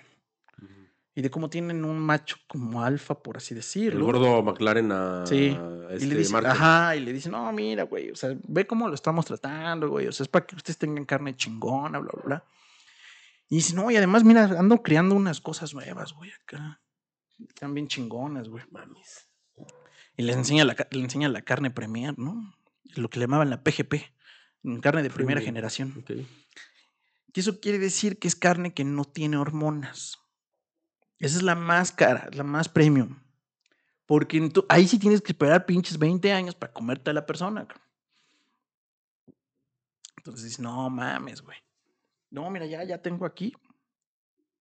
[1.20, 4.06] Y de cómo tienen un macho como alfa, por así El decirlo.
[4.06, 5.48] gordo McLaren a Sí.
[5.90, 8.88] este y le dice, ajá, y le dice, no, mira, güey, o sea, ve cómo
[8.88, 12.24] lo estamos tratando, güey, o sea, es para que ustedes tengan carne chingona, bla, bla,
[12.24, 12.44] bla.
[13.50, 16.80] Y dice, no, y además, mira, ando creando unas cosas nuevas, güey, acá.
[17.46, 18.64] Están bien chingonas, güey.
[18.72, 19.28] Mames.
[20.16, 22.56] Y les enseña la, le enseña la carne premier, ¿no?
[22.96, 23.94] Lo que le llamaban la PGP,
[24.82, 25.96] carne de primera generación.
[26.00, 26.12] Ok.
[27.34, 30.19] Y eso quiere decir que es carne que no tiene hormonas.
[31.20, 33.20] Esa es la más cara, la más premium.
[34.06, 37.68] Porque ahí sí tienes que esperar pinches 20 años para comerte a la persona.
[40.18, 41.58] Entonces dices, no mames, güey.
[42.32, 43.56] No, mira, ya, ya tengo aquí.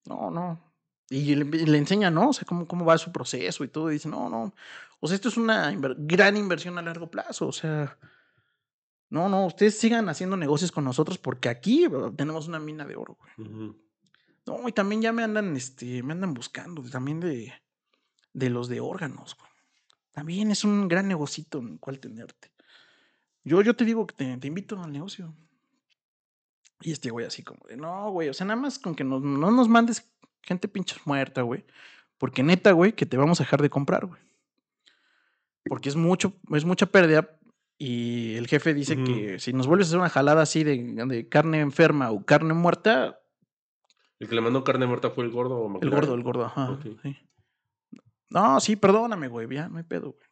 [0.06, 0.68] No, no.
[1.10, 2.30] Y le, enseña, ¿no?
[2.30, 3.90] O sea, cómo, cómo va su proceso y todo.
[3.90, 4.52] Y dice, no, no.
[5.00, 7.46] O sea, esto es una gran inversión a largo plazo.
[7.46, 7.96] O sea,
[9.08, 11.86] no, no, ustedes sigan haciendo negocios con nosotros porque aquí
[12.16, 13.48] tenemos una mina de oro, güey.
[13.48, 13.87] Ujú.
[14.48, 17.52] No, y también ya me andan, este, me andan buscando, también de,
[18.32, 19.50] de los de órganos, güey.
[20.12, 22.50] También es un gran negocito en el cual tenerte.
[23.44, 25.34] Yo, yo te digo que te, te invito al negocio.
[26.80, 29.22] Y este güey así como de, no, güey, o sea, nada más con que nos-
[29.22, 30.08] no nos mandes
[30.42, 31.64] gente pinche muerta, güey.
[32.18, 34.20] Porque neta, güey, que te vamos a dejar de comprar, güey.
[35.64, 37.38] Porque es mucho, es mucha pérdida.
[37.78, 41.28] Y el jefe dice que si nos vuelves a hacer una jalada así de, de
[41.28, 43.20] carne enferma o carne muerta,
[44.20, 45.94] El que le mandó carne muerta fue el gordo el McLaren.
[46.00, 46.70] gordo, el gordo, ajá.
[46.72, 46.86] Ok.
[47.02, 47.16] sí.
[48.30, 50.26] No, sí, perdóname, güey, ya no hay pedo, güey.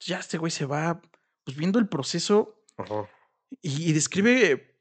[0.00, 1.00] Ya este güey se va,
[1.44, 3.08] pues viendo el proceso Ajá.
[3.62, 4.78] y, y describe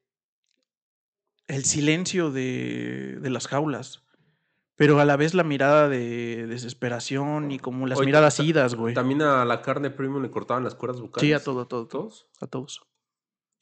[1.48, 4.04] el silencio de, de las jaulas,
[4.76, 8.94] pero a la vez la mirada de desesperación y como las Oye, miradas idas, güey.
[8.94, 11.28] También a la carne premium le cortaban las cuerdas vocales.
[11.28, 12.28] Sí, a todo, a todo, ¿Todos?
[12.41, 12.82] a todos.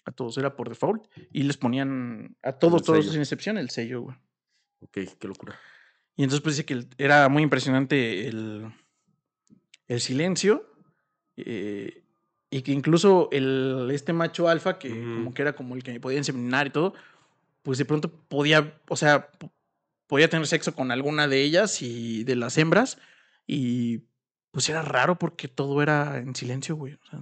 [0.05, 1.05] A todos, era por default.
[1.31, 3.11] Y les ponían a todos, El todos sello.
[3.11, 4.17] sin excepción, el sello, güey.
[4.81, 5.59] Ok, qué locura.
[6.15, 8.73] Y entonces pues dice que era muy impresionante el,
[9.87, 10.65] el silencio.
[11.37, 12.03] eh,
[12.53, 16.17] y que incluso el, este macho alfa, que como que era como el que podía
[16.17, 16.93] inseminar y todo,
[17.63, 19.29] pues de pronto podía, o sea,
[20.07, 22.97] podía tener sexo con alguna de ellas y de las hembras.
[23.47, 23.99] Y
[24.51, 26.95] pues era raro porque todo era en silencio, güey.
[26.95, 27.19] O sea,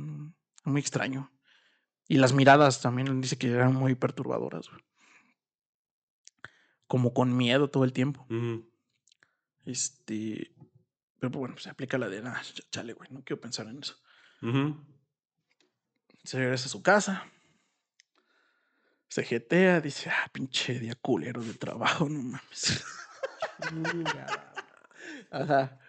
[0.66, 1.32] muy extraño.
[2.08, 4.82] Y las miradas también dice que eran muy perturbadoras, güey.
[6.90, 8.28] Como con miedo todo el tiempo.
[9.64, 10.54] Este.
[11.20, 13.96] Pero bueno, se aplica la de nada, chale, güey, no quiero pensar en eso.
[14.42, 14.84] Ujú.
[16.24, 17.30] Se regresa a su casa.
[19.08, 22.84] Se jetea, dice, ah, pinche día culero de trabajo, no mames.
[25.32, 25.80] Ajá.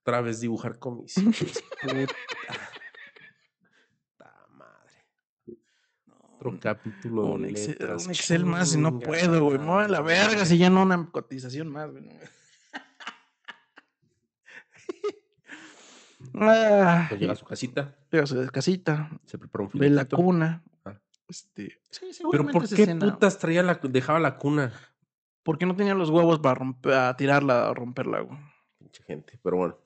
[0.00, 1.14] Otra vez dibujar cómics.
[1.14, 2.16] Puta.
[4.16, 5.04] Puta madre.
[6.40, 8.04] Otro capítulo Un de Excel, letras.
[8.06, 9.58] un Excel más y no puedo, güey.
[9.58, 12.02] Me la verga si ya no una cotización más, güey.
[16.34, 20.04] Ah, Pues llega a su casita, llega a su casita, se prepara un ve la
[20.04, 20.62] cuna.
[20.84, 20.94] Ah.
[21.28, 24.72] Este, sí, Pero ¿por qué escena- putas traía la, dejaba la cuna?
[25.42, 28.38] Porque no tenía los huevos para romper, a tirarla, a romperla, güey.
[28.78, 29.78] Pinche gente, pero bueno.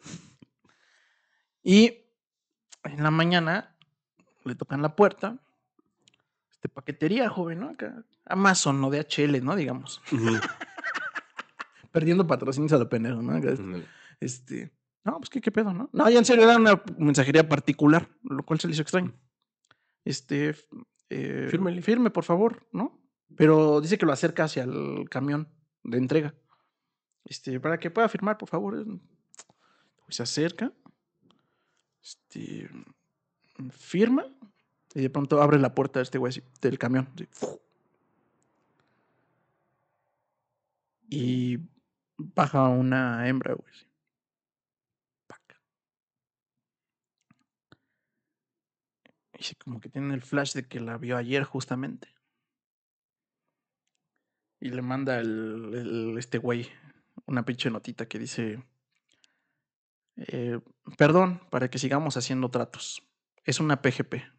[1.63, 2.05] Y
[2.83, 3.77] en la mañana
[4.45, 5.39] le tocan la puerta.
[6.65, 7.69] Este paquetería, joven, ¿no?
[7.69, 8.07] Acá.
[8.25, 9.55] Amazon, no DHL, ¿no?
[9.55, 10.01] Digamos.
[11.93, 13.37] Perdiendo patrocinios a lo pendejo, ¿no?
[13.37, 13.87] Acá, Ándale.
[14.19, 14.73] Este.
[15.05, 15.91] No, pues qué, qué pedo, ¿no?
[15.93, 19.13] No, ya en serio era una mensajería particular, lo cual se le hizo extraño.
[20.07, 20.55] Este.
[21.11, 21.83] eh, Fírmele.
[21.83, 22.99] Firme, por favor, ¿no?
[23.37, 25.51] Pero dice que lo acerca hacia el camión
[25.83, 26.35] de entrega.
[27.27, 28.83] Este, para que pueda firmar, por favor.
[30.07, 30.73] Pues se acerca.
[32.03, 32.71] Este.
[33.71, 34.25] Firma.
[34.95, 37.09] Y de pronto abre la puerta de este güey del camión.
[41.11, 41.59] Y
[42.17, 43.73] baja una hembra, güey.
[43.73, 43.87] así.
[49.53, 52.09] Y como que tiene el flash de que la vio ayer justamente.
[54.61, 56.69] Y le manda el- este güey
[57.27, 58.63] una pinche notita que dice,
[60.17, 60.61] eh,
[60.97, 63.03] perdón, para que sigamos haciendo tratos.
[63.45, 64.34] Es una PGP.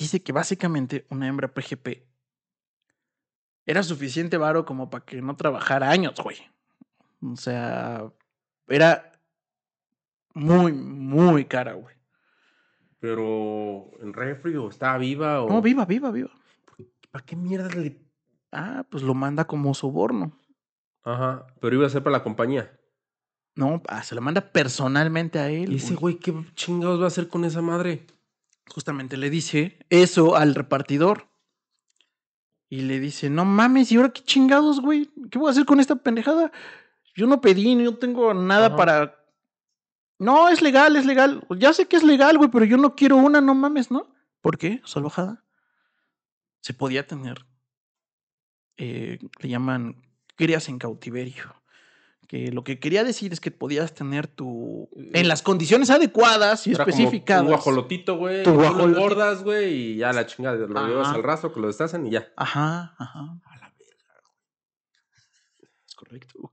[0.00, 2.08] Dice que básicamente una hembra PGP
[3.66, 6.38] era suficiente varo como para que no trabajara años, güey.
[7.22, 8.10] O sea,
[8.66, 9.20] era
[10.32, 11.94] muy, muy cara, güey.
[12.98, 15.50] Pero en refri o estaba viva o.
[15.50, 16.30] No, viva, viva, viva.
[17.10, 18.00] ¿Para qué mierda le.?
[18.52, 20.32] Ah, pues lo manda como soborno.
[21.02, 21.46] Ajá.
[21.60, 22.74] Pero iba a ser para la compañía.
[23.54, 25.70] No, ah, se lo manda personalmente a él.
[25.70, 28.06] Y ese güey, ¿qué chingados va a hacer con esa madre?
[28.72, 31.28] Justamente le dice eso al repartidor.
[32.68, 35.10] Y le dice, no mames, ¿y ahora qué chingados, güey?
[35.30, 36.52] ¿Qué voy a hacer con esta pendejada?
[37.16, 38.76] Yo no pedí, no tengo nada Ajá.
[38.76, 39.16] para...
[40.20, 41.44] No, es legal, es legal.
[41.58, 44.14] Ya sé que es legal, güey, pero yo no quiero una, no mames, ¿no?
[44.40, 44.80] ¿Por qué?
[44.84, 45.44] Salvajada.
[46.60, 47.44] Se podía tener.
[48.76, 49.96] eh, le llaman
[50.36, 51.59] crías en cautiverio.
[52.30, 54.88] Que lo que quería decir es que podías tener tu.
[54.94, 57.42] En las condiciones adecuadas y Era como especificadas.
[57.42, 58.44] Un guajolotito, güey.
[58.44, 58.98] Tu tú lo guajolotito.
[59.00, 60.56] engordas, güey, y ya la chingada.
[60.56, 60.88] Lo Ajá.
[60.88, 62.28] llevas al rastro, que lo destacen y ya.
[62.36, 63.18] Ajá, ajá.
[63.46, 64.22] A la verga.
[65.88, 66.52] Es correcto.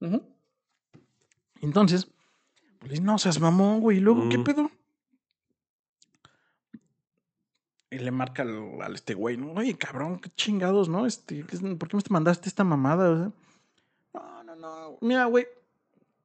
[0.00, 0.22] Ujú.
[1.60, 2.08] Entonces,
[2.78, 3.98] pues no seas mamón, güey.
[3.98, 4.44] ¿Y luego qué Mm.
[4.44, 4.70] pedo?
[7.90, 9.52] Y le marca al, al este güey, ¿no?
[9.52, 11.04] Oye, cabrón, qué chingados, ¿no?
[11.06, 13.10] Este, ¿qué es- ¿por qué me mandaste esta mamada?
[13.10, 13.32] O sea,
[14.60, 14.98] no.
[15.00, 15.46] Mira, güey.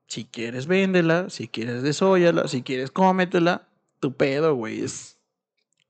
[0.07, 1.29] Si quieres, véndela.
[1.29, 2.47] Si quieres, desóyala.
[2.47, 3.67] Si quieres, cómetela.
[3.99, 4.81] Tu pedo, güey.
[4.81, 5.17] Es.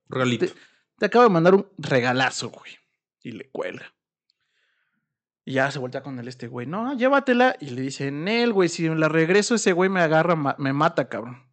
[0.09, 0.45] Realito.
[0.45, 0.53] Te,
[0.99, 2.71] te acabo de mandar un regalazo, güey.
[3.23, 3.91] Y le cuelga.
[5.43, 6.65] Y ya se voltea con él este güey.
[6.65, 7.55] No, llévatela.
[7.59, 11.07] Y le dice, Nel, güey, si la regreso, ese güey me agarra, ma- me mata,
[11.09, 11.43] cabrón.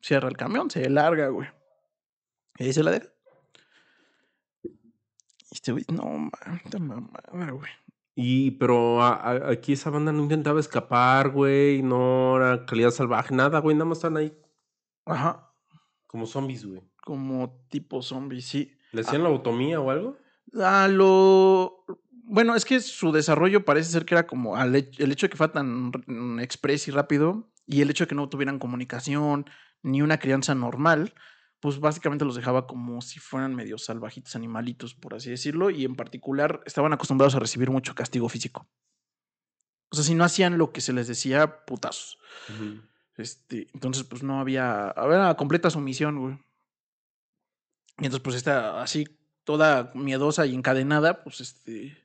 [0.00, 1.48] Cierra el camión, se larga, güey.
[2.58, 3.06] Y ahí se la deja.
[4.64, 6.30] Y este güey, no,
[6.64, 7.70] esta mamada, güey.
[8.14, 11.82] Y, pero a- a- aquí esa banda no intentaba escapar, güey.
[11.82, 13.74] No era calidad salvaje, nada, güey.
[13.74, 14.32] Nada más están ahí
[15.06, 15.50] Ajá.
[16.06, 16.82] como zombies, güey.
[17.04, 18.72] Como tipo zombie, sí.
[18.92, 20.16] ¿Le hacían la lobotomía o algo?
[20.62, 21.84] A lo.
[22.24, 25.30] Bueno, es que su desarrollo parece ser que era como al hech- el hecho de
[25.30, 29.46] que fuera tan mm, express y rápido y el hecho de que no tuvieran comunicación
[29.82, 31.14] ni una crianza normal,
[31.62, 35.94] pues básicamente los dejaba como si fueran medio salvajitos animalitos, por así decirlo, y en
[35.94, 38.68] particular estaban acostumbrados a recibir mucho castigo físico.
[39.92, 42.18] O sea, si no hacían lo que se les decía, putazos.
[43.16, 44.88] Este, entonces, pues no había.
[44.88, 46.34] Había completa sumisión, güey.
[47.98, 49.04] Y entonces, pues esta así,
[49.44, 51.96] toda miedosa y encadenada, pues este.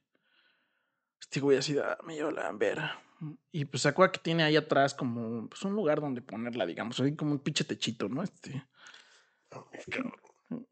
[1.19, 3.01] Este güey así, "Ah, me lleva la vera.
[3.51, 6.99] Y pues se acuerda que tiene ahí atrás como pues, un lugar donde ponerla, digamos,
[6.99, 8.21] ahí como un pinche techito, ¿no?
[8.21, 8.63] Este.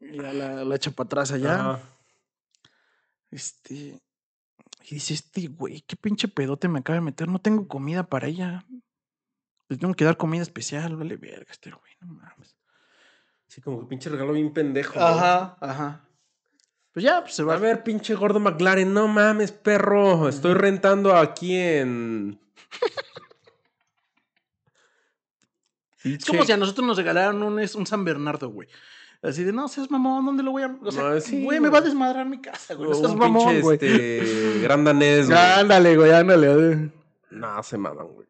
[0.00, 1.54] Y ya la, la echa para atrás allá.
[1.54, 1.80] Ajá.
[3.30, 4.00] Este.
[4.88, 7.28] Y dice, este güey, qué pinche pedote me acaba de meter.
[7.28, 8.64] No tengo comida para ella.
[9.68, 10.96] Le tengo que dar comida especial.
[10.96, 12.56] Vale, verga, este güey, no mames.
[13.48, 14.94] Sí, como que pinche regalo bien pendejo.
[14.94, 15.04] güey.
[15.04, 16.02] ajá.
[16.92, 20.28] Pues ya, pues se va A ver, pinche gordo McLaren, no mames, perro.
[20.28, 22.40] Estoy rentando aquí en.
[26.14, 28.68] Es como si a nosotros nos regalaran un, un San Bernardo, güey.
[29.22, 30.78] Así de, no seas mamón, ¿dónde lo voy a...?
[30.82, 32.90] O sea, No, sí, güey, me va a desmadrar mi casa, güey.
[32.90, 33.78] No un seas mamón, pinche, güey.
[33.80, 35.38] este, gran danés, güey.
[35.38, 36.92] Ándale, güey, ándale.
[37.30, 38.28] No, se maman, güey.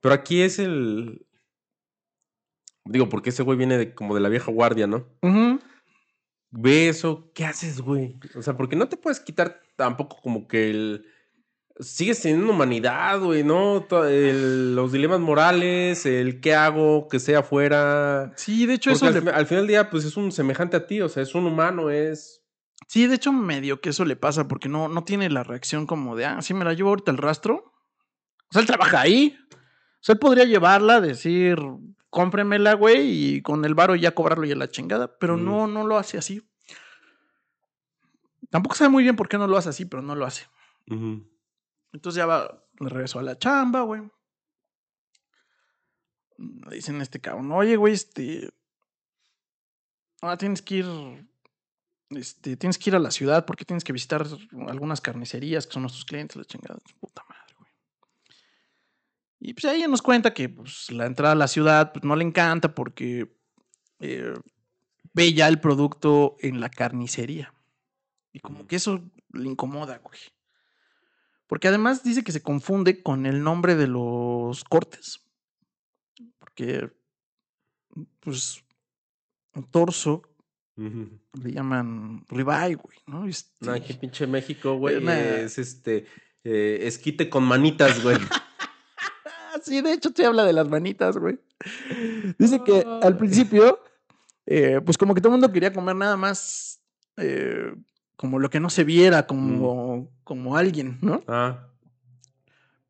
[0.00, 1.26] Pero aquí es el.
[2.84, 5.06] Digo, porque ese güey viene de, como de la vieja guardia, ¿no?
[5.22, 5.60] Ujú.
[6.50, 8.18] Ve eso, ¿qué haces, güey?
[8.34, 11.06] O sea, porque no te puedes quitar tampoco como que el.
[11.80, 13.86] Sigues teniendo humanidad, güey, ¿no?
[14.06, 18.32] El- los dilemas morales, el qué hago, que sea afuera.
[18.36, 19.30] Sí, de hecho, Porque eso al, le...
[19.30, 21.88] al final del día, pues es un semejante a ti, o sea, es un humano,
[21.90, 22.42] es.
[22.86, 26.16] Sí, de hecho, medio que eso le pasa porque no, no tiene la reacción como
[26.16, 27.72] de, ah, sí, me la llevo ahorita el rastro.
[28.48, 29.38] O sea, él trabaja ahí.
[29.52, 31.58] O sea, él podría llevarla, decir,
[32.10, 35.44] cómpremela, güey, y con el varo ya cobrarlo y a la chingada, pero Mm.
[35.44, 36.42] no, no lo hace así.
[38.50, 40.46] Tampoco sabe muy bien por qué no lo hace así, pero no lo hace.
[41.92, 44.02] Entonces ya va, regresó a la chamba, güey.
[46.38, 48.50] Le dicen a este cabrón, oye, güey, este.
[50.22, 50.86] Ah, tienes que ir.
[52.10, 54.26] Este, tienes que ir a la ciudad porque tienes que visitar
[54.66, 56.78] algunas carnicerías que son nuestros clientes, la chingada.
[56.98, 57.70] Puta madre, güey.
[59.38, 62.16] Y pues ahí ella nos cuenta que pues, la entrada a la ciudad pues, no
[62.16, 63.36] le encanta porque
[64.00, 64.34] eh,
[65.12, 67.54] ve ya el producto en la carnicería.
[68.32, 70.18] Y como que eso le incomoda, güey.
[71.50, 75.20] Porque además dice que se confunde con el nombre de los cortes.
[76.38, 76.92] Porque,
[78.20, 78.62] pues,
[79.72, 80.22] torso
[80.76, 83.26] le llaman ribeye, güey, ¿no?
[83.26, 86.06] Este, No, aquí pinche México, güey, Eh, es este.
[86.44, 88.16] eh, esquite con manitas, güey.
[89.64, 91.38] Sí, de hecho te habla de las manitas, güey.
[92.38, 93.80] Dice que al principio,
[94.46, 96.80] eh, pues como que todo el mundo quería comer nada más
[97.16, 97.74] eh,
[98.20, 101.24] como lo que no se viera, como, como alguien, ¿no?
[101.26, 101.68] ah,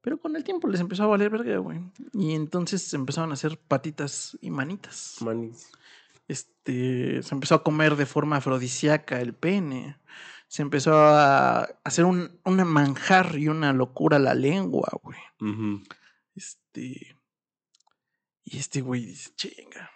[0.01, 1.79] Pero con el tiempo les empezó a valer verga, güey.
[2.15, 5.19] Y entonces se empezaron a hacer patitas y manitas.
[5.21, 5.71] manis.
[6.27, 9.99] Este, se empezó a comer de forma afrodisíaca el pene.
[10.49, 15.21] Se empezó a hacer un, una manjar y una locura la lengua, güey.
[16.35, 17.17] Este.
[18.43, 19.93] Y este güey dice, chinga.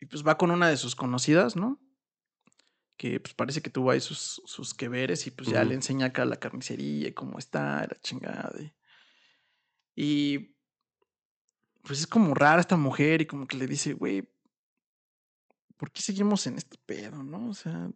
[0.00, 1.78] Y pues va con una de sus conocidas, ¿no?
[2.96, 6.06] Que pues parece que tuvo ahí sus, sus que veres y pues ya le enseña
[6.06, 8.52] acá la carnicería y cómo está, la chingada.
[8.60, 8.72] Y,
[9.94, 10.56] y,
[11.82, 14.28] pues es como rara esta mujer y como que le dice, güey,
[15.76, 17.48] ¿por qué seguimos en este pedo, no?
[17.48, 17.90] O sea,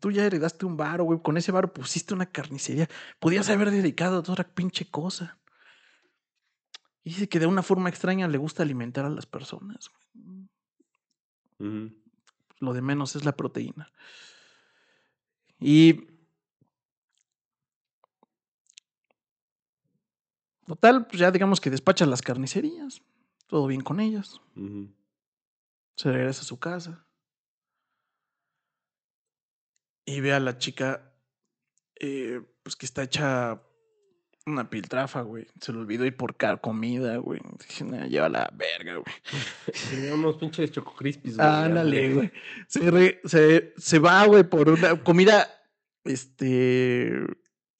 [0.00, 2.88] tú ya heredaste un varo, güey, con ese varo pusiste una carnicería,
[3.18, 5.38] podías haber dedicado a otra pinche cosa.
[7.02, 9.90] Y dice que de una forma extraña le gusta alimentar a las personas.
[11.58, 11.92] güey.
[12.60, 13.92] Lo de menos es la proteína.
[15.66, 16.06] Y.
[20.66, 23.00] Total, pues ya digamos que despacha las carnicerías.
[23.46, 24.42] Todo bien con ellas.
[25.96, 27.06] Se regresa a su casa.
[30.04, 31.14] Y ve a la chica.
[31.98, 33.62] eh, pues que está hecha
[34.46, 35.46] una piltrafa, güey.
[35.60, 37.40] Se le olvidó ir por car comida, güey.
[37.66, 39.14] Dije, "Nah, lleva la verga, güey.
[39.90, 41.48] Tenía unos pinches choco crispies, güey.
[41.48, 42.32] Ándale, güey.
[42.68, 45.48] Se, re- se, se va, güey, por una comida,
[46.04, 47.12] este,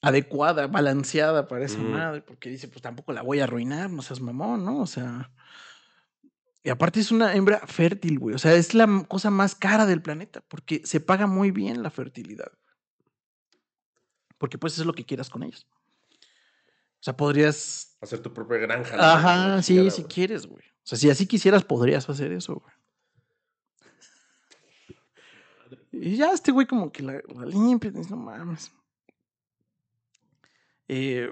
[0.01, 4.21] adecuada, balanceada para esa madre, porque dice, pues tampoco la voy a arruinar, no seas
[4.21, 4.79] mamón, ¿no?
[4.81, 5.31] O sea.
[6.63, 8.35] Y aparte es una hembra fértil, güey.
[8.35, 11.91] O sea, es la cosa más cara del planeta, porque se paga muy bien la
[11.91, 12.51] fertilidad.
[14.39, 15.67] Porque pues es lo que quieras con ellos.
[17.05, 18.97] O sea, podrías Hacer tu propia granja.
[18.97, 19.03] ¿no?
[19.03, 20.15] Ajá, sí, chingada, si güey.
[20.15, 20.65] quieres, güey.
[20.65, 22.75] O sea, si así quisieras, podrías hacer eso, güey.
[25.93, 28.73] Y ya este güey como que la, la limpia, no mames.
[30.89, 31.31] Eh,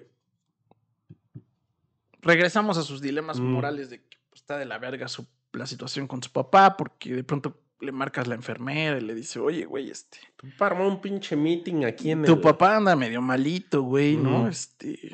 [2.20, 3.44] regresamos a sus dilemas Mm.
[3.44, 7.14] morales de que pues, está de la verga su, la situación con su papá, porque
[7.14, 10.86] de pronto le marcas la enfermera y le dice, oye, güey, este, Tu papá armó
[10.86, 12.40] un pinche meeting aquí en tu el...
[12.40, 14.48] papá anda medio malito, güey, ¿no?
[14.48, 15.10] Este,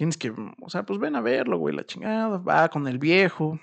[0.00, 0.30] tienes que,
[0.62, 3.60] o sea, pues ven a verlo, güey, la chingada, va con el viejo,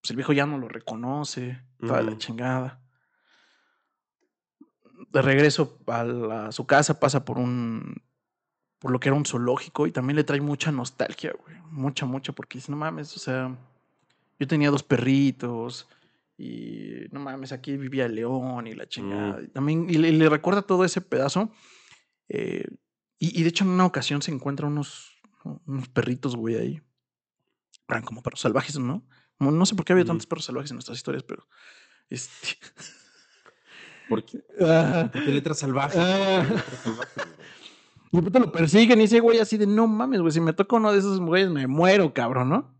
[0.00, 2.80] pues el viejo ya no lo reconoce, toda la chingada.
[5.10, 7.96] De regreso a, la- a su casa pasa por un,
[8.78, 12.32] por lo que era un zoológico y también le trae mucha nostalgia, güey, mucha, mucha,
[12.32, 13.56] porque dice, no mames, o sea,
[14.38, 15.88] yo tenía dos perritos
[16.38, 19.42] y no mames, aquí vivía el león y la chingada.
[19.42, 21.50] Y también, y le, le recuerda todo ese pedazo.
[22.28, 22.64] eh,
[23.18, 25.13] y, y de hecho, en una ocasión se encuentra unos,
[25.44, 26.82] unos perritos, güey, ahí.
[27.88, 29.06] Eran como perros salvajes, ¿no?
[29.38, 30.12] No, sé por qué había Ujú.
[30.12, 31.46] tantos perros salvajes en nuestras historias, pero.
[32.08, 32.58] Este.
[34.08, 34.44] ¿Por qué?
[34.60, 35.98] Ah, ¿Por qué letra salvaje?
[35.98, 36.44] Ah.
[36.48, 37.10] Letra salvaje,
[38.12, 40.32] y pronto lo persiguen y ese güey así de no mames, güey.
[40.32, 42.74] Si me toca uno de esos güeyes, me muero, cabrón, ¿no?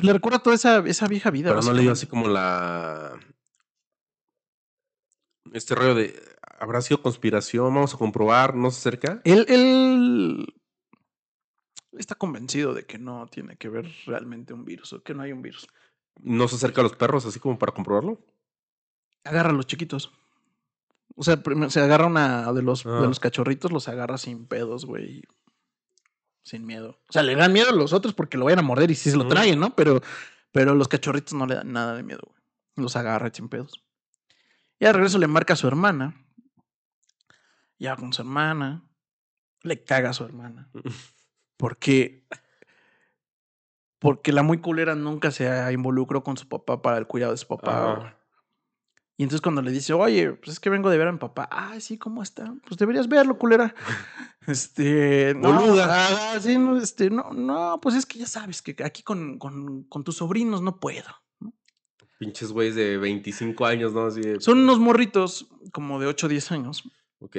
[0.00, 1.50] Le recuerda toda esa, esa vieja vida.
[1.50, 3.18] Pero no le dio así como la...
[5.52, 6.14] Este rollo de...
[6.60, 7.74] ¿Habrá sido conspiración?
[7.74, 8.54] Vamos a comprobar.
[8.54, 9.20] ¿No se acerca?
[9.24, 10.46] Él, él
[11.92, 15.32] está convencido de que no tiene que ver realmente un virus o que no hay
[15.32, 15.66] un virus.
[16.22, 18.20] ¿No se acerca a los perros así como para comprobarlo?
[19.24, 20.12] Agarra a los chiquitos.
[21.16, 23.00] O sea, se agarra una de los, Ah.
[23.00, 25.22] de los cachorritos, los agarra sin pedos, güey.
[26.42, 26.98] Sin miedo.
[27.08, 29.10] O sea, le dan miedo a los otros porque lo vayan a morder y sí
[29.10, 29.74] se lo traen, ¿no?
[29.76, 30.00] Pero,
[30.52, 32.40] pero los cachorritos no le dan nada de miedo, güey.
[32.76, 33.84] Los agarra sin pedos.
[34.78, 36.14] Y al regreso le marca a su hermana.
[37.78, 38.82] Ya con su hermana.
[39.62, 40.70] Le caga a su hermana.
[41.60, 42.24] Porque.
[43.98, 47.46] Porque la muy culera nunca se involucró con su papá para el cuidado de su
[47.46, 47.92] papá.
[47.92, 48.16] Ajá.
[49.18, 51.46] Y entonces cuando le dice, oye, pues es que vengo de ver a mi papá.
[51.52, 52.54] Ah, sí, ¿cómo está?
[52.66, 53.74] Pues deberías verlo, culera.
[54.46, 55.86] Este, no, Boluda.
[56.34, 59.84] ah, sí, no, este, no, no, pues es que ya sabes que aquí con, con,
[59.84, 61.04] con tus sobrinos no puedo.
[62.18, 64.06] Pinches güeyes de 25 años, ¿no?
[64.06, 66.84] Así de- Son unos morritos como de 8 o 10 años.
[67.20, 67.36] Ok.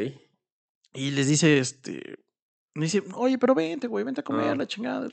[0.94, 2.20] Y les dice, este,
[2.76, 4.56] le dice, oye, pero vente, güey, vente a comer Ah.
[4.56, 5.08] la chingada.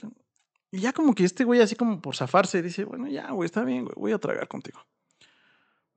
[0.70, 3.64] Y ya como que este güey así como por zafarse dice, bueno, ya, güey, está
[3.64, 4.80] bien, güey, voy a tragar contigo.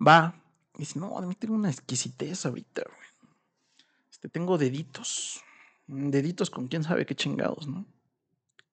[0.05, 0.33] Va.
[0.75, 3.07] Y dice, no, de mí tengo una exquisitez ahorita, güey.
[4.11, 5.41] Este, tengo deditos.
[5.87, 7.85] Deditos con quién sabe qué chingados, ¿no?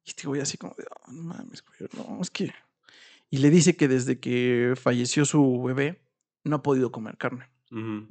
[0.05, 2.53] Y este güey así como de, "Ah, no mames, güey, no, es que...
[3.30, 6.01] Y le dice que desde que falleció su bebé,
[6.45, 7.47] no ha podido comer carne.
[7.70, 8.07] Ujú.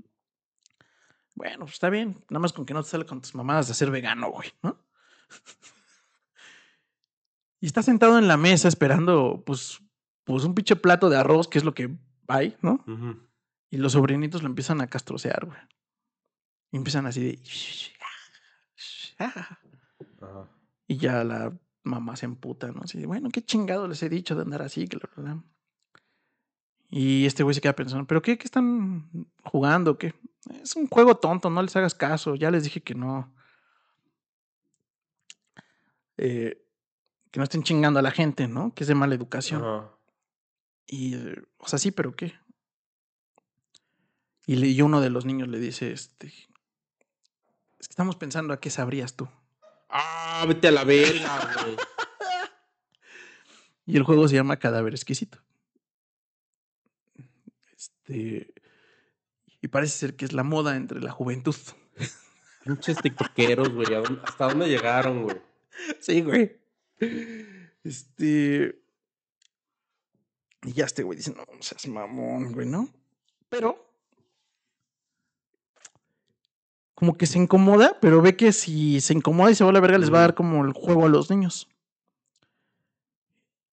[1.37, 2.25] Bueno, pues está bien.
[2.29, 4.83] Nada más con que no te sale con tus mamadas de ser vegano, güey, ¿no?
[7.61, 9.79] y está sentado en la mesa esperando, pues,
[10.23, 11.95] pues un pinche plato de arroz, que es lo que
[12.27, 12.83] hay, ¿no?
[13.69, 15.59] Y los sobrinitos lo empiezan a castrocear, güey.
[16.71, 17.39] Y empiezan así de...
[20.87, 22.81] Y ya la mamá se emputa, ¿no?
[22.81, 25.43] Así de, bueno, qué chingado les he dicho de andar así, que la.
[26.89, 28.39] Y este güey se queda pensando, ¿pero qué?
[28.39, 29.99] ¿Qué están jugando?
[29.99, 30.15] ¿Qué?
[30.61, 32.35] Es un juego tonto, no les hagas caso.
[32.35, 33.33] Ya les dije que no.
[36.17, 36.63] Eh,
[37.31, 38.73] que no estén chingando a la gente, ¿no?
[38.73, 39.61] Que es de mala educación.
[40.87, 41.15] Y,
[41.57, 42.33] o sea, sí, pero ¿qué?
[44.45, 48.59] Y, le- y uno de los niños le dice, este, es que estamos pensando a
[48.59, 49.27] qué sabrías tú.
[49.89, 51.75] Ah, vete a la verga, güey.
[53.89, 55.39] Y el juego se llama Cadáver Exquisito.
[57.73, 58.53] Este,
[59.61, 61.55] y parece ser que es la moda entre la juventud.
[62.63, 63.93] Pinches tiktokeros, güey.
[63.93, 65.37] ¿a dónde- ¿Hasta dónde llegaron, güey?
[65.99, 66.57] Sí, güey.
[67.83, 68.81] Este.
[70.63, 72.89] Y ya este güey dice, no, no seas mamón, güey, ¿no?
[73.49, 73.85] Pero.
[76.95, 79.79] Como que se incomoda, pero ve que si se incomoda y se va a la
[79.79, 81.69] verga, les va a dar como el juego a los niños.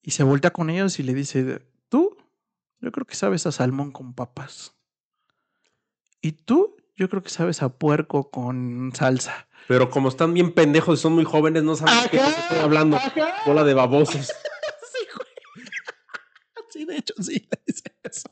[0.02, 2.18] Y se voltea con ellos y le dice, tú,
[2.80, 4.73] yo creo que sabes a salmón con papas.
[6.24, 9.46] Y tú, yo creo que sabes a puerco con salsa.
[9.68, 12.58] Pero como están bien pendejos y son muy jóvenes, no saben de qué cosa estoy
[12.60, 12.96] hablando.
[12.96, 13.34] ajá.
[13.46, 14.32] Bola de babosos.
[14.92, 15.28] Sí, güey.
[16.70, 18.28] Sí, de hecho, sí, le dice eso.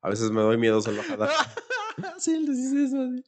[0.00, 1.28] A veces me doy miedo salvajada.
[2.18, 3.08] Sí, le dice eso.
[3.14, 3.24] sí.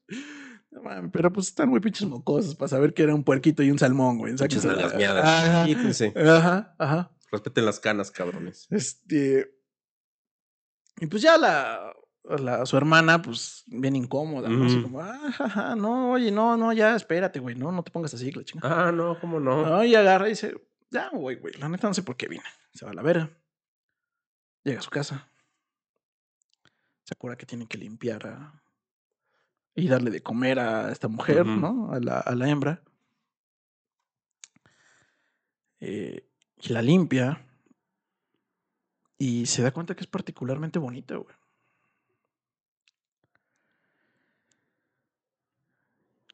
[1.12, 4.18] Pero pues están muy pinches mocosos para saber que era un puerquito y un salmón,
[4.18, 4.32] güey.
[4.34, 5.24] Pinches Sáquense nalgas la- miadas.
[5.24, 6.12] Ajá, Quítense.
[6.16, 7.12] ajá, ajá.
[7.30, 8.66] Respeten las canas, cabrones.
[8.70, 9.54] Este.
[10.98, 11.92] Y pues ya la,
[12.40, 14.64] la- su hermana, pues, bien incómoda, ¿no?
[14.66, 18.12] Así como, ah, jaja, no, oye, no, no, ya, espérate, güey, no, no te pongas
[18.14, 18.88] así, la chingada.
[18.88, 19.64] Ah, no, ¿cómo no?
[19.64, 20.54] No, y agarra y dice,
[20.90, 22.44] ya, güey, güey, la neta no sé por qué vine.
[22.74, 23.30] Se va a la vera.
[24.64, 25.28] Llega a su casa.
[27.04, 28.62] Se acuerda que tiene que limpiar a-
[29.74, 31.44] y darle de comer a esta mujer.
[31.60, 31.92] ¿no?
[31.92, 32.82] A la, a la hembra.
[35.80, 36.28] Eh,
[36.62, 37.42] y la limpia.
[39.18, 41.34] Y se da cuenta que es particularmente bonita, güey.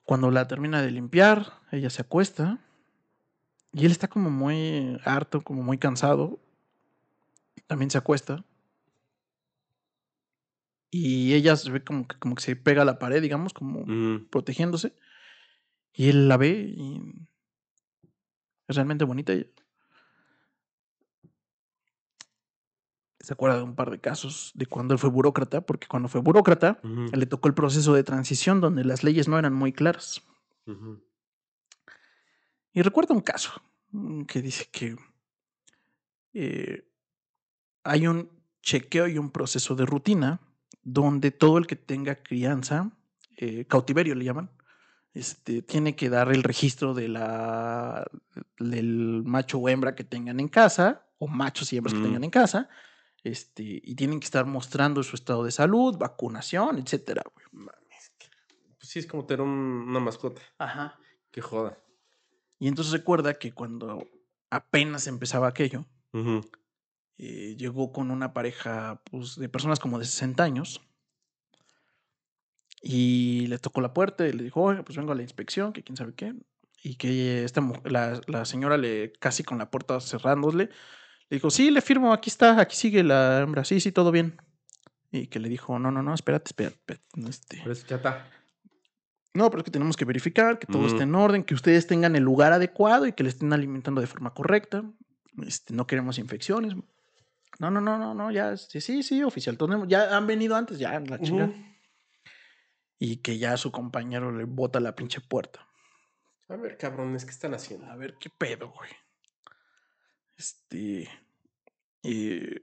[0.04, 2.58] Cuando la termina de limpiar, ella se acuesta.
[3.72, 6.40] Y él está como muy harto, como muy cansado.
[7.66, 8.44] También se acuesta.
[10.90, 13.86] Y ella se ve como que, como que se pega a la pared, digamos, como
[13.86, 14.94] Mm, protegiéndose.
[15.94, 17.00] Y él la ve y
[18.68, 19.32] es realmente bonita.
[19.32, 19.46] ella.
[23.22, 26.20] Se acuerda de un par de casos de cuando él fue burócrata, porque cuando fue
[26.20, 30.22] burócrata, le tocó el proceso de transición donde las leyes no eran muy claras.
[32.72, 33.50] Y recuerda un caso
[33.90, 34.96] mm, que dice que
[36.32, 36.88] eh,
[37.84, 38.30] hay un
[38.62, 40.40] chequeo y un proceso de rutina
[40.82, 42.90] donde todo el que tenga crianza,
[43.36, 44.50] eh, cautiverio le llaman,
[45.14, 48.10] este, tiene que dar el registro de la,
[48.58, 52.30] del macho o hembra que tengan en casa, o machos y hembras que tengan en
[52.30, 52.68] casa,
[53.24, 57.22] este, y tienen que estar mostrando su estado de salud, vacunación, etcétera.
[57.50, 60.42] Pues sí, es como tener un- una mascota.
[60.58, 60.98] Ajá.
[61.30, 61.78] Que joda.
[62.58, 64.04] Y entonces recuerda que cuando
[64.50, 66.40] apenas empezaba aquello, Ujú.
[67.18, 70.80] eh, llegó con una pareja pues, de personas como de 60 años
[72.82, 75.82] y le tocó la puerta y le dijo, oye, pues vengo a la inspección, que
[75.84, 76.34] quién sabe qué.
[76.82, 80.68] Y que esta la, la señora le casi con la puerta cerrándole,
[81.32, 84.36] le dijo, sí, le firmo, aquí está, aquí sigue la hembra, sí, sí, todo bien.
[85.10, 86.76] Y que le dijo, no, no, no, espérate, espérate.
[86.76, 88.28] espérate, no, este, Pero es chata.
[89.32, 90.86] no, pero es que tenemos que verificar que todo Mm.
[90.86, 94.06] esté en orden, que ustedes tengan el lugar adecuado y que le estén alimentando de
[94.06, 94.84] forma correcta.
[95.46, 96.74] Este, no queremos infecciones.
[97.58, 99.56] No, no, no, no, no, ya, este, sí, sí, oficial.
[99.56, 101.16] tenemos- ya han venido antes, ya, la.
[101.16, 101.54] Ujú.
[102.98, 105.66] Y que ya su compañero le bota la pinche puerta.
[106.50, 107.86] A ver, cabrones, ¿qué están haciendo?
[107.90, 108.90] A ver, qué pedo, güey.
[110.36, 111.08] Este.
[112.02, 112.60] Y.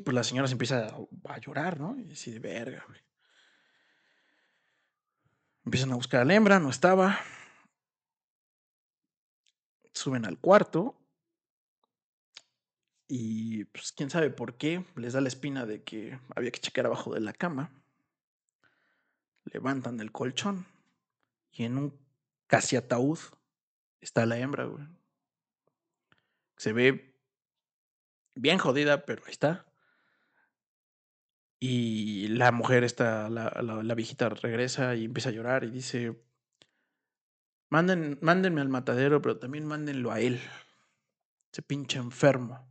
[0.00, 1.98] Pues la señora se empieza a, a llorar, ¿no?
[1.98, 3.00] Y así de verga, güey.
[5.64, 7.20] Empiezan a buscar a la hembra, no estaba.
[9.94, 10.98] Suben al cuarto.
[13.06, 14.84] Y pues quién sabe por qué.
[14.96, 17.70] Les da la espina de que había que checar abajo de la cama.
[19.44, 20.66] Levantan el colchón.
[21.52, 22.00] Y en un
[22.46, 23.18] casi ataúd
[24.00, 24.86] está la hembra, güey.
[26.56, 27.11] Se ve
[28.34, 29.66] bien jodida, pero ahí está.
[31.60, 36.16] Y la mujer está, la, la, viejita regresa y empieza a llorar y dice,
[37.72, 40.40] Manden, mándenme al matadero, pero también mándenlo a él.
[41.50, 42.68] Ese pinche enfermo.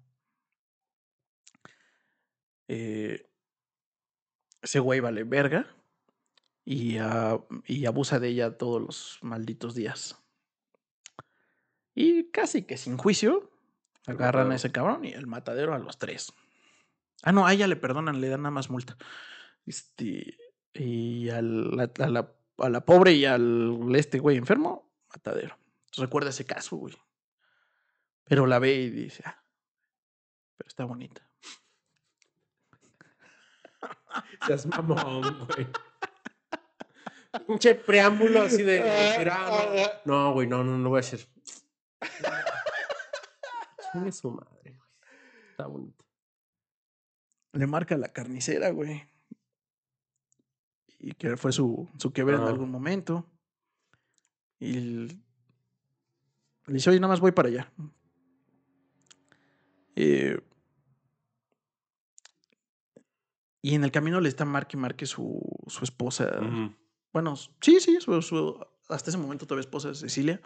[2.67, 3.27] Eh,
[4.61, 5.75] ese güey vale verga
[6.65, 10.21] y, ah, y abusa de ella todos los malditos días.
[11.95, 13.50] Y casi que sin juicio,
[14.07, 16.31] agarran a ese cabrón y el matadero a los tres.
[17.23, 18.97] Ah, no, a ella le perdonan, le dan nada más multa.
[19.65, 20.37] Este,
[20.73, 25.55] y al- la- a, la, a la pobre y al este güey enfermo, matadero.
[25.85, 26.95] Entonces recuerda ese caso, güey.
[28.25, 29.43] Pero la ve y dice, ah,
[30.57, 31.27] pero está bonita.
[34.47, 35.67] Seas mamón, güey.
[37.47, 38.79] Pinche preámbulo así de.
[39.17, 39.57] verano.
[40.05, 41.27] No, güey, no, no, no voy a hacer.
[43.91, 44.89] Chingue su madre, güey.
[45.51, 46.05] Está bonito.
[47.53, 49.03] Le marca la carnicera, güey.
[50.99, 53.25] Y que fue su, su que ver en algún momento.
[54.59, 55.17] Y le
[56.67, 57.73] dice, oye, nada más voy para allá.
[59.95, 60.39] Eh,
[63.61, 66.39] y en el camino le está marque y marque su, su esposa.
[66.39, 66.73] Ujú.
[67.11, 70.41] Bueno, sí, sí, su, su- hasta ese momento todavía esposa de Cecilia.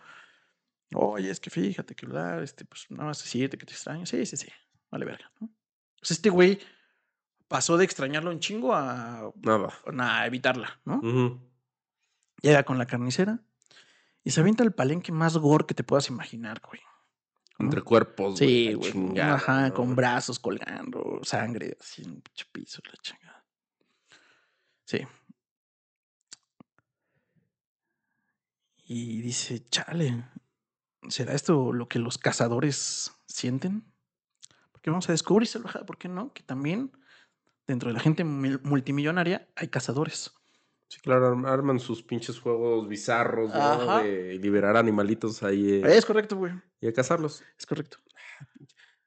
[0.93, 2.43] Oye, es que fíjate que ¿verdad?
[2.43, 4.05] este, pues nada más decirte que te extraño.
[4.05, 4.47] Sí, sí, sí.
[4.91, 5.49] Vale, verga, ¿no?
[5.99, 6.59] Pues este güey
[7.47, 9.73] pasó de extrañarlo un chingo a, Nada.
[9.99, 11.41] a evitarla, ¿no?
[12.41, 13.39] Llega con la carnicera
[14.23, 16.81] y se avienta el palenque más gore que te puedas imaginar, güey.
[17.57, 17.65] ¿no?
[17.65, 19.19] Entre cuerpos, Sí, la güey.
[19.19, 19.73] Ajá, ¿no?
[19.73, 23.45] con brazos colgando, sangre, así en pinche piso, la chingada.
[24.85, 24.99] Sí.
[28.87, 30.23] Y dice, chale,
[31.09, 33.83] ¿será esto lo que los cazadores sienten?
[34.71, 35.47] Porque vamos a descubrir,
[35.87, 36.31] ¿por qué no?
[36.33, 36.91] Que también
[37.67, 40.31] dentro de la gente mil- multimillonaria hay cazadores.
[40.87, 44.03] Sí, claro, arm- arman sus pinches juegos bizarros, ¿no?
[44.03, 46.53] De liberar animalitos ahí eh, Es correcto, güey.
[46.79, 47.43] y a cazarlos.
[47.57, 47.97] Es correcto.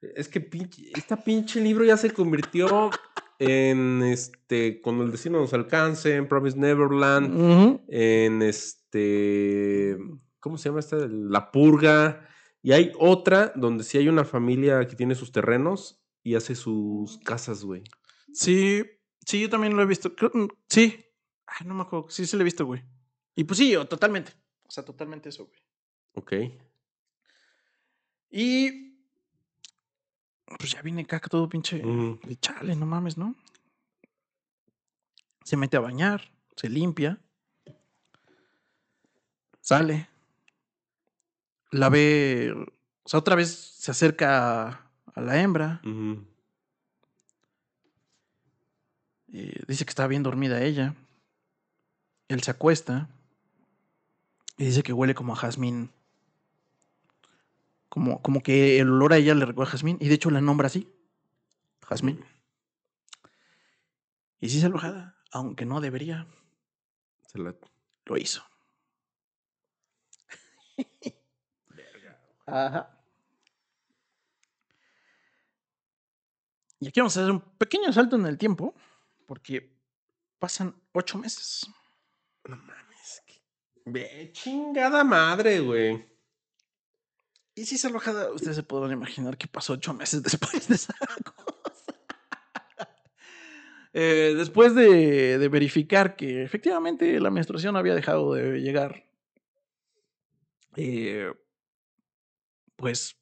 [0.00, 2.90] Es que pinche, esta pinche libro ya se convirtió
[3.38, 9.96] en este, cuando el destino nos alcance, en Promise Neverland, en este,
[10.40, 10.96] ¿cómo se llama esta?
[11.08, 12.28] La Purga.
[12.62, 17.18] Y hay otra donde sí hay una familia que tiene sus terrenos y hace sus
[17.18, 17.84] casas, güey.
[18.32, 18.82] Sí,
[19.24, 20.14] sí, yo también lo he visto.
[20.14, 21.04] Creo- mm, sí.
[21.46, 22.10] Ay, no me acuerdo.
[22.10, 22.84] Sí, sí lo he visto, güey.
[23.34, 24.32] Y pues sí, o- totalmente.
[24.66, 25.60] O sea, totalmente eso, güey.
[26.14, 26.32] Ok.
[28.30, 28.88] Y.
[30.58, 31.78] Pues ya viene caca todo pinche.
[31.78, 33.34] De chale, no mames, ¿no?
[35.44, 36.22] Se mete a bañar,
[36.56, 37.18] se limpia.
[39.60, 40.08] Sale.
[41.70, 42.54] La ve.
[43.02, 45.80] O sea, otra vez se acerca a, a la hembra.
[49.32, 50.94] Eh, dice que está bien dormida ella.
[52.28, 53.08] Él se acuesta.
[54.56, 55.90] Y dice que huele como a jazmín.
[57.88, 59.98] Como, como que el olor a ella le recuerda a jazmín.
[60.00, 60.88] Y de hecho la nombra así.
[61.86, 62.22] Jazmín.
[64.40, 66.26] Y sí se alojada, aunque no debería,
[67.26, 67.54] Se la-
[68.04, 68.42] lo hizo.
[72.50, 72.94] Ajá.
[76.80, 78.74] Y aquí vamos a hacer un pequeño salto en el tiempo,
[79.26, 79.76] porque
[80.38, 81.66] pasan ocho meses.
[82.44, 83.22] No mames.
[83.26, 83.42] que-
[83.84, 86.06] Ve, chingada madre, güey.
[87.54, 90.94] Y si se alojada, ustedes se podrán imaginar que pasó ocho meses después de esa
[91.24, 91.24] cosa.
[93.94, 99.06] Eh, después de, de verificar que efectivamente la menstruación había dejado de llegar,
[100.76, 101.32] eh,
[102.78, 103.16] pues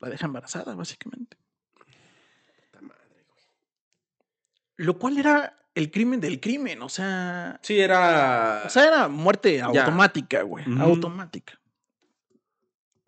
[0.00, 1.38] la deja embarazada, básicamente.
[1.74, 3.42] Puta madre, güey.
[4.76, 7.58] Lo cual era el crimen del crimen, o sea.
[7.62, 8.64] Sí, era.
[8.66, 10.64] O sea, era muerte automática, güey.
[10.78, 11.58] Automática.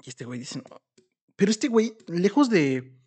[0.03, 0.81] Y este güey dice, no.
[1.37, 2.99] Pero este güey, lejos de.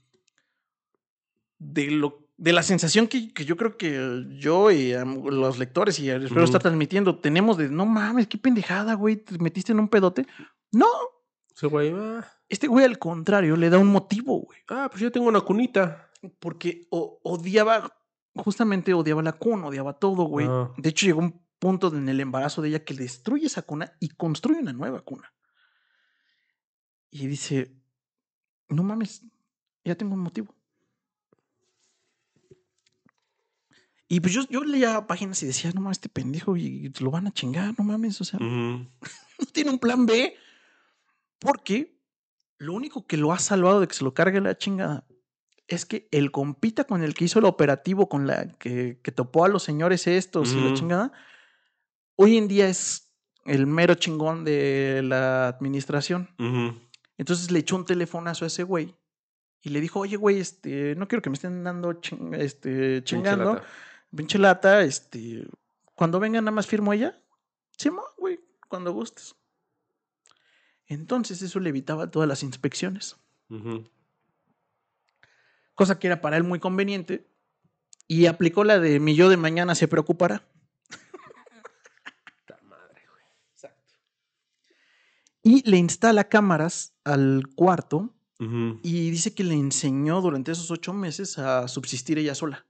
[1.58, 2.28] de lo.
[2.38, 6.44] de la sensación que, que yo creo que yo y los lectores, y espero Ujú.
[6.44, 9.16] estar transmitiendo, tenemos de no mames, qué pendejada, güey.
[9.16, 10.28] Te metiste en un pedote.
[10.72, 10.86] No.
[11.60, 14.60] Ese güey, ah, Este güey, al contrario, le da un motivo, güey.
[14.70, 16.10] ah, pues yo tengo una cunita.
[16.40, 17.94] Porque o- odiaba.
[18.34, 20.48] Justamente odiaba la cuna, odiaba todo, güey.
[20.50, 20.72] Ah.
[20.78, 24.08] De hecho, llegó un punto en el embarazo de ella que destruye esa cuna y
[24.08, 25.34] construye una nueva cuna.
[27.12, 27.76] Y dice,
[28.70, 29.24] no mames,
[29.84, 30.56] ya tengo un motivo.
[34.08, 37.28] Y pues yo, yo leía páginas y decía, no mames, este pendejo y lo van
[37.28, 38.40] a chingar, no mames, o sea,
[39.40, 40.34] no tiene un plan B.
[41.40, 41.98] Porque
[42.58, 45.06] lo único que lo ha salvado de que se lo cargue la chingada
[45.68, 49.46] es que el compita con el que hizo el operativo, con la que, que topó
[49.46, 51.12] a los señores estos y la chingada,
[52.16, 53.14] hoy en día es
[53.46, 56.30] el mero chingón de la administración.
[57.18, 58.96] Entonces le echó un telefonazo a ese güey
[59.62, 63.04] y le dijo, oye, güey, este, no quiero que me estén dando ching- este, Pinche
[63.04, 63.54] chingando.
[63.56, 63.68] lata.
[64.16, 65.46] Pinche lata, este.
[65.96, 67.22] Cuando venga, nada más firmo ella.
[67.78, 69.36] Sí, güey, cuando gustes.
[70.90, 73.16] Entonces, eso le evitaba todas las inspecciones.
[75.76, 77.30] Cosa que era para él muy conveniente.
[78.08, 80.50] Y aplicó la de mi yo de mañana se preocupará.
[82.64, 83.24] Madre, güey.
[83.54, 83.94] Exacto.
[85.44, 91.38] Y le instala cámaras al cuarto y dice que le enseñó durante esos ocho meses
[91.38, 92.66] a subsistir ella sola.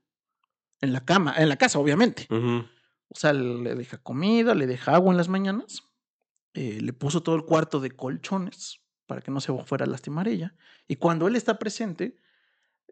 [0.80, 2.26] En la cama, en la casa, obviamente.
[2.30, 5.89] O sea, le deja comida, le deja agua en las mañanas.
[6.54, 10.28] Eh, le puso todo el cuarto de colchones para que no se fuera a lastimar
[10.28, 10.54] ella.
[10.88, 12.16] Y cuando él está presente,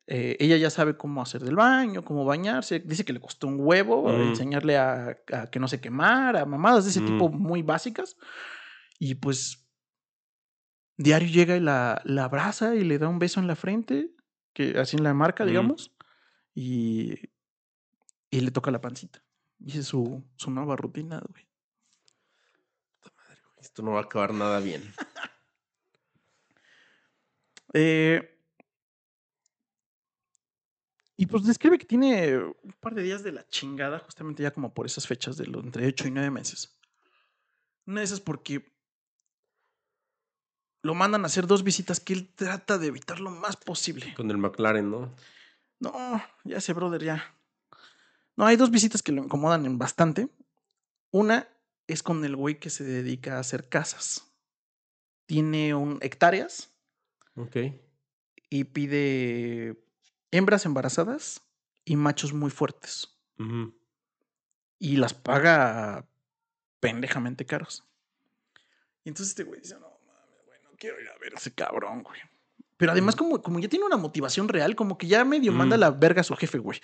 [0.06, 2.80] eh, ella ya sabe cómo hacer del baño, cómo bañarse.
[2.80, 4.20] Dice que le costó un huevo Mm.
[4.30, 7.04] enseñarle a, a que no se quemara, mamadas de ese Mm.
[7.06, 8.16] tipo muy básicas.
[8.98, 9.68] Y pues
[10.96, 14.10] diario llega y la, la abraza y le da un beso en la frente,
[14.54, 15.46] que así en la marca, Mm.
[15.48, 15.94] digamos,
[16.54, 17.14] y,
[18.30, 19.22] y le toca la pancita.
[19.60, 21.47] Y esa es su, su nueva rutina, güey.
[23.60, 24.82] Esto no va a acabar nada bien.
[27.74, 28.38] Eh,
[31.18, 34.72] y pues describe que tiene un par de días de la chingada, justamente ya como
[34.72, 36.80] por esas fechas de los entre 8 y 9 meses.
[37.84, 38.72] Una de esas porque
[40.82, 44.14] lo mandan a hacer dos visitas que él trata de evitar lo más posible.
[44.14, 45.14] Con el McLaren, ¿no?
[45.80, 47.34] No, ya sé, brother, ya.
[48.36, 50.28] No, hay dos visitas que lo incomodan en bastante.
[51.10, 51.48] Una
[51.88, 54.24] es con el güey que se dedica a hacer casas.
[55.26, 56.70] Tiene un, hectáreas
[57.34, 57.56] Ok.
[58.50, 59.82] y pide
[60.30, 61.42] hembras embarazadas
[61.84, 63.08] y machos muy fuertes.
[64.78, 66.06] Y las paga
[66.80, 67.84] pendejamente caros.
[69.04, 71.52] Y entonces este güey dice, no mames, güey, no quiero ir a ver a ese
[71.54, 72.20] cabrón, güey.
[72.76, 75.80] Pero además, como, como ya tiene una motivación real, como que ya medio manda Mm.
[75.80, 76.80] la verga a su jefe, güey.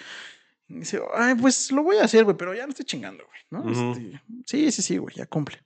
[0.68, 3.40] Y dice, ay, pues lo voy a hacer, güey, pero ya no estoy chingando, güey,
[3.50, 3.70] ¿no?
[3.70, 5.62] Este, sí, sí, sí, güey, ya cumple.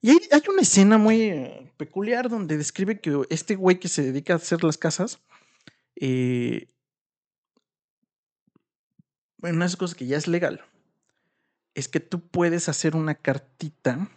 [0.00, 4.02] Y hay, hay una escena muy eh, peculiar donde describe que este güey que se
[4.02, 5.20] dedica a hacer las casas,
[5.96, 6.68] eh,
[9.38, 10.64] bueno, una de esas cosas que ya es legal,
[11.74, 14.10] es que tú puedes hacer una cartita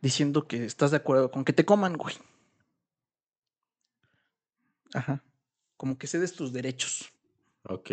[0.00, 2.16] diciendo que estás de acuerdo con que te coman, güey.
[4.94, 5.22] Ajá.
[5.76, 7.12] Como que cedes tus derechos.
[7.64, 7.90] Ok.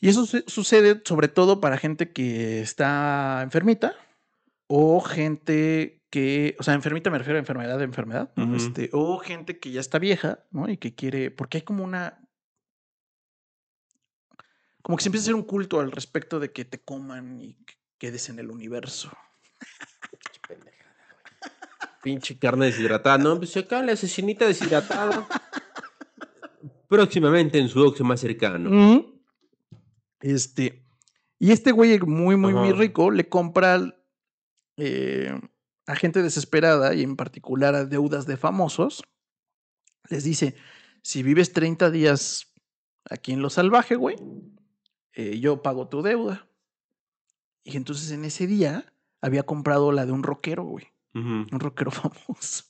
[0.00, 3.94] Y eso su- sucede sobre todo para gente que está enfermita
[4.66, 9.58] o gente que, o sea, enfermita me refiero a enfermedad de enfermedad, este, o gente
[9.58, 10.68] que ya está vieja, ¿no?
[10.68, 12.20] Y que quiere, porque hay como una,
[14.82, 17.54] como que se empieza a hacer un culto al respecto de que te coman y
[17.64, 19.10] que quedes en el universo.
[22.02, 23.16] Pinche carne deshidratada.
[23.18, 25.26] No, pues acá la asesinita deshidratada.
[26.88, 29.04] Próximamente en su doxo más cercano.
[30.20, 30.84] Este,
[31.38, 33.94] y este güey muy, muy, muy rico le compra
[34.76, 35.38] eh,
[35.86, 39.02] a gente desesperada y en particular a deudas de famosos.
[40.08, 40.54] Les dice,
[41.02, 42.52] si vives 30 días
[43.08, 44.16] aquí en lo salvaje, güey,
[45.12, 46.46] eh, yo pago tu deuda.
[47.64, 52.64] Y entonces en ese día había comprado la de un rockero, güey un rockero famoso.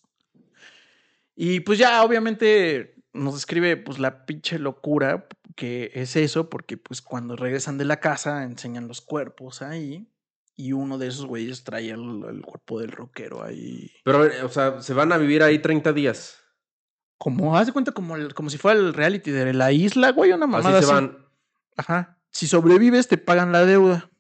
[1.37, 5.27] Y pues ya obviamente nos describe pues la pinche locura
[5.57, 10.09] que es eso, porque pues cuando regresan de la casa enseñan los cuerpos ahí
[10.57, 13.91] y uno de esos güeyes trae el, el cuerpo del rockero ahí.
[14.05, 16.39] Pero, a ver, o sea, se van a vivir ahí 30 días.
[17.19, 20.33] Como, haz de cuenta como, el- como si fuera el reality de la isla, güey,
[20.33, 20.93] una Así mamada se así.
[20.95, 21.19] van.
[21.77, 22.21] Ajá.
[22.31, 24.11] Si sobrevives te pagan la deuda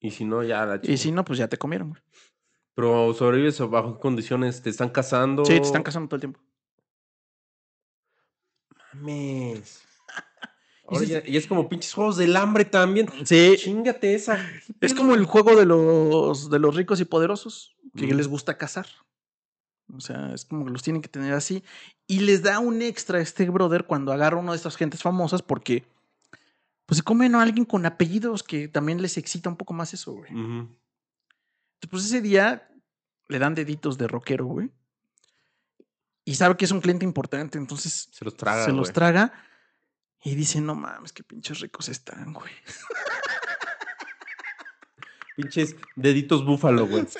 [0.00, 0.96] Y si no, ya la y chingada.
[0.98, 2.02] si no pues ya te comieron, güey.
[2.74, 5.44] Pero sobrevives o bajo qué condiciones, te están casando.
[5.44, 6.40] Sí, te están casando todo el tiempo.
[9.00, 9.82] Mames.
[10.86, 13.08] Y Ahora sí- ya- y es como pinches juegos del hambre también.
[13.24, 14.38] Sí, Chingate esa.
[14.82, 18.86] Es como el juego de los, de los ricos y poderosos, que les gusta cazar.
[19.94, 21.64] O sea, es como que los tienen que tener así.
[22.06, 25.40] Y les da un extra a este brother cuando agarra uno de estas gentes famosas
[25.40, 25.84] porque
[26.84, 30.12] pues se comen a alguien con apellidos que también les excita un poco más eso,
[30.12, 30.30] güey.
[30.34, 30.68] Ujú.
[31.80, 32.68] Entonces, pues ese día
[33.28, 34.70] le dan deditos de rockero, güey.
[36.24, 38.64] Y sabe que es un cliente importante, entonces Se los traga.
[38.64, 38.92] se los güey.
[38.94, 39.32] traga
[40.22, 42.52] y dice, no mames, qué pinches ricos están, güey.
[45.36, 47.06] Pinches deditos búfalo, güey.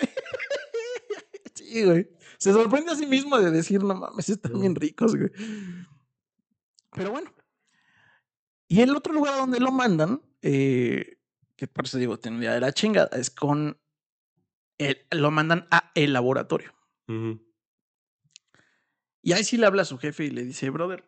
[1.54, 1.54] Sí.
[1.54, 2.08] Sí, güey.
[2.38, 5.30] Se sorprende a sí mismo de decir, no mames, están bien ricos, güey.
[6.92, 7.32] Pero bueno.
[8.68, 11.18] Y el otro lugar donde lo mandan, eh,
[11.56, 13.78] que por eso digo, tendría de la chingada, es con.
[14.78, 16.72] el- lo mandan a el laboratorio.
[17.08, 17.43] Ujú.
[19.24, 21.04] Y ahí sí le habla a su jefe y le dice, brother,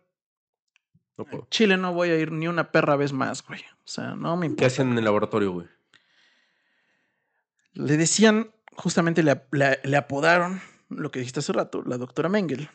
[1.19, 1.47] No puedo.
[1.51, 3.61] Chile no voy a ir ni una perra vez más, güey.
[3.61, 4.67] O sea, no me ¿Qué importa.
[4.67, 5.67] hacen en el laboratorio, güey?
[7.75, 12.69] Le decían, justamente le, le- le apodaron lo que dijiste hace rato, la doctora Mengel.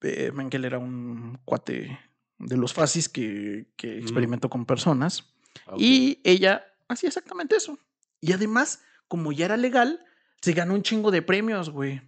[0.00, 1.98] Eh, Mengel era un cuate
[2.38, 5.32] de los fascis que, que experimentó con personas.
[5.66, 5.74] Ah.
[5.76, 7.78] Y ella hacía exactamente eso.
[8.20, 10.04] Y además, como ya era legal,
[10.40, 12.00] se ganó un chingo de premios, güey.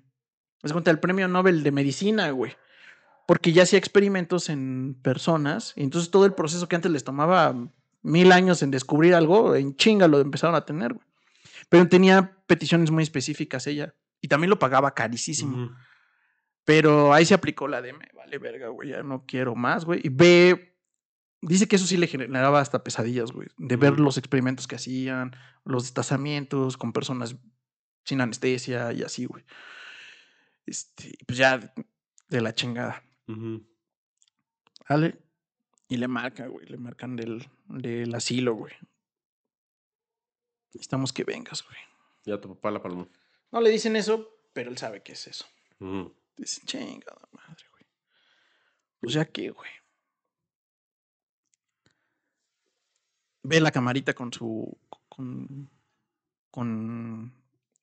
[0.65, 2.57] Es cuenta el premio Nobel de Medicina, güey.
[3.27, 7.55] porque ya hacía experimentos en personas, y entonces todo el proceso que antes les tomaba
[8.03, 11.07] mil años en descubrir algo, en chinga lo empezaron a tener, güey.
[11.69, 15.75] Pero tenía peticiones muy específicas ella, y también lo pagaba carísimo.
[16.65, 20.01] Pero ahí se aplicó la de me vale verga, güey, ya no quiero más, güey.
[20.03, 20.77] Y ve,
[21.41, 25.35] dice que eso sí le generaba hasta pesadillas, güey, de ver los experimentos que hacían,
[25.65, 27.37] los destazamientos con personas
[28.05, 29.45] sin anestesia y así, güey.
[30.67, 31.75] Este, pues ya
[32.29, 33.03] de la chingada.
[34.89, 35.19] ¿Vale?
[35.89, 38.73] Y le marcan, güey, le marcan del, del asilo, güey.
[40.73, 41.79] Necesitamos que vengas, güey.
[42.25, 43.09] Ya tu papá la palmó.
[43.53, 45.47] No le dicen eso, pero él sabe qué es eso.
[45.79, 46.15] Ujú.
[46.37, 47.85] Dice, chingada madre, güey.
[49.01, 49.71] Pues ya qué, güey.
[53.43, 54.77] Ve la camarita con su.
[55.09, 55.71] con.
[56.51, 57.33] con.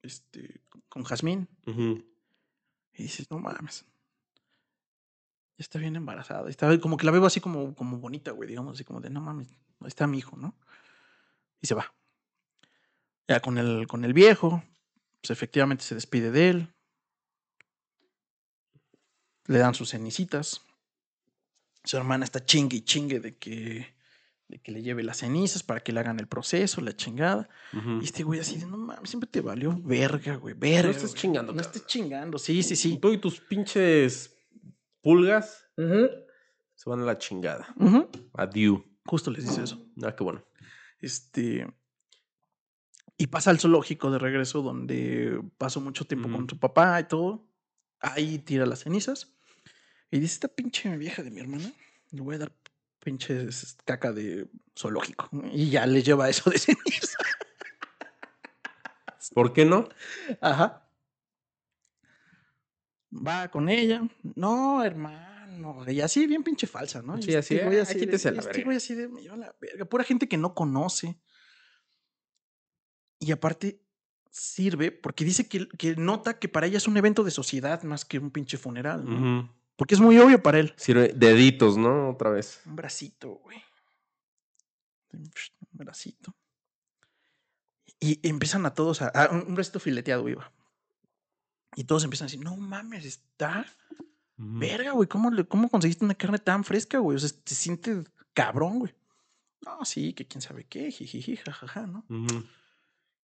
[0.01, 0.61] este.
[0.89, 1.47] con Jazmín.
[1.67, 2.03] Ujú.
[3.01, 3.83] Y dices, no mames.
[5.57, 6.47] Ya está bien embarazada.
[6.51, 8.47] Está, como que la veo así como, como bonita, güey.
[8.47, 9.49] Digamos así como de, no mames,
[9.79, 10.55] ahí está mi hijo, ¿no?
[11.59, 11.95] Y se va.
[13.27, 14.63] Ya con el, con el viejo,
[15.19, 16.73] pues efectivamente se despide de él.
[19.47, 20.61] Le dan sus cenicitas.
[21.83, 23.95] Su hermana está chingue y chingue de que,
[24.51, 27.49] de que le lleve las cenizas para que le hagan el proceso, la chingada.
[28.01, 30.91] Y este güey así de, no mames, siempre te valió verga, güey, verga.
[30.91, 31.21] estés güey.
[31.21, 31.73] chingando, No cabrón.
[31.73, 32.97] estés chingando, sí, sí, sí.
[32.99, 34.37] Tú y tus pinches
[35.01, 37.73] pulgas se van a la chingada.
[37.77, 38.07] ujú.
[38.33, 38.81] Adiós.
[39.05, 39.83] Justo les dice eso.
[40.03, 40.45] Ah, qué bueno.
[40.99, 41.67] Este.
[43.17, 47.47] Y pasa al zoológico de regreso, donde pasó mucho tiempo con su papá y todo.
[47.99, 49.33] Ahí tira las cenizas.
[50.11, 51.71] Y dice: Esta pinche vieja de mi hermana,
[52.11, 52.53] le voy a dar
[53.03, 54.47] pinches caca de
[54.77, 55.29] zoológico.
[55.51, 57.17] Y ya le lleva eso de ceniza.
[59.33, 59.87] ¿Por qué no?
[60.41, 60.87] Ajá.
[63.13, 64.01] Va con ella.
[64.35, 65.83] No, hermano.
[65.89, 67.21] Y así, bien pinche falsa, ¿no?
[67.21, 68.77] Sí, así, güey "Ah, de- quítese a la este verga".
[68.77, 69.85] así de, me lleva la verga.
[69.85, 71.19] Pura gente que no conoce.
[73.19, 73.81] Y aparte,
[74.31, 78.05] sirve porque dice que, que nota que para ella es un evento de sociedad más
[78.05, 79.60] que un pinche funeral, ¿no?
[79.81, 80.75] Porque es muy obvio para él.
[80.77, 82.11] Sirve deditos, ¿no?
[82.11, 82.61] Otra vez.
[82.67, 83.57] Un bracito, güey.
[85.11, 85.27] Un
[85.71, 86.35] bracito.
[87.99, 89.07] Y empiezan a todos a.
[89.07, 90.51] a un un bracito fileteado, iba.
[91.75, 93.65] Y todos empiezan a decir: No mames, está.
[94.37, 95.09] Verga, güey.
[95.09, 97.15] ¿cómo, le- ¿Cómo conseguiste una carne tan fresca, güey?
[97.15, 98.03] O sea, te siente
[98.35, 98.93] cabrón, güey.
[99.61, 102.05] No, sí, que quién sabe qué, jijiji, jajaja, ¿no?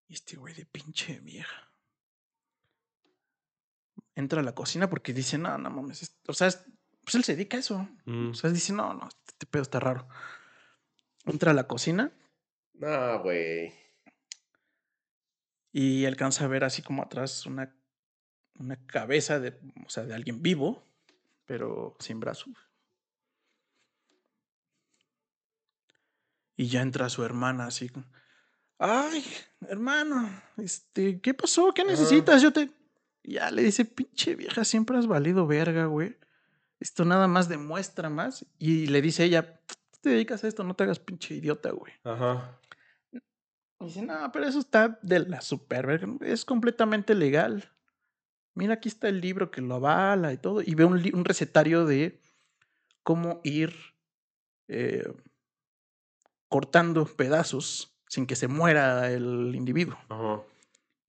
[0.08, 1.67] Y este güey de pinche vieja.
[4.18, 6.02] Entra a la cocina porque dice: No, no mames.
[6.02, 6.66] es- O sea, es-
[7.04, 7.88] pues él se dedica a eso.
[8.08, 8.30] Ujú.
[8.32, 10.08] O sea, dice: No, no, este pedo está raro.
[11.26, 12.12] Entra a la cocina
[12.74, 13.74] No, güey.
[15.72, 17.76] y alcanza a ver así como atrás una,
[18.58, 20.84] una cabeza de, o sea, de alguien vivo,
[21.46, 22.54] pero sin brazos.
[26.56, 27.90] Y ya entra su hermana así.
[27.90, 28.06] con,
[28.80, 29.24] Ay,
[29.68, 31.72] hermano, este, ¿qué pasó?
[31.74, 32.42] ¿Qué necesitas?
[32.42, 32.72] Yo te.
[33.28, 36.16] Ya le dice, pinche vieja, siempre has valido verga, güey.
[36.80, 38.46] Esto nada más demuestra más.
[38.58, 41.92] Y le dice ella, tú te dedicas a esto, no te hagas pinche idiota, güey.
[42.06, 42.58] Ajá.
[43.12, 43.20] Y
[43.86, 46.08] dice, no, pero eso está de la super verga.
[46.22, 47.70] Es completamente legal.
[48.54, 50.62] Mira, aquí está el libro que lo avala y todo.
[50.62, 52.22] Y ve un, recetario de
[53.04, 53.76] cómo ir
[54.70, 55.04] eh,
[56.48, 59.98] cortando pedazos sin que se muera el individuo.
[60.08, 60.42] Ajá.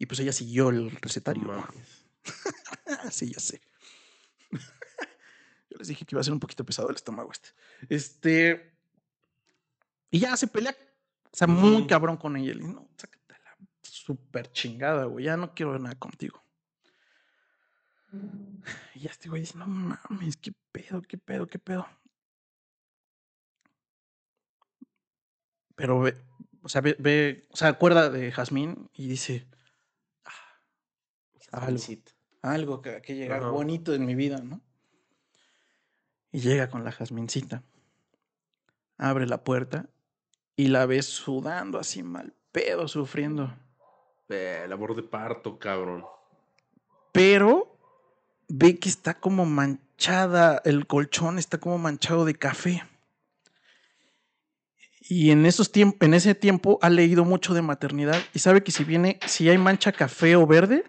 [0.00, 1.44] Y pues ella siguió el recetario.
[1.44, 1.97] mames.
[3.10, 3.60] sí, ya sé.
[5.70, 7.50] Yo les dije que iba a ser un poquito pesado el estómago este.
[7.88, 8.72] Este.
[10.10, 10.76] Y ya se pelea.
[11.30, 12.54] O sea, muy cabrón con ella.
[12.54, 15.26] Dije, no, sácate la super chingada, güey.
[15.26, 16.42] Ya no quiero ver nada contigo.
[18.94, 21.86] Y ya este güey dice, no mames, qué pedo, qué pedo, qué pedo.
[25.74, 26.16] Pero ve,
[26.62, 29.46] o sea, ve, ve- o sea, acuerda de Jazmín y dice,
[31.52, 31.66] algo.
[31.66, 32.12] Jazmincita.
[32.42, 33.50] Algo que, que llega Ajá.
[33.50, 34.60] bonito en mi vida, ¿no?
[36.30, 37.62] Y llega con la jazmincita,
[38.98, 39.86] abre la puerta
[40.56, 43.54] y la ves sudando así mal pedo, sufriendo.
[44.28, 46.04] Eh, labor de parto, cabrón.
[47.12, 47.76] Pero
[48.48, 52.82] ve que está como manchada, el colchón está como manchado de café.
[55.00, 58.84] Y en esos en ese tiempo ha leído mucho de maternidad y sabe que si
[58.84, 60.84] viene, si hay mancha café o verde,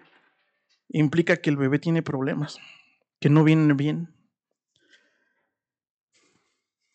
[0.90, 2.60] implica que el bebé tiene problemas,
[3.20, 4.14] que no vienen bien.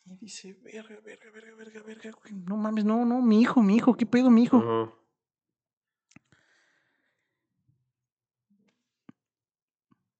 [0.07, 2.35] Y dice, verga, verga, verga, verga, verga, güey.
[2.47, 5.01] No mames, no, no, mi hijo, mi hijo, ¿qué pedo, mi hijo?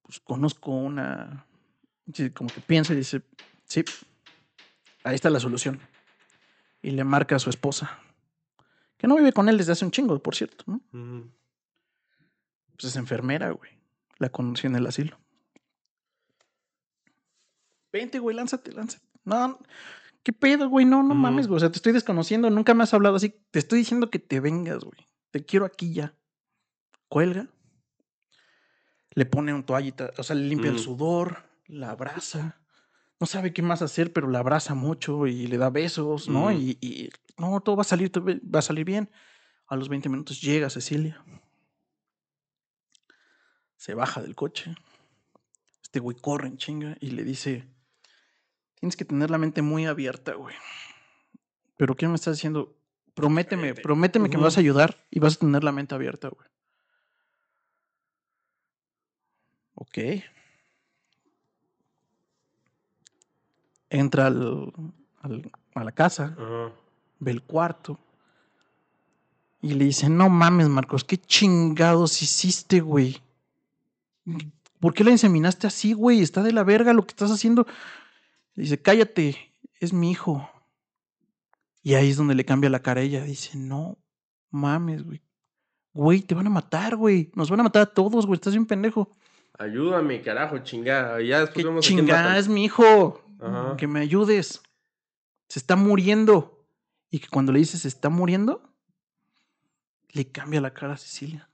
[0.01, 1.45] Pues conozco una,
[2.33, 3.21] como que piensa y dice,
[3.65, 3.83] sí,
[5.03, 5.79] ahí está la solución.
[6.81, 7.99] Y le marca a su esposa,
[8.97, 10.81] que no vive con él desde hace un chingo, por cierto, ¿no?
[10.93, 11.31] Ujú.
[12.77, 13.71] Pues es enfermera, güey.
[14.17, 15.17] La conocí en el asilo.
[17.91, 19.05] Vente, güey, lánzate, lánzate.
[19.23, 19.59] No,
[20.23, 20.85] ¿qué pedo, güey?
[20.85, 21.57] No, no mames, güey.
[21.57, 23.33] O sea, te estoy desconociendo, nunca me has hablado así.
[23.51, 24.99] Te estoy diciendo que te vengas, güey.
[25.31, 26.13] Te quiero aquí ya.
[27.07, 27.47] Cuelga.
[29.11, 30.79] Le pone un toallita, o sea, le limpia el Mm.
[30.79, 32.59] sudor, la abraza.
[33.19, 36.49] No sabe qué más hacer, pero la abraza mucho y le da besos, ¿no?
[36.49, 36.57] Mm.
[36.57, 39.09] Y, y, no, todo va a salir, todo va a salir bien.
[39.67, 41.23] A los 20 minutos llega Cecilia.
[43.85, 44.73] Se baja del coche.
[45.83, 47.67] Este güey corre en chinga y le dice,
[48.79, 50.55] tienes que tener la mente muy abierta, güey.
[51.77, 52.75] Pero ¿qué me estás diciendo?
[53.13, 56.47] Prométeme, prométeme que me vas a ayudar y vas a tener la mente abierta, güey.
[59.75, 59.97] Ok.
[63.91, 64.73] Entra al-
[65.21, 66.35] al- a la casa,
[67.19, 67.99] ve el cuarto
[69.61, 73.21] y le dice, no mames, Marcos, ¿qué chingados hiciste, güey?
[74.79, 76.21] ¿Por qué la inseminaste así, güey?
[76.21, 77.65] Está de la verga lo que estás haciendo.
[78.55, 80.49] Le dice, cállate, es mi hijo.
[81.81, 83.23] Y ahí es donde le cambia la cara a ella.
[83.23, 83.97] Dice, no
[84.49, 85.21] mames, güey.
[85.93, 87.31] Güey, te van a matar, güey.
[87.35, 88.35] Nos van a matar a todos, güey.
[88.35, 89.09] Estás bien pendejo.
[89.57, 91.21] Ayúdame, carajo, chingada.
[91.21, 93.21] Ya después ¿Qué vemos chingada es mi hijo?
[93.39, 93.77] Ajá.
[93.77, 94.61] Que me ayudes.
[95.47, 96.65] Se está muriendo.
[97.09, 98.61] Y que cuando le dices se está muriendo,
[100.09, 101.49] le cambia la cara a Cecilia.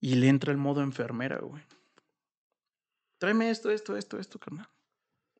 [0.00, 1.62] Y le entra el modo enfermera, güey.
[3.18, 4.68] Tráeme esto, esto, esto, esto, carnal.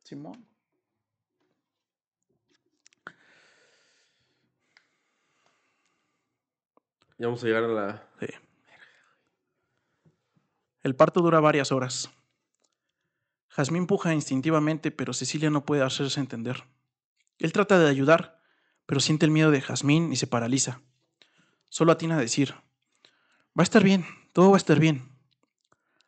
[0.02, 0.44] Simón.
[7.18, 8.08] Ya vamos a llegar a la.
[8.20, 8.26] Sí.
[10.82, 12.10] El parto dura varias horas.
[13.48, 16.64] Jazmín puja instintivamente, pero Cecilia no puede hacerse entender.
[17.38, 18.40] Él trata de ayudar,
[18.86, 20.80] pero siente el miedo de Jazmín y se paraliza.
[21.68, 22.54] Solo atina a decir,
[23.58, 24.06] va a estar bien,
[24.38, 25.10] todo va a estar bien.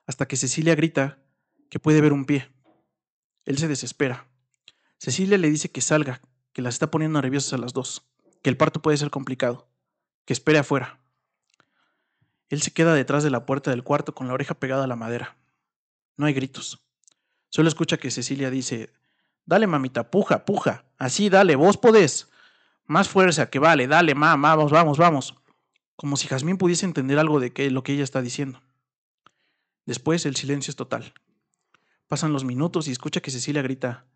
[0.06, 1.18] Hasta que Cecilia grita
[1.68, 2.48] que puede ver un pie.
[3.44, 4.28] Él se desespera.
[4.98, 6.20] Cecilia le dice que salga,
[6.52, 8.06] que las está poniendo nerviosas a las dos,
[8.40, 9.66] que el parto puede ser complicado,
[10.26, 11.00] que espere afuera.
[12.50, 14.94] Él se queda detrás de la puerta del cuarto con la oreja pegada a la
[14.94, 15.36] madera.
[16.16, 16.86] No hay gritos.
[17.48, 18.92] Solo escucha que Cecilia dice,
[19.44, 22.30] dale mamita, puja, puja, así dale, vos podés.
[22.84, 25.39] Más fuerza, que vale, dale, ma, ma, vamos, vamos, vamos.
[26.00, 28.62] Como si Jazmín pudiese entender algo de lo que ella está diciendo.
[29.84, 31.12] Después el silencio es total.
[32.08, 34.06] Pasan los minutos y escucha que Cecilia grita,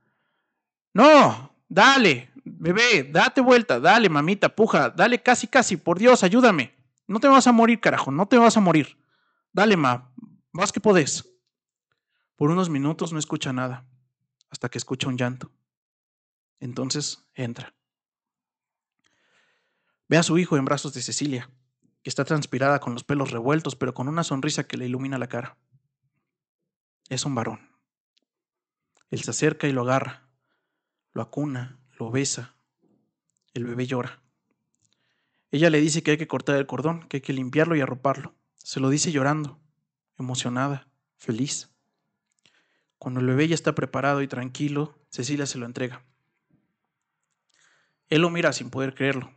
[0.94, 6.74] no, dale, bebé, date vuelta, dale, mamita, puja, dale casi, casi, por Dios, ayúdame.
[7.06, 8.96] No te vas a morir, carajo, no te vas a morir.
[9.52, 10.10] Dale, ma,
[10.54, 11.28] vas que podés.
[12.34, 13.84] Por unos minutos no escucha nada,
[14.48, 15.50] hasta que escucha un llanto.
[16.60, 17.74] Entonces entra.
[20.08, 21.50] Ve a su hijo en brazos de Cecilia,
[22.04, 25.26] que está transpirada con los pelos revueltos, pero con una sonrisa que le ilumina la
[25.26, 25.56] cara.
[27.08, 27.70] Es un varón.
[29.08, 30.28] Él se acerca y lo agarra,
[31.14, 32.56] lo acuna, lo besa.
[33.54, 34.22] El bebé llora.
[35.50, 38.34] Ella le dice que hay que cortar el cordón, que hay que limpiarlo y arroparlo.
[38.56, 39.58] Se lo dice llorando,
[40.18, 40.86] emocionada,
[41.16, 41.70] feliz.
[42.98, 46.04] Cuando el bebé ya está preparado y tranquilo, Cecilia se lo entrega.
[48.10, 49.32] Él lo mira sin poder creerlo.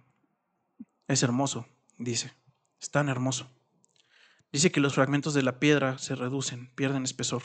[1.08, 1.66] Es hermoso,
[1.98, 2.34] dice.
[2.80, 3.50] Es tan hermoso.
[4.52, 7.44] Dice que los fragmentos de la piedra se reducen, pierden espesor.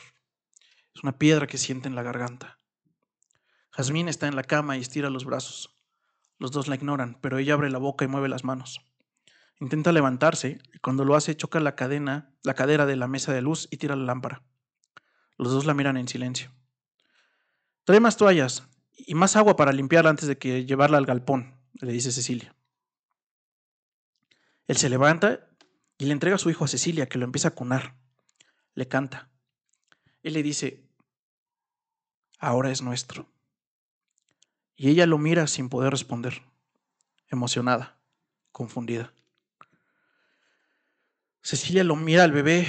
[0.95, 2.59] Es una piedra que siente en la garganta.
[3.71, 5.75] Jazmín está en la cama y estira los brazos.
[6.39, 8.81] Los dos la ignoran, pero ella abre la boca y mueve las manos.
[9.61, 13.43] Intenta levantarse y cuando lo hace choca la cadena, la cadera de la mesa de
[13.43, 14.43] luz y tira la lámpara.
[15.39, 16.51] Los dos la miran en silencio.
[17.85, 21.93] Trae más toallas y más agua para limpiarla antes de que llevarla al galpón, le
[21.93, 22.55] dice Cecilia.
[24.67, 25.49] Él se levanta
[25.99, 27.95] y le entrega a su hijo a Cecilia, que lo empieza a cunar.
[28.75, 29.31] Le canta.
[30.23, 30.85] Él le dice,
[32.39, 33.29] ahora es nuestro.
[34.77, 36.43] Y ella lo mira sin poder responder,
[37.29, 37.99] emocionada,
[38.51, 39.13] confundida.
[41.43, 42.67] Cecilia lo mira al bebé,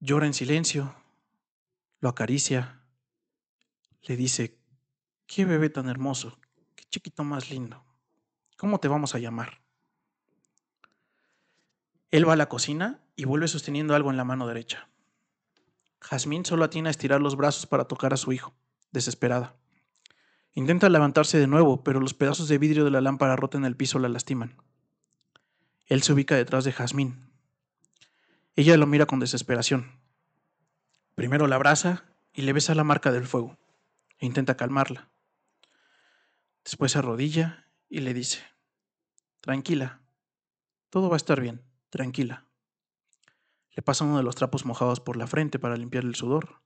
[0.00, 0.94] llora en silencio,
[2.00, 2.82] lo acaricia,
[4.02, 4.58] le dice,
[5.26, 6.38] qué bebé tan hermoso,
[6.74, 7.84] qué chiquito más lindo,
[8.56, 9.60] ¿cómo te vamos a llamar?
[12.10, 14.88] Él va a la cocina y vuelve sosteniendo algo en la mano derecha.
[16.00, 18.54] Jazmín solo atina a estirar los brazos para tocar a su hijo,
[18.92, 19.56] desesperada.
[20.54, 23.76] Intenta levantarse de nuevo, pero los pedazos de vidrio de la lámpara rota en el
[23.76, 24.56] piso la lastiman.
[25.86, 27.30] Él se ubica detrás de Jazmín.
[28.56, 30.00] Ella lo mira con desesperación.
[31.14, 33.58] Primero la abraza y le besa la marca del fuego
[34.18, 35.08] e intenta calmarla.
[36.64, 38.42] Después se arrodilla y le dice,
[39.40, 40.00] tranquila,
[40.90, 42.46] todo va a estar bien, tranquila.
[43.70, 46.60] Le pasa uno de los trapos mojados por la frente para limpiar el sudor.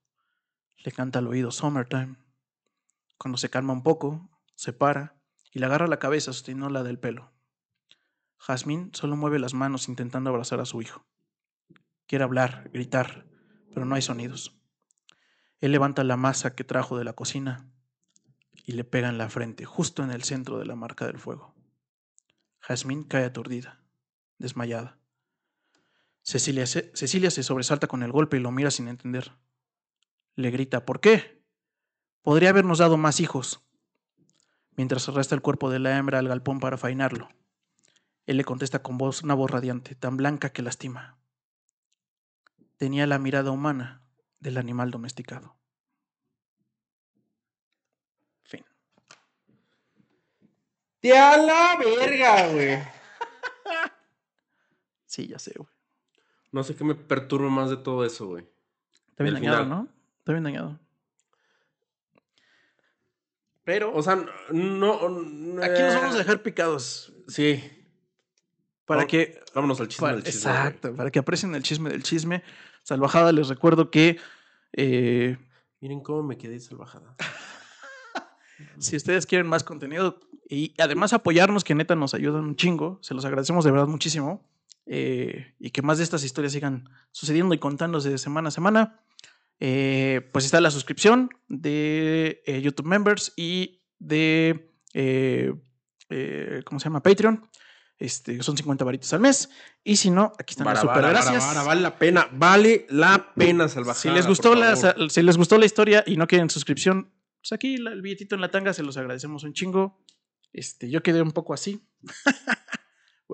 [0.79, 2.17] Le canta al oído Summertime.
[3.19, 5.17] Cuando se calma un poco, se para
[5.53, 6.33] y le agarra la cabeza
[6.71, 7.33] la del pelo.
[8.39, 11.05] Jazmín solo mueve las manos intentando abrazar a su hijo.
[12.07, 13.27] Quiere hablar, gritar,
[13.73, 14.59] pero no hay sonidos.
[15.61, 17.71] Él levanta la masa que trajo de la cocina
[18.65, 21.55] y le pega en la frente, justo en el centro de la marca del fuego.
[22.61, 23.81] Jazmín cae aturdida,
[24.39, 24.99] desmayada.
[26.23, 29.33] Cecilia se, Cecilia se sobresalta con el golpe y lo mira sin entender.
[30.37, 31.43] Le grita, ¿por qué?
[32.23, 33.61] Podría habernos dado más hijos.
[34.77, 37.29] Mientras arrastra el cuerpo de la hembra al galpón para fainarlo.
[38.27, 41.19] Él le contesta con voz, una voz radiante, tan blanca que lastima.
[42.77, 44.03] Tenía la mirada humana
[44.39, 45.57] del animal domesticado.
[48.45, 48.65] Fin.
[51.01, 52.79] ¡Te a la verga, güey!
[55.07, 55.72] sí, ya sé, güey.
[56.53, 58.47] No sé qué me perturba más de todo eso, güey.
[59.09, 59.89] Está bien dañado, ¿no?
[60.19, 60.79] Está bien dañado.
[63.65, 63.95] Pero.
[63.95, 64.95] O sea, no.
[65.63, 67.13] aquí nos vamos a dejar picados.
[67.27, 67.63] Sí.
[68.85, 69.41] Para que.
[69.55, 70.51] Vámonos al chisme del chisme.
[70.51, 72.43] Exacto, para que aprecien el chisme del chisme.
[72.83, 74.19] Salvajada, les recuerdo que.
[74.75, 75.39] Eh,
[75.81, 77.17] Miren cómo me quedé salvajada.
[78.79, 83.15] si ustedes quieren más contenido y además apoyarnos, que neta nos ayudan un chingo, se
[83.15, 84.52] los agradecemos de verdad muchísimo.
[84.87, 89.01] Eh, y que más de estas historias sigan sucediendo y contándose de semana a semana.
[89.61, 94.71] Eh, pues está la suscripción de YouTube Members y de,
[96.65, 97.03] ¿cómo se llama?
[97.03, 97.49] Patreon.
[98.03, 99.49] Este, son 50 varitos al mes.
[99.85, 101.55] Y si no, aquí están las super gracias.
[101.65, 104.01] vale la pena, vale la pena, salvaje.
[104.01, 104.75] Si les gustó la,
[105.09, 108.51] si les gustó la historia y no quieren suscripción, pues aquí el billetito en la
[108.51, 110.01] tanga se los agradecemos un chingo.
[110.53, 111.87] Este, yo quedé un poco así.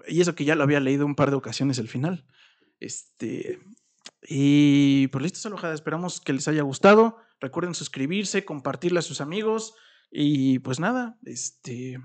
[0.06, 2.24] y eso que ya lo había leído un par de ocasiones el final.
[2.80, 3.58] Este,
[4.22, 5.74] y pues listo, salvajada.
[5.74, 7.18] Esperamos que les haya gustado.
[7.40, 9.74] Recuerden suscribirse, compartirla a sus amigos.
[10.10, 11.98] Y pues nada, este.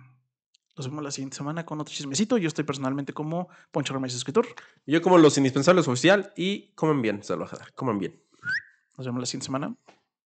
[0.75, 2.37] Nos vemos la siguiente semana con otro chismecito.
[2.37, 4.47] Yo estoy personalmente como Poncho Ramírez, escritor.
[4.87, 7.67] Yo como Los Indispensables Oficial y comen bien, salvajada.
[7.75, 8.23] Coman bien.
[8.97, 9.75] Nos vemos la siguiente semana.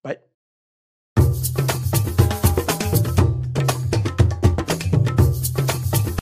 [0.04, 0.37] Bye.